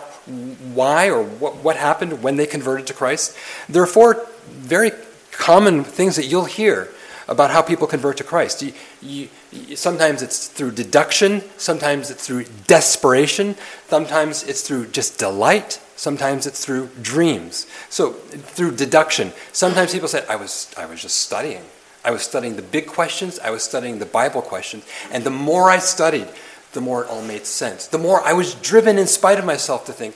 why 0.74 1.10
or 1.10 1.24
what, 1.24 1.58
what 1.58 1.78
happened 1.78 2.24
when 2.24 2.36
they 2.36 2.47
converted 2.47 2.88
to 2.88 2.93
Christ, 2.93 3.38
there 3.70 3.82
are 3.82 3.88
four 3.88 4.28
very 4.49 4.91
common 5.32 5.84
things 5.84 6.16
that 6.16 6.26
you'll 6.26 6.45
hear 6.45 6.89
about 7.28 7.51
how 7.51 7.62
people 7.62 7.88
convert 7.88 8.18
to 8.18 8.24
Christ. 8.24 8.62
You, 8.62 8.74
you, 9.01 9.76
sometimes 9.76 10.22
it's 10.22 10.47
through 10.47 10.72
deduction, 10.72 11.41
sometimes 11.58 12.10
it's 12.10 12.26
through 12.26 12.45
desperation, 12.68 13.56
sometimes 13.88 14.43
it's 14.43 14.62
through 14.62 14.88
just 14.88 15.20
delight, 15.20 15.80
sometimes 15.95 16.45
it's 16.45 16.66
through 16.66 16.89
dreams. 17.01 17.68
So, 17.89 18.12
through 18.12 18.76
deduction, 18.76 19.32
sometimes 19.51 19.93
people 19.93 20.08
say, 20.08 20.26
I 20.28 20.36
was, 20.36 20.74
I 20.78 20.86
was 20.86 21.01
just 21.01 21.18
studying. 21.18 21.64
I 22.06 22.12
was 22.12 22.22
studying 22.22 22.58
the 22.58 22.62
big 22.62 22.88
questions, 22.88 23.39
I 23.39 23.51
was 23.51 23.64
studying 23.64 23.99
the 23.99 24.06
Bible 24.06 24.41
questions, 24.41 24.86
and 25.12 25.24
the 25.24 25.30
more 25.30 25.70
I 25.70 25.78
studied, 25.80 26.28
the 26.74 26.82
more 26.82 27.03
it 27.03 27.09
all 27.09 27.21
made 27.21 27.45
sense. 27.45 27.88
The 27.88 27.97
more 27.97 28.21
I 28.21 28.34
was 28.34 28.55
driven 28.55 28.97
in 28.97 29.07
spite 29.07 29.39
of 29.39 29.45
myself 29.45 29.86
to 29.86 29.93
think, 29.93 30.15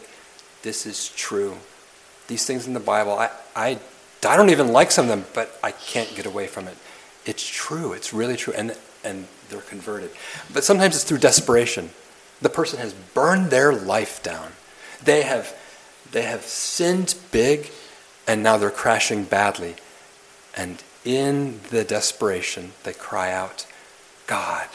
this 0.64 0.86
is 0.86 1.10
true. 1.16 1.58
These 2.28 2.45
things 2.45 2.68
in 2.68 2.74
the 2.74 2.80
Bible, 2.80 3.14
I, 3.14 3.30
I 3.55 3.80
I 4.26 4.36
don't 4.36 4.49
even 4.49 4.74
like 4.74 4.91
some 4.91 5.05
of 5.05 5.10
them, 5.10 5.26
but 5.34 5.58
I 5.64 5.72
can't 5.72 6.14
get 6.16 6.26
away 6.26 6.47
from 6.47 6.68
it. 6.68 6.76
It's 7.26 7.47
true. 7.47 7.93
It's 7.93 8.14
really 8.14 8.36
true. 8.36 8.53
And, 8.53 8.76
and 9.03 9.28
they're 9.49 9.62
converted. 9.62 10.12
But 10.51 10.64
sometimes 10.64 10.95
it's 10.95 11.03
through 11.03 11.20
desperation. 11.20 11.91
The 12.41 12.49
person 12.49 12.80
has 12.80 12.93
burned 12.93 13.51
their 13.51 13.72
life 13.72 14.24
down. 14.24 14.51
They 15.03 15.22
have, 15.22 15.55
they 16.12 16.24
have 16.24 16.41
sinned 16.41 17.16
big, 17.32 17.72
and 18.28 18.41
now 18.41 18.58
they're 18.58 18.72
crashing 18.72 19.24
badly. 19.24 19.76
And 20.55 20.82
in 21.05 21.62
the 21.70 21.84
desperation, 21.84 22.74
they 22.84 22.93
cry 22.93 23.32
out, 23.32 23.68
God, 24.26 24.68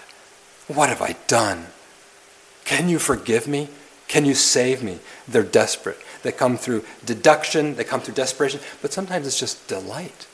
what 0.74 0.88
have 0.88 1.02
I 1.02 1.16
done? 1.26 1.66
Can 2.64 2.88
you 2.88 2.98
forgive 2.98 3.46
me? 3.46 3.68
Can 4.08 4.24
you 4.24 4.34
save 4.34 4.82
me? 4.82 4.98
They're 5.26 5.42
desperate. 5.42 5.98
They 6.22 6.32
come 6.32 6.56
through 6.56 6.84
deduction, 7.04 7.76
they 7.76 7.84
come 7.84 8.00
through 8.00 8.14
desperation, 8.14 8.60
but 8.80 8.92
sometimes 8.92 9.26
it's 9.26 9.38
just 9.38 9.66
delight. 9.68 10.26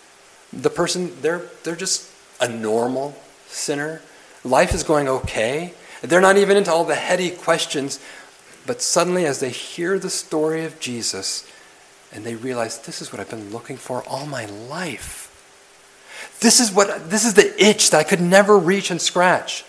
The 0.52 0.70
person, 0.70 1.20
they're, 1.22 1.42
they're 1.62 1.76
just 1.76 2.10
a 2.40 2.48
normal 2.48 3.16
sinner. 3.46 4.02
Life 4.44 4.74
is 4.74 4.82
going 4.82 5.08
okay. 5.08 5.74
They're 6.02 6.20
not 6.20 6.36
even 6.36 6.56
into 6.56 6.72
all 6.72 6.84
the 6.84 6.94
heady 6.94 7.30
questions, 7.30 8.00
but 8.66 8.82
suddenly, 8.82 9.24
as 9.24 9.40
they 9.40 9.50
hear 9.50 9.98
the 9.98 10.10
story 10.10 10.64
of 10.64 10.78
Jesus, 10.78 11.50
and 12.12 12.24
they 12.24 12.34
realize 12.34 12.78
this 12.78 13.00
is 13.00 13.12
what 13.12 13.20
I've 13.20 13.30
been 13.30 13.50
looking 13.50 13.76
for 13.76 14.02
all 14.06 14.26
my 14.26 14.46
life. 14.46 15.24
This 16.40 16.60
is 16.60 16.70
what 16.70 17.10
this 17.10 17.24
is 17.24 17.34
the 17.34 17.54
itch 17.62 17.90
that 17.90 17.98
I 17.98 18.04
could 18.04 18.20
never 18.20 18.58
reach 18.58 18.90
and 18.90 19.00
scratch. 19.00 19.64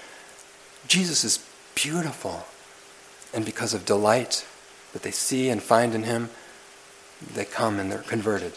Jesus 0.87 1.23
is 1.23 1.45
beautiful. 1.75 2.45
And 3.33 3.45
because 3.45 3.73
of 3.73 3.85
delight 3.85 4.45
that 4.93 5.03
they 5.03 5.11
see 5.11 5.49
and 5.49 5.61
find 5.61 5.93
in 5.93 6.03
him, 6.03 6.29
they 7.33 7.45
come 7.45 7.79
and 7.79 7.91
they're 7.91 7.99
converted. 7.99 8.53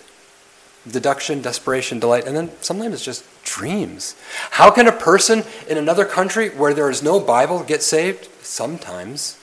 Deduction, 0.90 1.42
desperation, 1.42 1.98
delight, 2.00 2.26
and 2.26 2.36
then 2.36 2.50
sometimes 2.60 2.94
it's 2.94 3.04
just 3.04 3.24
dreams. 3.44 4.16
How 4.52 4.70
can 4.70 4.88
a 4.88 4.92
person 4.92 5.44
in 5.68 5.78
another 5.78 6.04
country 6.04 6.48
where 6.48 6.74
there 6.74 6.90
is 6.90 7.02
no 7.02 7.20
Bible 7.20 7.62
get 7.62 7.82
saved? 7.82 8.28
Sometimes. 8.42 9.38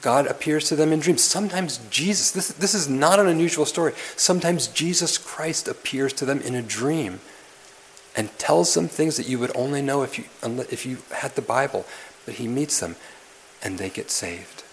God 0.00 0.26
appears 0.26 0.68
to 0.68 0.76
them 0.76 0.92
in 0.92 1.00
dreams. 1.00 1.22
Sometimes 1.22 1.78
Jesus, 1.90 2.30
this, 2.30 2.48
this 2.48 2.74
is 2.74 2.88
not 2.88 3.20
an 3.20 3.26
unusual 3.26 3.66
story. 3.66 3.92
Sometimes 4.16 4.68
Jesus 4.68 5.18
Christ 5.18 5.68
appears 5.68 6.12
to 6.14 6.24
them 6.24 6.40
in 6.40 6.54
a 6.54 6.62
dream 6.62 7.20
and 8.18 8.36
tells 8.36 8.74
them 8.74 8.88
things 8.88 9.16
that 9.16 9.28
you 9.28 9.38
would 9.38 9.52
only 9.54 9.80
know 9.80 10.02
if 10.02 10.18
you, 10.18 10.24
if 10.42 10.84
you 10.84 10.98
had 11.14 11.36
the 11.36 11.40
Bible. 11.40 11.86
But 12.26 12.34
he 12.34 12.48
meets 12.48 12.80
them 12.80 12.96
and 13.62 13.78
they 13.78 13.88
get 13.88 14.10
saved. 14.10 14.64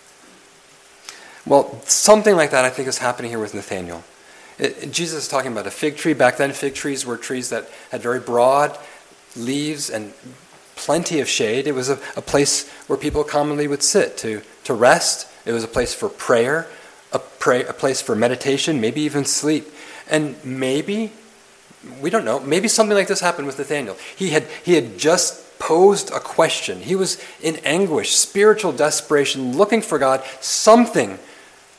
Well, 1.45 1.79
something 1.83 2.35
like 2.35 2.49
that 2.49 2.65
I 2.65 2.71
think 2.71 2.87
is 2.87 2.97
happening 2.97 3.29
here 3.29 3.39
with 3.39 3.53
Nathaniel. 3.53 4.03
It, 4.57 4.91
Jesus 4.91 5.25
is 5.25 5.27
talking 5.27 5.51
about 5.51 5.67
a 5.67 5.71
fig 5.71 5.95
tree. 5.95 6.13
Back 6.13 6.37
then, 6.37 6.53
fig 6.53 6.73
trees 6.73 7.05
were 7.05 7.17
trees 7.17 7.49
that 7.49 7.69
had 7.91 8.01
very 8.01 8.19
broad 8.19 8.75
leaves 9.35 9.91
and 9.91 10.13
plenty 10.75 11.19
of 11.19 11.27
shade. 11.27 11.67
It 11.67 11.73
was 11.73 11.89
a, 11.89 11.99
a 12.15 12.23
place 12.23 12.67
where 12.87 12.97
people 12.97 13.23
commonly 13.23 13.67
would 13.67 13.83
sit 13.83 14.17
to, 14.17 14.41
to 14.63 14.73
rest. 14.73 15.27
It 15.45 15.51
was 15.51 15.63
a 15.63 15.67
place 15.67 15.93
for 15.93 16.09
prayer, 16.09 16.67
a, 17.13 17.19
pray, 17.19 17.63
a 17.63 17.73
place 17.73 18.01
for 18.01 18.15
meditation, 18.15 18.81
maybe 18.81 19.01
even 19.01 19.23
sleep. 19.23 19.67
And 20.09 20.43
maybe, 20.43 21.11
we 22.01 22.09
don't 22.09 22.25
know, 22.25 22.39
maybe 22.39 22.67
something 22.67 22.95
like 22.95 23.07
this 23.07 23.19
happened 23.19 23.47
with 23.47 23.57
Nathaniel. 23.57 23.97
He 24.15 24.29
had, 24.31 24.43
he 24.63 24.73
had 24.73 24.97
just 24.97 25.59
posed 25.59 26.11
a 26.11 26.19
question. 26.19 26.81
He 26.81 26.95
was 26.95 27.21
in 27.41 27.57
anguish, 27.57 28.15
spiritual 28.15 28.71
desperation, 28.71 29.57
looking 29.57 29.81
for 29.81 29.97
God, 29.97 30.23
something 30.41 31.17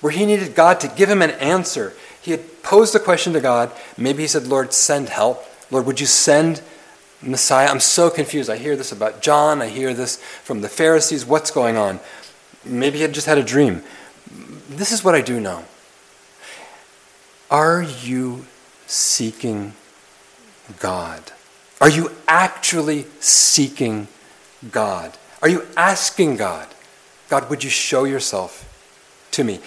where 0.00 0.12
he 0.12 0.26
needed 0.26 0.54
God 0.54 0.80
to 0.80 0.88
give 0.88 1.10
him 1.10 1.22
an 1.22 1.32
answer. 1.32 1.92
He 2.20 2.30
had 2.30 2.62
posed 2.62 2.94
a 2.94 2.98
question 2.98 3.32
to 3.34 3.40
God. 3.40 3.70
Maybe 3.96 4.22
he 4.22 4.28
said, 4.28 4.46
Lord, 4.46 4.72
send 4.72 5.08
help. 5.08 5.44
Lord, 5.70 5.86
would 5.86 6.00
you 6.00 6.06
send 6.06 6.62
Messiah? 7.22 7.68
I'm 7.68 7.80
so 7.80 8.10
confused. 8.10 8.50
I 8.50 8.56
hear 8.56 8.76
this 8.76 8.92
about 8.92 9.22
John. 9.22 9.62
I 9.62 9.68
hear 9.68 9.94
this 9.94 10.16
from 10.16 10.60
the 10.60 10.68
Pharisees. 10.68 11.24
What's 11.24 11.50
going 11.50 11.76
on? 11.76 12.00
Maybe 12.64 12.96
he 12.96 13.02
had 13.02 13.14
just 13.14 13.26
had 13.26 13.38
a 13.38 13.44
dream. 13.44 13.82
This 14.68 14.90
is 14.90 15.04
what 15.04 15.14
I 15.14 15.20
do 15.20 15.40
know. 15.40 15.64
Are 17.50 17.82
you 17.82 18.46
seeking 18.86 19.74
God? 20.80 21.32
Are 21.80 21.90
you 21.90 22.10
actually 22.26 23.06
seeking 23.20 24.08
God? 24.70 25.16
Are 25.42 25.48
you 25.48 25.66
asking 25.76 26.36
God, 26.36 26.66
God, 27.28 27.50
would 27.50 27.62
you 27.62 27.70
show 27.70 28.04
yourself 28.04 28.62
to 29.32 29.44
me? 29.44 29.60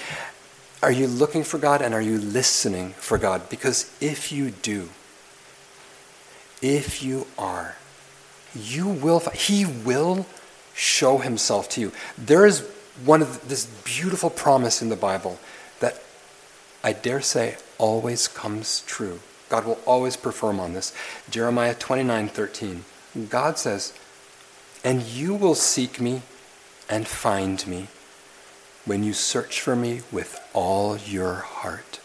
Are 0.81 0.91
you 0.91 1.07
looking 1.07 1.43
for 1.43 1.57
God 1.57 1.81
and 1.81 1.93
are 1.93 2.01
you 2.01 2.17
listening 2.17 2.91
for 2.91 3.17
God? 3.17 3.49
Because 3.49 3.95
if 4.01 4.31
you 4.31 4.51
do, 4.51 4.89
if 6.61 7.03
you 7.03 7.27
are, 7.37 7.75
you 8.55 8.87
will, 8.87 9.19
he 9.33 9.65
will 9.65 10.25
show 10.73 11.17
himself 11.17 11.69
to 11.69 11.81
you. 11.81 11.91
There 12.17 12.45
is 12.45 12.61
one 13.05 13.21
of 13.21 13.47
this 13.47 13.65
beautiful 13.83 14.29
promise 14.29 14.81
in 14.81 14.89
the 14.89 14.95
Bible 14.95 15.39
that 15.79 16.01
I 16.83 16.93
dare 16.93 17.21
say 17.21 17.57
always 17.77 18.27
comes 18.27 18.81
true. 18.87 19.19
God 19.49 19.65
will 19.65 19.79
always 19.85 20.15
perform 20.15 20.59
on 20.59 20.73
this. 20.73 20.93
Jeremiah 21.29 21.73
29 21.73 22.29
13. 22.29 22.85
God 23.29 23.57
says, 23.57 23.93
And 24.83 25.01
you 25.01 25.33
will 25.33 25.55
seek 25.55 25.99
me 25.99 26.21
and 26.89 27.07
find 27.07 27.65
me 27.67 27.87
when 28.85 29.03
you 29.03 29.13
search 29.13 29.59
for 29.59 29.75
me 29.75 30.01
with 30.11 30.39
all 30.53 30.97
your 30.97 31.35
heart. 31.35 31.99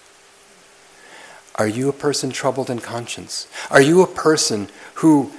Are 1.56 1.68
you 1.68 1.88
a 1.88 1.92
person 1.92 2.30
troubled 2.30 2.68
in 2.68 2.80
conscience? 2.80 3.46
Are 3.70 3.80
you 3.80 4.02
a 4.02 4.06
person 4.06 4.68
who 4.94 5.30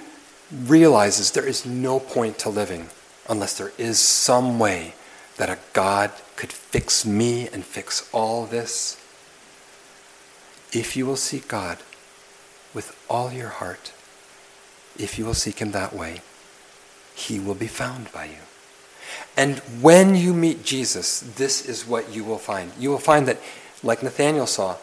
realizes 0.52 1.32
there 1.32 1.48
is 1.48 1.66
no 1.66 2.00
point 2.00 2.38
to 2.40 2.50
living 2.50 2.88
unless 3.28 3.58
there 3.58 3.74
is 3.78 4.00
some 4.00 4.60
way 4.60 4.94
that 5.38 5.50
a 5.50 5.60
God 5.74 6.12
could 6.36 6.54
fix 6.54 7.06
me 7.06 7.50
and 7.50 7.66
fix 7.66 8.08
all 8.14 8.46
this? 8.46 9.02
If 10.72 10.96
you 10.96 11.06
will 11.06 11.18
seek 11.18 11.48
God 11.48 11.80
with 12.76 12.96
all 13.10 13.32
your 13.32 13.50
heart, 13.50 13.92
if 15.00 15.18
you 15.18 15.26
will 15.26 15.34
seek 15.34 15.60
Him 15.60 15.72
that 15.72 15.94
way, 15.94 16.22
He 17.16 17.40
will 17.40 17.56
be 17.56 17.68
found 17.68 18.12
by 18.12 18.26
you. 18.26 18.44
And 19.38 19.60
when 19.82 20.16
you 20.16 20.34
meet 20.34 20.64
Jesus, 20.64 21.22
this 21.22 21.66
is 21.68 21.88
what 21.88 22.14
you 22.14 22.24
will 22.24 22.38
find. 22.38 22.72
You 22.78 22.90
will 22.90 23.00
find 23.00 23.28
that, 23.28 23.40
like 23.82 24.04
Nathanael 24.04 24.48
saw, 24.48 24.76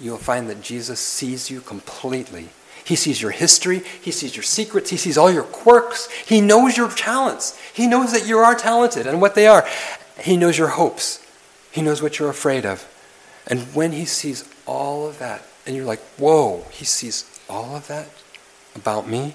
you 0.00 0.10
will 0.10 0.18
find 0.18 0.48
that 0.48 0.62
Jesus 0.62 0.98
sees 0.98 1.50
you 1.50 1.60
completely. 1.60 2.48
He 2.84 2.96
sees 2.96 3.22
your 3.22 3.30
history, 3.30 3.82
he 4.00 4.10
sees 4.10 4.34
your 4.34 4.42
secrets, 4.42 4.90
he 4.90 4.96
sees 4.96 5.16
all 5.16 5.30
your 5.30 5.44
quirks, 5.44 6.10
he 6.10 6.40
knows 6.40 6.76
your 6.76 6.88
talents. 6.88 7.56
He 7.72 7.86
knows 7.86 8.12
that 8.12 8.26
you 8.26 8.38
are 8.38 8.56
talented 8.56 9.06
and 9.06 9.20
what 9.20 9.36
they 9.36 9.46
are. 9.46 9.64
He 10.20 10.36
knows 10.36 10.58
your 10.58 10.68
hopes, 10.68 11.24
he 11.70 11.82
knows 11.82 12.02
what 12.02 12.18
you're 12.18 12.30
afraid 12.30 12.66
of. 12.66 12.88
And 13.46 13.60
when 13.74 13.92
he 13.92 14.04
sees 14.04 14.48
all 14.66 15.06
of 15.06 15.18
that, 15.20 15.42
and 15.66 15.76
you're 15.76 15.84
like, 15.84 16.00
whoa, 16.18 16.64
he 16.70 16.84
sees 16.84 17.24
all 17.48 17.76
of 17.76 17.86
that 17.88 18.08
about 18.74 19.08
me, 19.08 19.34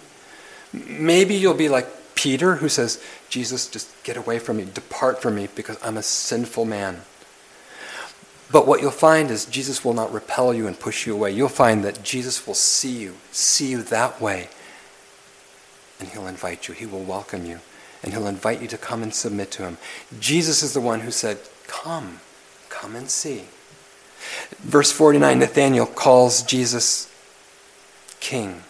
maybe 0.73 1.35
you'll 1.35 1.53
be 1.53 1.69
like 1.69 1.87
Peter, 2.15 2.55
who 2.55 2.67
says, 2.67 3.03
Jesus, 3.29 3.69
just 3.69 3.91
get 4.03 4.17
away 4.17 4.39
from 4.39 4.57
me, 4.57 4.65
depart 4.73 5.21
from 5.21 5.35
me, 5.35 5.47
because 5.55 5.77
I'm 5.83 5.97
a 5.97 6.03
sinful 6.03 6.65
man. 6.65 7.01
But 8.51 8.65
what 8.65 8.81
you'll 8.81 8.91
find 8.91 9.29
is 9.29 9.45
Jesus 9.45 9.83
will 9.83 9.93
not 9.93 10.11
repel 10.11 10.53
you 10.53 10.67
and 10.67 10.79
push 10.79 11.05
you 11.05 11.13
away. 11.13 11.31
You'll 11.31 11.49
find 11.49 11.83
that 11.83 12.01
Jesus 12.01 12.47
will 12.47 12.53
see 12.53 12.97
you, 12.97 13.15
see 13.31 13.69
you 13.69 13.83
that 13.83 14.21
way. 14.21 14.49
And 15.99 16.09
he'll 16.09 16.27
invite 16.27 16.67
you, 16.67 16.73
he 16.73 16.85
will 16.85 17.03
welcome 17.03 17.45
you, 17.45 17.59
and 18.01 18.13
he'll 18.13 18.27
invite 18.27 18.61
you 18.61 18.67
to 18.69 18.77
come 18.77 19.03
and 19.03 19.13
submit 19.13 19.51
to 19.51 19.63
him. 19.63 19.77
Jesus 20.19 20.63
is 20.63 20.73
the 20.73 20.81
one 20.81 21.01
who 21.01 21.11
said, 21.11 21.39
Come, 21.67 22.21
come 22.69 22.95
and 22.95 23.09
see. 23.09 23.45
Verse 24.59 24.91
49 24.91 25.39
Nathanael 25.39 25.85
calls 25.85 26.43
Jesus 26.43 27.11
king. 28.19 28.63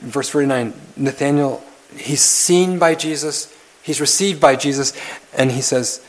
Verse 0.00 0.28
49 0.28 0.74
Nathanael, 0.96 1.62
he's 1.96 2.22
seen 2.22 2.78
by 2.78 2.94
Jesus, 2.94 3.54
he's 3.82 4.00
received 4.00 4.40
by 4.40 4.56
Jesus, 4.56 4.92
and 5.32 5.52
he 5.52 5.60
says, 5.60 6.04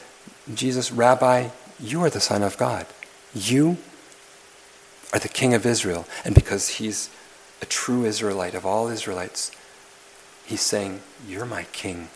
Jesus, 0.54 0.92
Rabbi, 0.92 1.50
you 1.80 2.04
are 2.04 2.10
the 2.10 2.20
Son 2.20 2.44
of 2.44 2.58
God. 2.58 2.86
You 3.34 3.78
are 5.14 5.20
the 5.20 5.30
King 5.30 5.54
of 5.54 5.66
Israel. 5.66 6.06
And 6.26 6.36
because 6.36 6.68
he's 6.70 7.10
a 7.62 7.66
true 7.66 8.04
Israelite 8.04 8.56
of 8.56 8.66
all 8.66 8.90
Israelites, 8.90 9.52
he's 10.46 10.62
saying, 10.62 11.02
You're 11.28 11.46
my 11.46 11.64
King. 11.72 12.10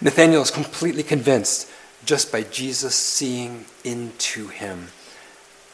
Nathanael 0.00 0.42
is 0.42 0.50
completely 0.50 1.02
convinced 1.02 1.70
just 2.10 2.32
by 2.32 2.42
Jesus 2.42 2.96
seeing 2.96 3.64
into 3.84 4.48
him. 4.48 4.88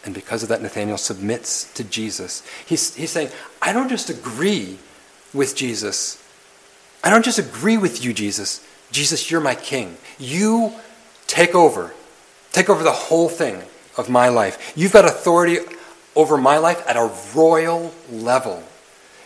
And 0.04 0.14
because 0.14 0.42
of 0.42 0.50
that, 0.50 0.60
Nathanael 0.60 0.98
submits 0.98 1.72
to 1.72 1.82
Jesus. 1.82 2.46
He's, 2.66 2.94
he's 2.94 3.10
saying, 3.10 3.30
I 3.62 3.72
don't 3.72 3.88
just 3.88 4.10
agree 4.10 4.76
with 5.32 5.56
Jesus. 5.56 6.22
I 7.02 7.08
don't 7.08 7.24
just 7.24 7.38
agree 7.38 7.78
with 7.78 8.04
you, 8.04 8.12
Jesus. 8.12 8.62
Jesus, 8.92 9.30
you're 9.30 9.40
my 9.40 9.54
king. 9.54 9.96
You 10.18 10.74
take 11.26 11.54
over. 11.54 11.94
Take 12.52 12.68
over 12.68 12.84
the 12.84 12.92
whole 12.92 13.30
thing 13.30 13.62
of 13.96 14.10
my 14.10 14.28
life. 14.28 14.74
You've 14.76 14.92
got 14.92 15.06
authority 15.06 15.60
over 16.14 16.36
my 16.36 16.58
life 16.58 16.86
at 16.86 16.98
a 16.98 17.10
royal 17.34 17.94
level. 18.10 18.62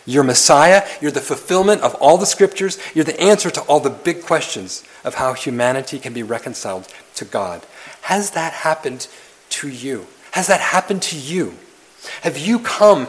You're 0.07 0.25
Messiah. 0.25 0.87
You're 1.01 1.11
the 1.11 1.21
fulfillment 1.21 1.83
of 1.83 1.95
all 1.97 2.19
the 2.19 2.27
scriptures. 2.27 2.79
You're 2.95 3.05
the 3.05 3.21
answer 3.21 3.51
to 3.51 3.61
all 3.63 3.81
the 3.81 3.91
big 3.91 4.23
questions 4.23 4.85
of 5.05 5.15
how 5.15 5.35
humanity 5.35 5.99
can 5.99 6.13
be 6.13 6.23
reconciled 6.23 6.89
to 7.17 7.25
God. 7.25 7.65
Has 8.03 8.31
that 8.33 8.53
happened 8.53 9.09
to 9.51 9.69
you? 9.69 10.07
Has 10.33 10.47
that 10.47 10.61
happened 10.61 11.03
to 11.03 11.17
you? 11.17 11.57
Have 12.23 12.39
you 12.39 12.59
come 12.59 13.09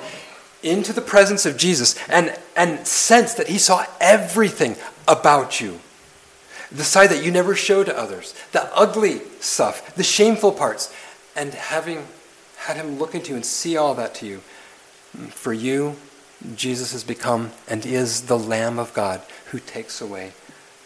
into 0.63 0.93
the 0.93 1.01
presence 1.01 1.45
of 1.45 1.57
Jesus 1.57 1.97
and, 2.07 2.37
and 2.55 2.85
sensed 2.85 3.37
that 3.37 3.47
He 3.47 3.57
saw 3.57 3.85
everything 3.99 4.75
about 5.07 5.61
you? 5.61 5.79
the 6.71 6.83
side 6.83 7.09
that 7.09 7.23
you 7.23 7.31
never 7.31 7.53
show 7.53 7.83
to 7.83 7.97
others, 7.97 8.33
the 8.53 8.73
ugly 8.75 9.19
stuff, 9.39 9.93
the 9.95 10.03
shameful 10.03 10.53
parts, 10.53 10.93
and 11.35 11.53
having 11.53 12.07
had 12.57 12.77
him 12.77 12.97
look 12.97 13.13
into 13.13 13.29
you 13.29 13.35
and 13.35 13.45
see 13.45 13.75
all 13.75 13.93
that 13.95 14.15
to 14.15 14.25
you. 14.25 14.41
Mm, 15.17 15.29
for 15.29 15.51
you, 15.51 15.97
Jesus 16.55 16.91
has 16.91 17.03
become 17.03 17.51
and 17.67 17.85
is 17.85 18.23
the 18.23 18.37
Lamb 18.37 18.79
of 18.79 18.93
God 18.93 19.21
who 19.51 19.59
takes 19.59 20.01
away 20.01 20.33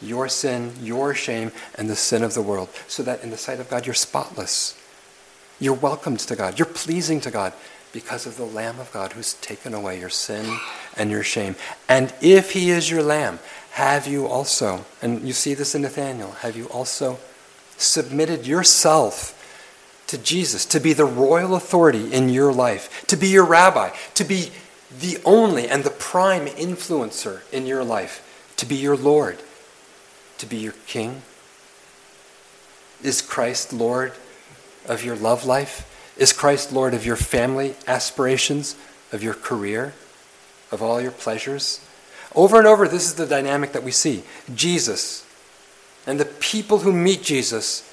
your 0.02 0.28
sin, 0.28 0.74
your 0.82 1.14
shame, 1.14 1.52
and 1.76 1.90
the 1.90 1.96
sin 1.96 2.24
of 2.24 2.34
the 2.34 2.42
world, 2.42 2.70
so 2.88 3.02
that 3.04 3.24
in 3.24 3.30
the 3.30 3.38
sight 3.38 3.60
of 3.60 3.70
God 3.70 3.86
you're 3.86 3.96
spotless. 3.96 4.80
You're 5.60 5.74
welcomed 5.74 6.20
to 6.20 6.36
God. 6.36 6.60
You're 6.60 6.66
pleasing 6.66 7.22
to 7.22 7.32
God 7.32 7.54
because 7.94 8.26
of 8.26 8.36
the 8.36 8.46
Lamb 8.46 8.80
of 8.80 8.92
God 8.92 9.14
who's 9.14 9.36
taken 9.36 9.74
away 9.74 10.00
your 10.00 10.10
sin 10.10 10.60
and 10.98 11.10
your 11.10 11.24
shame. 11.24 11.56
And 11.88 12.14
if 12.22 12.52
he 12.52 12.70
is 12.70 12.92
your 12.92 13.04
Lamb, 13.04 13.40
have 13.72 14.06
you 14.06 14.28
also, 14.28 14.84
and 15.02 15.22
you 15.22 15.34
see 15.34 15.54
this 15.54 15.76
in 15.76 15.84
Nathanael, 15.84 16.32
have 16.42 16.58
you 16.58 16.66
also 16.68 17.20
submitted 17.78 18.46
yourself 18.46 19.32
to 20.08 20.18
Jesus, 20.18 20.66
to 20.66 20.80
be 20.80 20.94
the 20.94 21.06
royal 21.06 21.56
authority 21.56 22.14
in 22.14 22.30
your 22.30 22.54
life, 22.54 23.06
to 23.08 23.16
be 23.16 23.28
your 23.28 23.46
rabbi, 23.46 23.90
to 24.14 24.24
be 24.24 24.52
the 24.92 25.18
only 25.26 25.68
and 25.68 25.84
the 25.84 25.90
prime 25.90 26.46
influencer 26.46 27.42
in 27.52 27.66
your 27.66 27.84
life, 27.84 28.54
to 28.58 28.66
be 28.66 28.76
your 28.76 28.96
Lord, 28.96 29.40
to 30.38 30.46
be 30.46 30.58
your 30.58 30.76
King? 30.88 31.22
Is 33.04 33.22
Christ 33.22 33.74
Lord 33.74 34.14
of 34.88 35.04
your 35.04 35.16
love 35.16 35.46
life? 35.46 35.92
Is 36.18 36.34
Christ 36.34 36.72
Lord 36.72 36.94
of 36.94 37.06
your 37.06 37.16
family 37.16 37.76
aspirations, 37.88 38.76
of 39.12 39.22
your 39.22 39.34
career, 39.34 39.94
of 40.72 40.82
all 40.82 41.02
your 41.02 41.12
pleasures? 41.12 41.86
Over 42.34 42.58
and 42.58 42.68
over, 42.68 42.88
this 42.88 43.06
is 43.06 43.16
the 43.16 43.26
dynamic 43.26 43.72
that 43.74 43.84
we 43.84 43.92
see. 43.92 44.24
Jesus 44.54 45.26
and 46.08 46.20
the 46.20 46.26
people 46.26 46.80
who 46.80 46.94
meet 46.94 47.24
Jesus, 47.24 47.90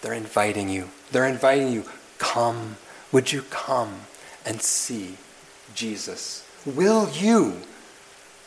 they're 0.00 0.12
inviting 0.12 0.68
you. 0.68 0.90
They're 1.10 1.26
inviting 1.26 1.72
you, 1.72 1.84
come, 2.18 2.76
would 3.12 3.32
you 3.32 3.42
come 3.42 4.02
and 4.44 4.62
see 4.62 5.16
Jesus? 5.76 6.44
Will 6.64 7.08
you? 7.10 7.62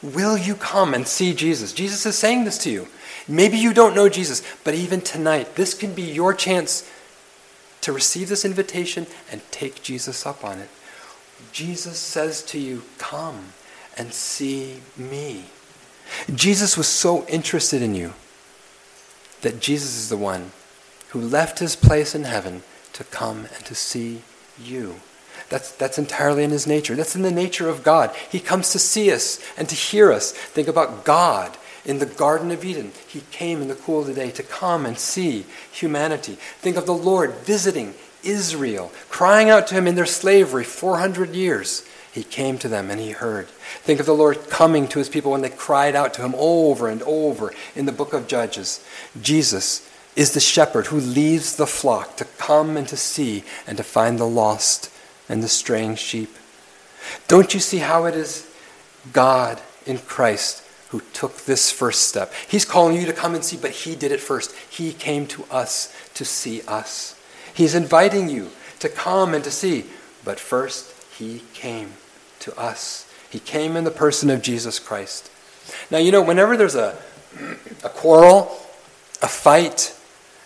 Will 0.02 0.38
you 0.38 0.56
come 0.56 0.94
and 0.94 1.08
see 1.08 1.34
Jesus? 1.34 1.72
Jesus 1.72 2.06
is 2.06 2.18
saying 2.18 2.44
this 2.44 2.58
to 2.60 2.70
you. 2.70 2.88
Maybe 3.28 3.58
you 3.58 3.74
don't 3.74 3.96
know 3.96 4.10
Jesus, 4.10 4.44
but 4.64 4.74
even 4.74 5.02
tonight, 5.02 5.56
this 5.56 5.74
can 5.74 5.94
be 5.94 6.02
your 6.02 6.34
chance 6.34 6.90
to 7.82 7.94
receive 7.94 8.28
this 8.28 8.44
invitation 8.44 9.08
and 9.32 9.42
take 9.52 9.82
Jesus 9.82 10.26
up 10.26 10.44
on 10.44 10.60
it. 10.60 10.70
Jesus 11.52 11.98
says 11.98 12.42
to 12.44 12.60
you, 12.60 12.84
Come 12.98 13.54
and 13.98 14.14
see 14.14 14.82
me. 14.98 15.46
Jesus 16.34 16.78
was 16.78 16.88
so 16.88 17.26
interested 17.28 17.82
in 17.82 17.94
you 17.94 18.14
that 19.42 19.60
Jesus 19.60 19.96
is 19.96 20.10
the 20.10 20.18
one 20.18 20.52
who 21.10 21.22
left 21.22 21.60
his 21.60 21.76
place 21.76 22.16
in 22.16 22.24
heaven 22.24 22.64
to 22.94 23.04
come 23.06 23.48
and 23.56 23.66
to 23.66 23.76
see 23.76 24.22
you. 24.62 24.96
That's, 25.50 25.72
that's 25.72 25.98
entirely 25.98 26.44
in 26.44 26.52
his 26.52 26.68
nature. 26.68 26.96
That's 26.96 27.16
in 27.16 27.24
the 27.24 27.32
nature 27.32 27.70
of 27.70 27.84
God. 27.84 28.16
He 28.30 28.40
comes 28.40 28.72
to 28.72 28.80
see 28.80 29.12
us 29.12 29.40
and 29.58 29.68
to 29.70 29.76
hear 29.76 30.12
us. 30.12 30.32
Think 30.32 30.68
about 30.68 31.04
God 31.04 31.58
in 31.86 32.00
the 32.00 32.06
Garden 32.06 32.52
of 32.52 32.64
Eden. 32.64 32.92
He 33.08 33.22
came 33.32 33.62
in 33.62 33.68
the 33.68 33.76
cool 33.76 34.02
of 34.02 34.08
the 34.08 34.14
day 34.14 34.30
to 34.32 34.44
come 34.44 34.86
and 34.86 34.98
see 34.98 35.46
humanity. 35.72 36.38
Think 36.60 36.78
of 36.78 36.86
the 36.86 36.94
Lord 36.94 37.34
visiting 37.34 37.96
Israel, 38.24 38.92
crying 39.10 39.50
out 39.50 39.68
to 39.68 39.76
him 39.76 39.88
in 39.88 39.96
their 39.96 40.06
slavery 40.06 40.64
400 40.64 41.34
years. 41.34 41.88
He 42.12 42.24
came 42.24 42.58
to 42.60 42.68
them 42.68 42.92
and 42.92 43.00
he 43.00 43.12
heard. 43.12 43.48
Think 43.48 44.00
of 44.00 44.06
the 44.06 44.14
Lord 44.14 44.50
coming 44.50 44.88
to 44.90 45.00
his 45.00 45.10
people 45.10 45.32
when 45.32 45.42
they 45.42 45.50
cried 45.50 45.96
out 45.96 46.14
to 46.16 46.22
him 46.22 46.36
over 46.38 46.88
and 46.88 47.02
over 47.04 47.54
in 47.76 47.86
the 47.86 47.92
book 47.92 48.14
of 48.14 48.28
Judges. 48.28 48.86
Jesus 49.20 49.88
is 50.16 50.34
the 50.34 50.40
shepherd 50.40 50.88
who 50.88 51.00
leaves 51.00 51.56
the 51.56 51.68
flock 51.68 52.18
to 52.18 52.26
come 52.38 52.78
and 52.78 52.88
to 52.90 52.98
see 52.98 53.44
and 53.66 53.78
to 53.78 53.84
find 53.84 54.20
the 54.20 54.28
lost 54.28 54.92
and 55.30 55.42
the 55.44 55.48
straying 55.48 55.96
sheep. 55.96 56.36
Don't 57.28 57.54
you 57.54 57.60
see 57.60 57.78
how 57.78 58.06
it 58.06 58.16
is 58.16 58.52
God 59.14 59.62
in 59.86 60.00
Christ 60.00 60.66
who 60.90 61.02
took 61.14 61.38
this 61.38 61.72
first 61.72 62.10
step? 62.10 62.34
He's 62.48 62.66
calling 62.66 62.96
you 62.98 63.06
to 63.06 63.14
come 63.14 63.36
and 63.36 63.44
see, 63.44 63.58
but 63.58 63.72
He 63.72 63.96
did 63.96 64.12
it 64.12 64.20
first. 64.20 64.54
He 64.70 64.92
came 64.92 65.28
to 65.28 65.46
us 65.46 65.94
to 66.16 66.26
see 66.26 66.62
us. 66.64 67.20
He's 67.54 67.76
inviting 67.76 68.30
you 68.30 68.50
to 68.80 68.90
come 68.90 69.34
and 69.34 69.44
to 69.44 69.52
see, 69.52 69.86
but 70.26 70.40
first 70.40 70.94
He 71.18 71.44
came 71.54 71.94
to 72.40 72.58
us. 72.60 73.12
He 73.30 73.40
came 73.40 73.76
in 73.76 73.84
the 73.84 73.92
person 73.92 74.30
of 74.30 74.42
Jesus 74.42 74.80
Christ. 74.80 75.32
Now, 75.92 76.00
you 76.00 76.12
know, 76.12 76.24
whenever 76.24 76.58
there's 76.58 76.76
a, 76.76 76.98
a 77.84 77.90
quarrel, 77.90 78.52
a 79.22 79.28
fight, 79.28 79.96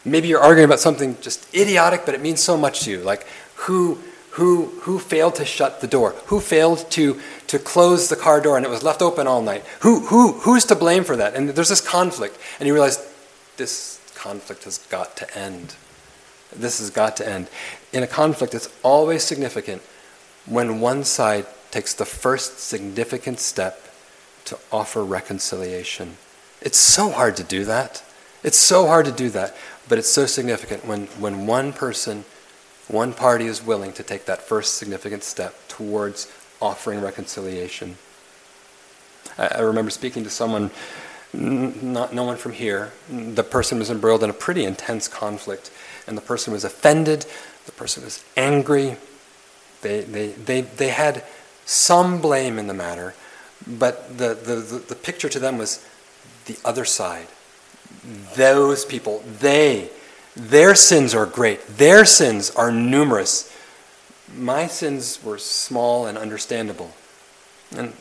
maybe 0.03 0.27
you're 0.27 0.41
arguing 0.41 0.65
about 0.65 0.79
something 0.79 1.17
just 1.21 1.53
idiotic, 1.55 2.05
but 2.05 2.13
it 2.13 2.21
means 2.21 2.41
so 2.41 2.57
much 2.57 2.81
to 2.81 2.91
you, 2.91 2.99
like 2.99 3.25
who 3.55 3.99
who, 4.33 4.65
who 4.81 4.97
failed 4.97 5.35
to 5.35 5.45
shut 5.45 5.79
the 5.79 5.87
door? 5.87 6.11
Who 6.25 6.39
failed 6.39 6.89
to, 6.91 7.21
to 7.47 7.59
close 7.59 8.09
the 8.09 8.15
car 8.15 8.41
door 8.41 8.57
and 8.57 8.65
it 8.65 8.69
was 8.69 8.81
left 8.81 9.03
open 9.03 9.27
all 9.27 9.43
night? 9.43 9.63
Who, 9.81 10.07
who, 10.07 10.31
who's 10.39 10.65
to 10.65 10.75
blame 10.75 11.03
for 11.03 11.15
that? 11.15 11.35
And 11.35 11.49
there's 11.49 11.69
this 11.69 11.81
conflict, 11.81 12.39
and 12.59 12.65
you 12.65 12.73
realize 12.73 12.97
this 13.57 14.01
conflict 14.15 14.63
has 14.63 14.79
got 14.89 15.15
to 15.17 15.37
end. 15.37 15.75
This 16.51 16.79
has 16.79 16.89
got 16.89 17.15
to 17.17 17.29
end. 17.29 17.47
In 17.91 18.01
a 18.01 18.07
conflict, 18.07 18.55
it's 18.55 18.69
always 18.81 19.23
significant 19.23 19.83
when 20.47 20.79
one 20.79 21.03
side 21.03 21.45
takes 21.69 21.93
the 21.93 22.05
first 22.05 22.57
significant 22.57 23.39
step 23.39 23.87
to 24.45 24.57
offer 24.71 25.03
reconciliation. 25.03 26.17
It's 26.59 26.79
so 26.79 27.11
hard 27.11 27.37
to 27.37 27.43
do 27.43 27.65
that. 27.65 28.03
It's 28.41 28.57
so 28.57 28.87
hard 28.87 29.05
to 29.05 29.11
do 29.11 29.29
that, 29.29 29.55
but 29.87 29.99
it's 29.99 30.09
so 30.09 30.25
significant 30.25 30.85
when, 30.85 31.05
when 31.19 31.45
one 31.45 31.71
person 31.71 32.25
one 32.87 33.13
party 33.13 33.45
is 33.45 33.63
willing 33.63 33.93
to 33.93 34.03
take 34.03 34.25
that 34.25 34.41
first 34.41 34.77
significant 34.77 35.23
step 35.23 35.55
towards 35.67 36.31
offering 36.61 37.01
reconciliation. 37.01 37.97
I, 39.37 39.47
I 39.47 39.59
remember 39.61 39.91
speaking 39.91 40.23
to 40.23 40.29
someone, 40.29 40.71
n- 41.33 41.93
not 41.93 42.13
no 42.13 42.23
one 42.23 42.37
from 42.37 42.53
here. 42.53 42.91
The 43.09 43.43
person 43.43 43.79
was 43.79 43.89
embroiled 43.89 44.23
in 44.23 44.29
a 44.29 44.33
pretty 44.33 44.65
intense 44.65 45.07
conflict, 45.07 45.71
and 46.07 46.17
the 46.17 46.21
person 46.21 46.53
was 46.53 46.63
offended. 46.63 47.25
The 47.65 47.71
person 47.71 48.03
was 48.03 48.23
angry. 48.35 48.97
They, 49.81 50.01
they, 50.01 50.27
they, 50.27 50.61
they 50.61 50.89
had 50.89 51.23
some 51.65 52.21
blame 52.21 52.59
in 52.59 52.67
the 52.67 52.73
matter, 52.73 53.13
but 53.65 54.17
the, 54.17 54.33
the, 54.33 54.55
the, 54.55 54.79
the 54.79 54.95
picture 54.95 55.29
to 55.29 55.39
them 55.39 55.57
was 55.57 55.85
the 56.45 56.57
other 56.65 56.85
side. 56.85 57.27
Those 58.35 58.83
people, 58.83 59.23
they 59.39 59.89
their 60.35 60.75
sins 60.75 61.13
are 61.13 61.25
great, 61.25 61.65
their 61.67 62.05
sins 62.05 62.49
are 62.51 62.71
numerous. 62.71 63.55
My 64.35 64.67
sins 64.67 65.19
were 65.23 65.37
small 65.37 66.07
and 66.07 66.17
understandable. 66.17 66.91
And, 67.75 67.93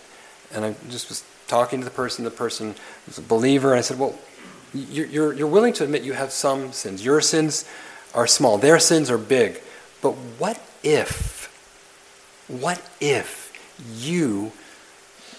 and 0.53 0.65
I 0.65 0.75
just 0.89 1.09
was 1.09 1.25
talking 1.47 1.81
to 1.81 1.85
the 1.85 1.91
person, 1.91 2.25
the 2.25 2.31
person 2.31 2.75
was 3.07 3.19
a 3.19 3.23
believer, 3.23 3.71
and 3.71 3.79
I 3.79 3.83
said, 3.83 3.99
Well, 3.99 4.19
you're, 4.73 5.35
you're 5.35 5.47
willing 5.47 5.75
to 5.75 5.85
admit 5.85 6.03
you 6.03 6.15
have 6.15 6.33
some 6.33 6.73
sins. 6.73 7.05
Your 7.05 7.21
sins 7.21 7.69
are 8.15 8.27
small, 8.27 8.57
their 8.57 8.79
sins 8.79 9.11
are 9.11 9.19
big. 9.19 9.61
But 10.01 10.13
what 10.13 10.61
if, 10.83 11.49
what 12.49 12.81
if 13.01 13.53
you 13.95 14.53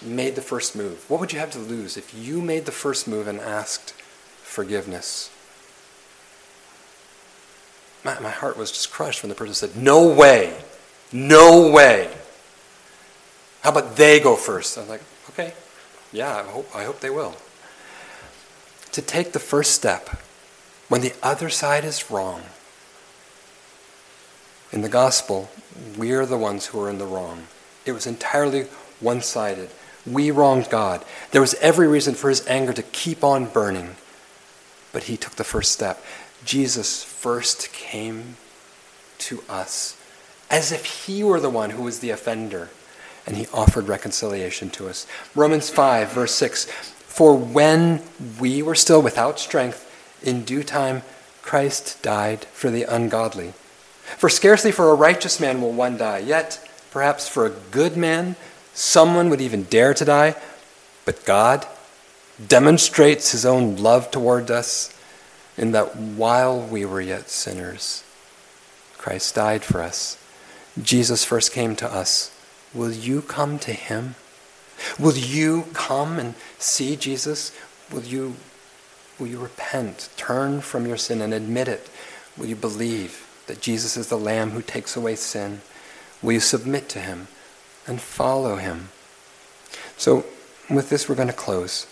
made 0.00 0.36
the 0.36 0.42
first 0.42 0.76
move? 0.76 1.08
What 1.10 1.18
would 1.20 1.32
you 1.32 1.38
have 1.40 1.50
to 1.52 1.58
lose 1.58 1.96
if 1.96 2.14
you 2.14 2.40
made 2.40 2.66
the 2.66 2.72
first 2.72 3.08
move 3.08 3.26
and 3.26 3.40
asked 3.40 3.92
forgiveness? 4.42 5.30
My, 8.04 8.18
my 8.20 8.30
heart 8.30 8.56
was 8.56 8.70
just 8.70 8.92
crushed 8.92 9.22
when 9.22 9.30
the 9.30 9.34
person 9.34 9.54
said, 9.54 9.76
No 9.76 10.06
way, 10.06 10.56
no 11.12 11.70
way. 11.70 12.10
How 13.62 13.70
about 13.70 13.96
they 13.96 14.20
go 14.20 14.36
first? 14.36 14.76
I 14.76 14.82
was 14.82 14.90
like, 14.90 15.02
Okay, 15.30 15.54
yeah, 16.12 16.36
I 16.36 16.42
hope, 16.42 16.68
I 16.74 16.84
hope 16.84 17.00
they 17.00 17.10
will. 17.10 17.34
To 18.92 19.02
take 19.02 19.32
the 19.32 19.40
first 19.40 19.72
step 19.72 20.10
when 20.88 21.00
the 21.00 21.14
other 21.22 21.48
side 21.48 21.84
is 21.84 22.10
wrong. 22.10 22.42
In 24.70 24.82
the 24.82 24.88
gospel, 24.88 25.50
we're 25.96 26.26
the 26.26 26.36
ones 26.36 26.66
who 26.66 26.80
are 26.80 26.90
in 26.90 26.98
the 26.98 27.06
wrong. 27.06 27.46
It 27.86 27.92
was 27.92 28.06
entirely 28.06 28.64
one 29.00 29.22
sided. 29.22 29.70
We 30.06 30.30
wronged 30.30 30.68
God. 30.70 31.04
There 31.30 31.40
was 31.40 31.54
every 31.54 31.88
reason 31.88 32.14
for 32.14 32.28
his 32.28 32.46
anger 32.46 32.72
to 32.72 32.82
keep 32.82 33.24
on 33.24 33.46
burning, 33.46 33.96
but 34.92 35.04
he 35.04 35.16
took 35.16 35.34
the 35.34 35.44
first 35.44 35.72
step. 35.72 36.02
Jesus 36.44 37.02
first 37.02 37.72
came 37.72 38.36
to 39.18 39.42
us 39.48 39.96
as 40.50 40.70
if 40.70 41.06
he 41.06 41.24
were 41.24 41.40
the 41.40 41.50
one 41.50 41.70
who 41.70 41.82
was 41.82 42.00
the 42.00 42.10
offender, 42.10 42.68
and 43.26 43.36
he 43.36 43.46
offered 43.52 43.88
reconciliation 43.88 44.70
to 44.70 44.88
us. 44.88 45.06
Romans 45.34 45.70
5, 45.70 46.12
verse 46.12 46.34
6 46.34 46.66
For 46.66 47.34
when 47.36 48.02
we 48.38 48.62
were 48.62 48.74
still 48.74 49.02
without 49.02 49.38
strength, 49.38 49.90
in 50.22 50.44
due 50.44 50.62
time 50.62 51.02
Christ 51.42 52.02
died 52.02 52.44
for 52.46 52.70
the 52.70 52.84
ungodly. 52.84 53.52
For 54.18 54.28
scarcely 54.28 54.70
for 54.70 54.90
a 54.90 54.94
righteous 54.94 55.40
man 55.40 55.60
will 55.60 55.72
one 55.72 55.96
die, 55.96 56.18
yet 56.18 56.66
perhaps 56.90 57.26
for 57.26 57.46
a 57.46 57.50
good 57.70 57.96
man 57.96 58.36
someone 58.74 59.30
would 59.30 59.40
even 59.40 59.64
dare 59.64 59.94
to 59.94 60.04
die. 60.04 60.36
But 61.04 61.24
God 61.24 61.66
demonstrates 62.46 63.32
his 63.32 63.44
own 63.44 63.76
love 63.76 64.10
toward 64.10 64.50
us 64.50 64.93
in 65.56 65.72
that 65.72 65.96
while 65.96 66.60
we 66.60 66.84
were 66.84 67.00
yet 67.00 67.30
sinners, 67.30 68.04
Christ 68.98 69.34
died 69.34 69.62
for 69.62 69.80
us. 69.82 70.18
Jesus 70.82 71.24
first 71.24 71.52
came 71.52 71.76
to 71.76 71.92
us. 71.92 72.30
Will 72.72 72.90
you 72.90 73.22
come 73.22 73.58
to 73.60 73.72
him? 73.72 74.16
Will 74.98 75.16
you 75.16 75.66
come 75.72 76.18
and 76.18 76.34
see 76.58 76.96
Jesus? 76.96 77.56
Will 77.92 78.02
you, 78.02 78.34
will 79.18 79.28
you 79.28 79.38
repent, 79.38 80.08
turn 80.16 80.60
from 80.60 80.86
your 80.86 80.96
sin 80.96 81.20
and 81.20 81.32
admit 81.32 81.68
it? 81.68 81.88
Will 82.36 82.46
you 82.46 82.56
believe 82.56 83.24
that 83.46 83.60
Jesus 83.60 83.96
is 83.96 84.08
the 84.08 84.18
Lamb 84.18 84.50
who 84.50 84.62
takes 84.62 84.96
away 84.96 85.14
sin? 85.14 85.60
Will 86.22 86.32
you 86.32 86.40
submit 86.40 86.88
to 86.90 86.98
him 86.98 87.28
and 87.86 88.00
follow 88.00 88.56
him? 88.56 88.88
So, 89.96 90.24
with 90.70 90.88
this, 90.88 91.08
we're 91.08 91.14
going 91.14 91.28
to 91.28 91.34
close. 91.34 91.86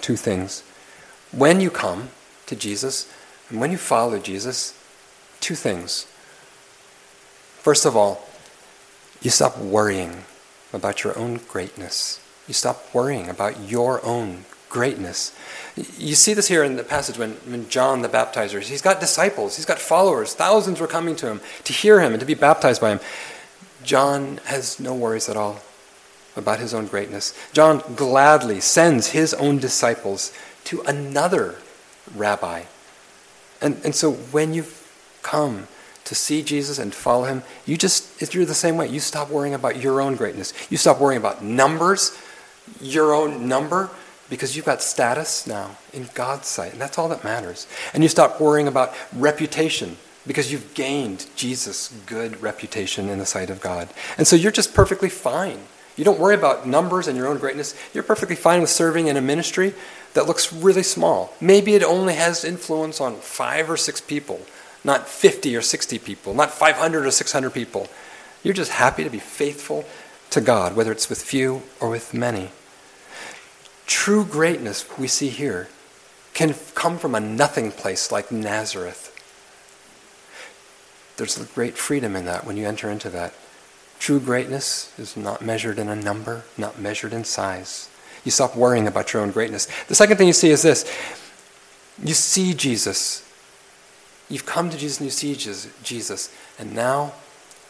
Two 0.00 0.16
things. 0.16 0.62
When 1.30 1.60
you 1.60 1.70
come, 1.70 2.08
to 2.48 2.56
Jesus, 2.56 3.10
and 3.48 3.60
when 3.60 3.70
you 3.70 3.78
follow 3.78 4.18
Jesus, 4.18 4.74
two 5.40 5.54
things. 5.54 6.06
First 7.60 7.86
of 7.86 7.96
all, 7.96 8.26
you 9.22 9.30
stop 9.30 9.58
worrying 9.58 10.24
about 10.72 11.04
your 11.04 11.18
own 11.18 11.40
greatness. 11.48 12.20
You 12.46 12.54
stop 12.54 12.94
worrying 12.94 13.28
about 13.28 13.60
your 13.68 14.04
own 14.04 14.44
greatness. 14.68 15.34
You 15.96 16.14
see 16.14 16.34
this 16.34 16.48
here 16.48 16.62
in 16.62 16.76
the 16.76 16.84
passage 16.84 17.18
when, 17.18 17.32
when 17.46 17.68
John 17.68 18.02
the 18.02 18.08
baptizer, 18.08 18.60
he's 18.60 18.82
got 18.82 19.00
disciples, 19.00 19.56
he's 19.56 19.64
got 19.64 19.78
followers, 19.78 20.34
thousands 20.34 20.80
were 20.80 20.86
coming 20.86 21.16
to 21.16 21.26
him 21.26 21.40
to 21.64 21.72
hear 21.72 22.00
him 22.00 22.12
and 22.12 22.20
to 22.20 22.26
be 22.26 22.34
baptized 22.34 22.80
by 22.80 22.90
him. 22.90 23.00
John 23.82 24.40
has 24.44 24.78
no 24.78 24.94
worries 24.94 25.28
at 25.28 25.36
all 25.36 25.60
about 26.36 26.60
his 26.60 26.74
own 26.74 26.86
greatness. 26.86 27.36
John 27.52 27.82
gladly 27.96 28.60
sends 28.60 29.08
his 29.08 29.34
own 29.34 29.58
disciples 29.58 30.32
to 30.64 30.82
another 30.82 31.56
rabbi. 32.14 32.64
And, 33.60 33.80
and 33.84 33.94
so 33.94 34.12
when 34.12 34.54
you 34.54 34.64
come 35.22 35.68
to 36.04 36.14
see 36.14 36.42
Jesus 36.42 36.78
and 36.78 36.94
follow 36.94 37.24
him, 37.24 37.42
you 37.66 37.76
just, 37.76 38.34
you're 38.34 38.44
the 38.44 38.54
same 38.54 38.76
way. 38.76 38.88
You 38.88 39.00
stop 39.00 39.30
worrying 39.30 39.54
about 39.54 39.80
your 39.82 40.00
own 40.00 40.16
greatness. 40.16 40.54
You 40.70 40.76
stop 40.76 41.00
worrying 41.00 41.20
about 41.20 41.42
numbers, 41.42 42.18
your 42.80 43.12
own 43.12 43.48
number, 43.48 43.90
because 44.30 44.56
you've 44.56 44.64
got 44.64 44.82
status 44.82 45.46
now 45.46 45.76
in 45.92 46.08
God's 46.14 46.46
sight. 46.46 46.72
And 46.72 46.80
that's 46.80 46.98
all 46.98 47.08
that 47.08 47.24
matters. 47.24 47.66
And 47.94 48.02
you 48.02 48.08
stop 48.08 48.40
worrying 48.40 48.68
about 48.68 48.94
reputation 49.14 49.96
because 50.26 50.52
you've 50.52 50.74
gained 50.74 51.26
Jesus' 51.36 51.92
good 52.06 52.40
reputation 52.42 53.08
in 53.08 53.18
the 53.18 53.26
sight 53.26 53.50
of 53.50 53.60
God. 53.60 53.88
And 54.18 54.26
so 54.26 54.36
you're 54.36 54.52
just 54.52 54.74
perfectly 54.74 55.08
fine. 55.08 55.58
You 55.96 56.04
don't 56.04 56.20
worry 56.20 56.34
about 56.34 56.66
numbers 56.66 57.08
and 57.08 57.16
your 57.16 57.26
own 57.26 57.38
greatness. 57.38 57.74
You're 57.92 58.04
perfectly 58.04 58.36
fine 58.36 58.60
with 58.60 58.70
serving 58.70 59.08
in 59.08 59.16
a 59.16 59.20
ministry 59.20 59.74
that 60.14 60.26
looks 60.26 60.52
really 60.52 60.82
small. 60.82 61.34
Maybe 61.40 61.74
it 61.74 61.82
only 61.82 62.14
has 62.14 62.44
influence 62.44 63.00
on 63.00 63.16
five 63.16 63.70
or 63.70 63.76
six 63.76 64.00
people, 64.00 64.40
not 64.84 65.08
50 65.08 65.56
or 65.56 65.62
60 65.62 65.98
people, 65.98 66.34
not 66.34 66.50
500 66.50 67.06
or 67.06 67.10
600 67.10 67.50
people. 67.50 67.88
You're 68.42 68.54
just 68.54 68.72
happy 68.72 69.04
to 69.04 69.10
be 69.10 69.18
faithful 69.18 69.84
to 70.30 70.40
God, 70.40 70.76
whether 70.76 70.92
it's 70.92 71.08
with 71.08 71.22
few 71.22 71.62
or 71.80 71.90
with 71.90 72.14
many. 72.14 72.50
True 73.86 74.24
greatness, 74.24 74.86
we 74.98 75.08
see 75.08 75.28
here, 75.28 75.68
can 76.34 76.54
come 76.74 76.98
from 76.98 77.14
a 77.14 77.20
nothing 77.20 77.72
place 77.72 78.12
like 78.12 78.30
Nazareth. 78.30 79.14
There's 81.16 81.36
a 81.36 81.44
great 81.46 81.76
freedom 81.76 82.14
in 82.14 82.26
that 82.26 82.44
when 82.46 82.56
you 82.56 82.66
enter 82.66 82.90
into 82.90 83.10
that. 83.10 83.34
True 83.98 84.20
greatness 84.20 84.92
is 84.98 85.16
not 85.16 85.42
measured 85.42 85.78
in 85.78 85.88
a 85.88 85.96
number, 85.96 86.44
not 86.56 86.78
measured 86.78 87.12
in 87.12 87.24
size. 87.24 87.88
You 88.24 88.30
stop 88.30 88.56
worrying 88.56 88.86
about 88.86 89.12
your 89.12 89.22
own 89.22 89.30
greatness. 89.30 89.68
The 89.86 89.94
second 89.94 90.16
thing 90.16 90.26
you 90.26 90.32
see 90.32 90.50
is 90.50 90.62
this 90.62 90.90
you 92.02 92.14
see 92.14 92.54
Jesus. 92.54 93.24
You've 94.28 94.46
come 94.46 94.68
to 94.70 94.76
Jesus 94.76 94.98
and 94.98 95.06
you 95.06 95.10
see 95.10 95.34
Jesus, 95.82 96.34
and 96.58 96.74
now 96.74 97.14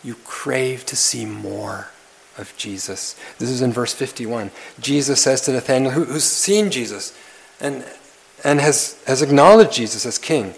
you 0.02 0.16
crave 0.24 0.84
to 0.86 0.96
see 0.96 1.24
more 1.24 1.88
of 2.36 2.56
Jesus. 2.56 3.16
This 3.38 3.50
is 3.50 3.62
in 3.62 3.72
verse 3.72 3.92
51. 3.92 4.50
Jesus 4.80 5.22
says 5.22 5.40
to 5.42 5.52
Nathanael, 5.52 5.92
who, 5.92 6.04
who's 6.04 6.24
seen 6.24 6.70
Jesus 6.70 7.16
and, 7.60 7.84
and 8.44 8.60
has, 8.60 9.02
has 9.06 9.22
acknowledged 9.22 9.72
Jesus 9.72 10.06
as 10.06 10.18
king, 10.18 10.54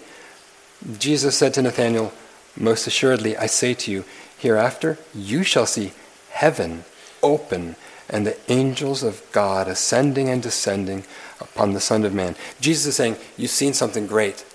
Jesus 0.97 1.37
said 1.37 1.53
to 1.55 1.61
Nathanael, 1.61 2.13
Most 2.55 2.87
assuredly, 2.87 3.37
I 3.37 3.47
say 3.47 3.73
to 3.75 3.91
you, 3.91 4.03
hereafter 4.37 4.97
you 5.13 5.43
shall 5.43 5.65
see 5.65 5.91
heaven 6.31 6.83
open 7.21 7.75
and 8.11 8.27
the 8.27 8.37
angels 8.51 9.01
of 9.01 9.25
God 9.31 9.67
ascending 9.67 10.29
and 10.29 10.43
descending 10.43 11.05
upon 11.39 11.73
the 11.73 11.79
Son 11.79 12.03
of 12.03 12.13
Man. 12.13 12.35
Jesus 12.59 12.87
is 12.87 12.95
saying, 12.95 13.15
You've 13.37 13.51
seen 13.51 13.73
something 13.73 14.05
great. 14.05 14.45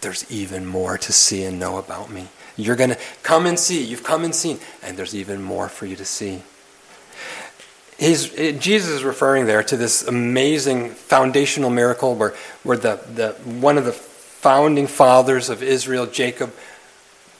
There's 0.00 0.30
even 0.30 0.66
more 0.66 0.98
to 0.98 1.12
see 1.12 1.44
and 1.44 1.58
know 1.58 1.78
about 1.78 2.10
me. 2.10 2.28
You're 2.56 2.76
going 2.76 2.90
to 2.90 2.98
come 3.22 3.46
and 3.46 3.58
see. 3.58 3.82
You've 3.82 4.04
come 4.04 4.24
and 4.24 4.34
seen, 4.34 4.58
and 4.82 4.96
there's 4.96 5.14
even 5.14 5.42
more 5.42 5.68
for 5.68 5.86
you 5.86 5.96
to 5.96 6.04
see. 6.04 6.42
He's, 7.98 8.28
Jesus 8.30 8.90
is 8.90 9.04
referring 9.04 9.46
there 9.46 9.62
to 9.62 9.76
this 9.76 10.06
amazing 10.06 10.90
foundational 10.90 11.70
miracle 11.70 12.14
where, 12.16 12.34
where 12.64 12.76
the, 12.76 13.00
the, 13.14 13.32
one 13.60 13.78
of 13.78 13.84
the 13.84 13.92
founding 13.92 14.86
fathers 14.86 15.48
of 15.48 15.62
Israel, 15.62 16.06
Jacob, 16.06 16.52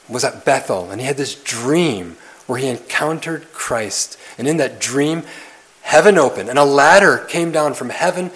was 0.09 0.25
at 0.25 0.45
Bethel, 0.45 0.91
and 0.91 1.01
he 1.01 1.07
had 1.07 1.17
this 1.17 1.35
dream 1.35 2.17
where 2.47 2.59
he 2.59 2.69
encountered 2.69 3.53
Christ. 3.53 4.19
And 4.39 4.47
in 4.47 4.59
that 4.59 4.81
dream, 4.81 5.23
heaven 5.85 6.19
opened, 6.19 6.49
and 6.49 6.59
a 6.59 6.65
ladder 6.65 7.19
came 7.29 7.53
down 7.53 7.75
from 7.75 7.91
heaven 7.91 8.33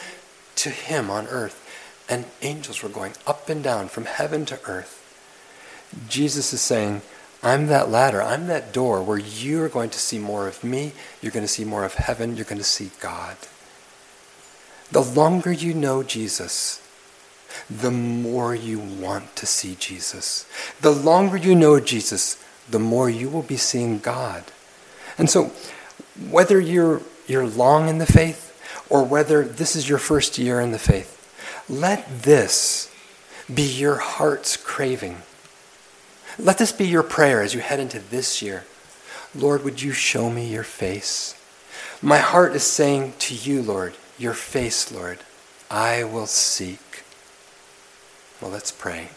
to 0.56 0.70
him 0.70 1.10
on 1.10 1.26
earth. 1.26 1.64
And 2.08 2.24
angels 2.40 2.82
were 2.82 2.88
going 2.88 3.12
up 3.26 3.50
and 3.50 3.62
down 3.62 3.88
from 3.88 4.06
heaven 4.06 4.46
to 4.46 4.58
earth. 4.64 4.94
Jesus 6.08 6.52
is 6.52 6.60
saying, 6.60 7.02
I'm 7.42 7.66
that 7.66 7.90
ladder, 7.90 8.22
I'm 8.22 8.46
that 8.46 8.72
door 8.72 9.02
where 9.02 9.18
you 9.18 9.62
are 9.62 9.68
going 9.68 9.90
to 9.90 9.98
see 9.98 10.18
more 10.18 10.48
of 10.48 10.64
me, 10.64 10.92
you're 11.20 11.32
going 11.32 11.44
to 11.44 11.52
see 11.52 11.64
more 11.64 11.84
of 11.84 11.94
heaven, 11.94 12.36
you're 12.36 12.44
going 12.44 12.58
to 12.58 12.64
see 12.64 12.90
God. 13.00 13.36
The 14.90 15.02
longer 15.02 15.52
you 15.52 15.74
know 15.74 16.02
Jesus, 16.02 16.82
the 17.70 17.90
more 17.90 18.54
you 18.54 18.78
want 18.78 19.36
to 19.36 19.46
see 19.46 19.76
Jesus. 19.78 20.46
The 20.80 20.90
longer 20.90 21.36
you 21.36 21.54
know 21.54 21.78
Jesus, 21.80 22.42
the 22.70 22.78
more 22.78 23.08
you 23.08 23.28
will 23.28 23.42
be 23.42 23.56
seeing 23.56 23.98
God. 23.98 24.44
And 25.16 25.28
so, 25.28 25.52
whether 26.30 26.60
you're, 26.60 27.02
you're 27.28 27.46
long 27.46 27.88
in 27.88 27.98
the 27.98 28.06
faith 28.06 28.48
or 28.88 29.04
whether 29.04 29.44
this 29.44 29.76
is 29.76 29.88
your 29.88 29.98
first 29.98 30.38
year 30.38 30.60
in 30.60 30.72
the 30.72 30.78
faith, 30.78 31.14
let 31.68 32.22
this 32.22 32.90
be 33.52 33.62
your 33.62 33.96
heart's 33.96 34.56
craving. 34.56 35.18
Let 36.38 36.58
this 36.58 36.72
be 36.72 36.86
your 36.86 37.02
prayer 37.02 37.42
as 37.42 37.54
you 37.54 37.60
head 37.60 37.80
into 37.80 37.98
this 37.98 38.40
year. 38.40 38.64
Lord, 39.34 39.64
would 39.64 39.82
you 39.82 39.92
show 39.92 40.30
me 40.30 40.46
your 40.46 40.62
face? 40.64 41.34
My 42.00 42.18
heart 42.18 42.54
is 42.54 42.62
saying 42.62 43.14
to 43.18 43.34
you, 43.34 43.60
Lord, 43.60 43.94
your 44.18 44.34
face, 44.34 44.92
Lord, 44.92 45.18
I 45.70 46.04
will 46.04 46.26
seek. 46.26 47.04
Well, 48.40 48.50
let's 48.50 48.70
pray. 48.70 49.08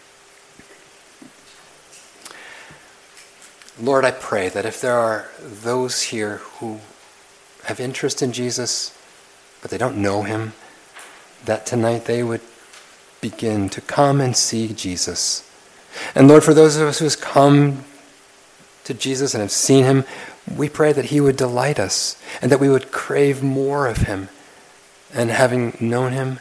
Lord, 3.80 4.03
I 4.03 4.12
pray 4.12 4.49
that 4.49 4.66
if 4.66 4.82
there 4.82 4.97
are 4.97 5.30
those 5.39 6.03
here 6.03 6.38
who 6.38 6.82
have 7.66 7.80
interest 7.80 8.22
in 8.22 8.32
Jesus, 8.32 8.97
but 9.62 9.72
they 9.72 9.78
don't 9.78 9.97
know 9.97 10.24
him, 10.24 10.53
that 11.45 11.66
tonight 11.66 12.05
they 12.05 12.24
would 12.24 12.41
begin 13.22 13.70
to 13.70 13.82
come 13.82 14.20
and 14.20 14.36
see 14.36 14.68
Jesus. 14.70 15.47
And 16.16 16.28
Lord, 16.28 16.43
for 16.43 16.53
those 16.53 16.78
of 16.78 16.88
us 16.88 16.99
who 16.99 17.05
have 17.05 17.22
come 17.22 17.84
to 18.84 18.93
Jesus 18.93 19.34
and 19.34 19.41
have 19.41 19.51
seen 19.51 19.84
him, 19.84 20.05
we 20.55 20.70
pray 20.70 20.91
that 20.91 21.05
he 21.05 21.22
would 21.22 21.38
delight 21.38 21.80
us 21.80 22.22
and 22.41 22.51
that 22.51 22.59
we 22.59 22.70
would 22.70 22.91
crave 22.91 23.43
more 23.43 23.88
of 23.88 23.97
him. 23.97 24.30
And 25.14 25.30
having 25.30 25.78
known 25.80 26.14
him, 26.14 26.39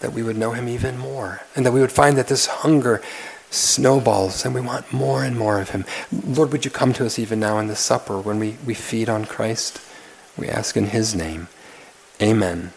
that 0.00 0.12
we 0.12 0.22
would 0.22 0.36
know 0.36 0.52
him 0.52 0.68
even 0.68 0.98
more. 0.98 1.42
And 1.54 1.64
that 1.66 1.72
we 1.72 1.80
would 1.80 1.92
find 1.92 2.16
that 2.16 2.28
this 2.28 2.46
hunger 2.46 3.02
snowballs 3.50 4.44
and 4.44 4.54
we 4.54 4.60
want 4.60 4.92
more 4.92 5.24
and 5.24 5.36
more 5.36 5.60
of 5.60 5.70
him. 5.70 5.84
Lord, 6.10 6.52
would 6.52 6.64
you 6.64 6.70
come 6.70 6.92
to 6.94 7.06
us 7.06 7.18
even 7.18 7.38
now 7.38 7.58
in 7.58 7.66
the 7.66 7.76
supper 7.76 8.18
when 8.18 8.38
we, 8.38 8.56
we 8.64 8.74
feed 8.74 9.08
on 9.08 9.24
Christ? 9.24 9.80
We 10.36 10.48
ask 10.48 10.76
in 10.76 10.86
his 10.86 11.14
name. 11.14 11.48
Amen. 12.20 12.72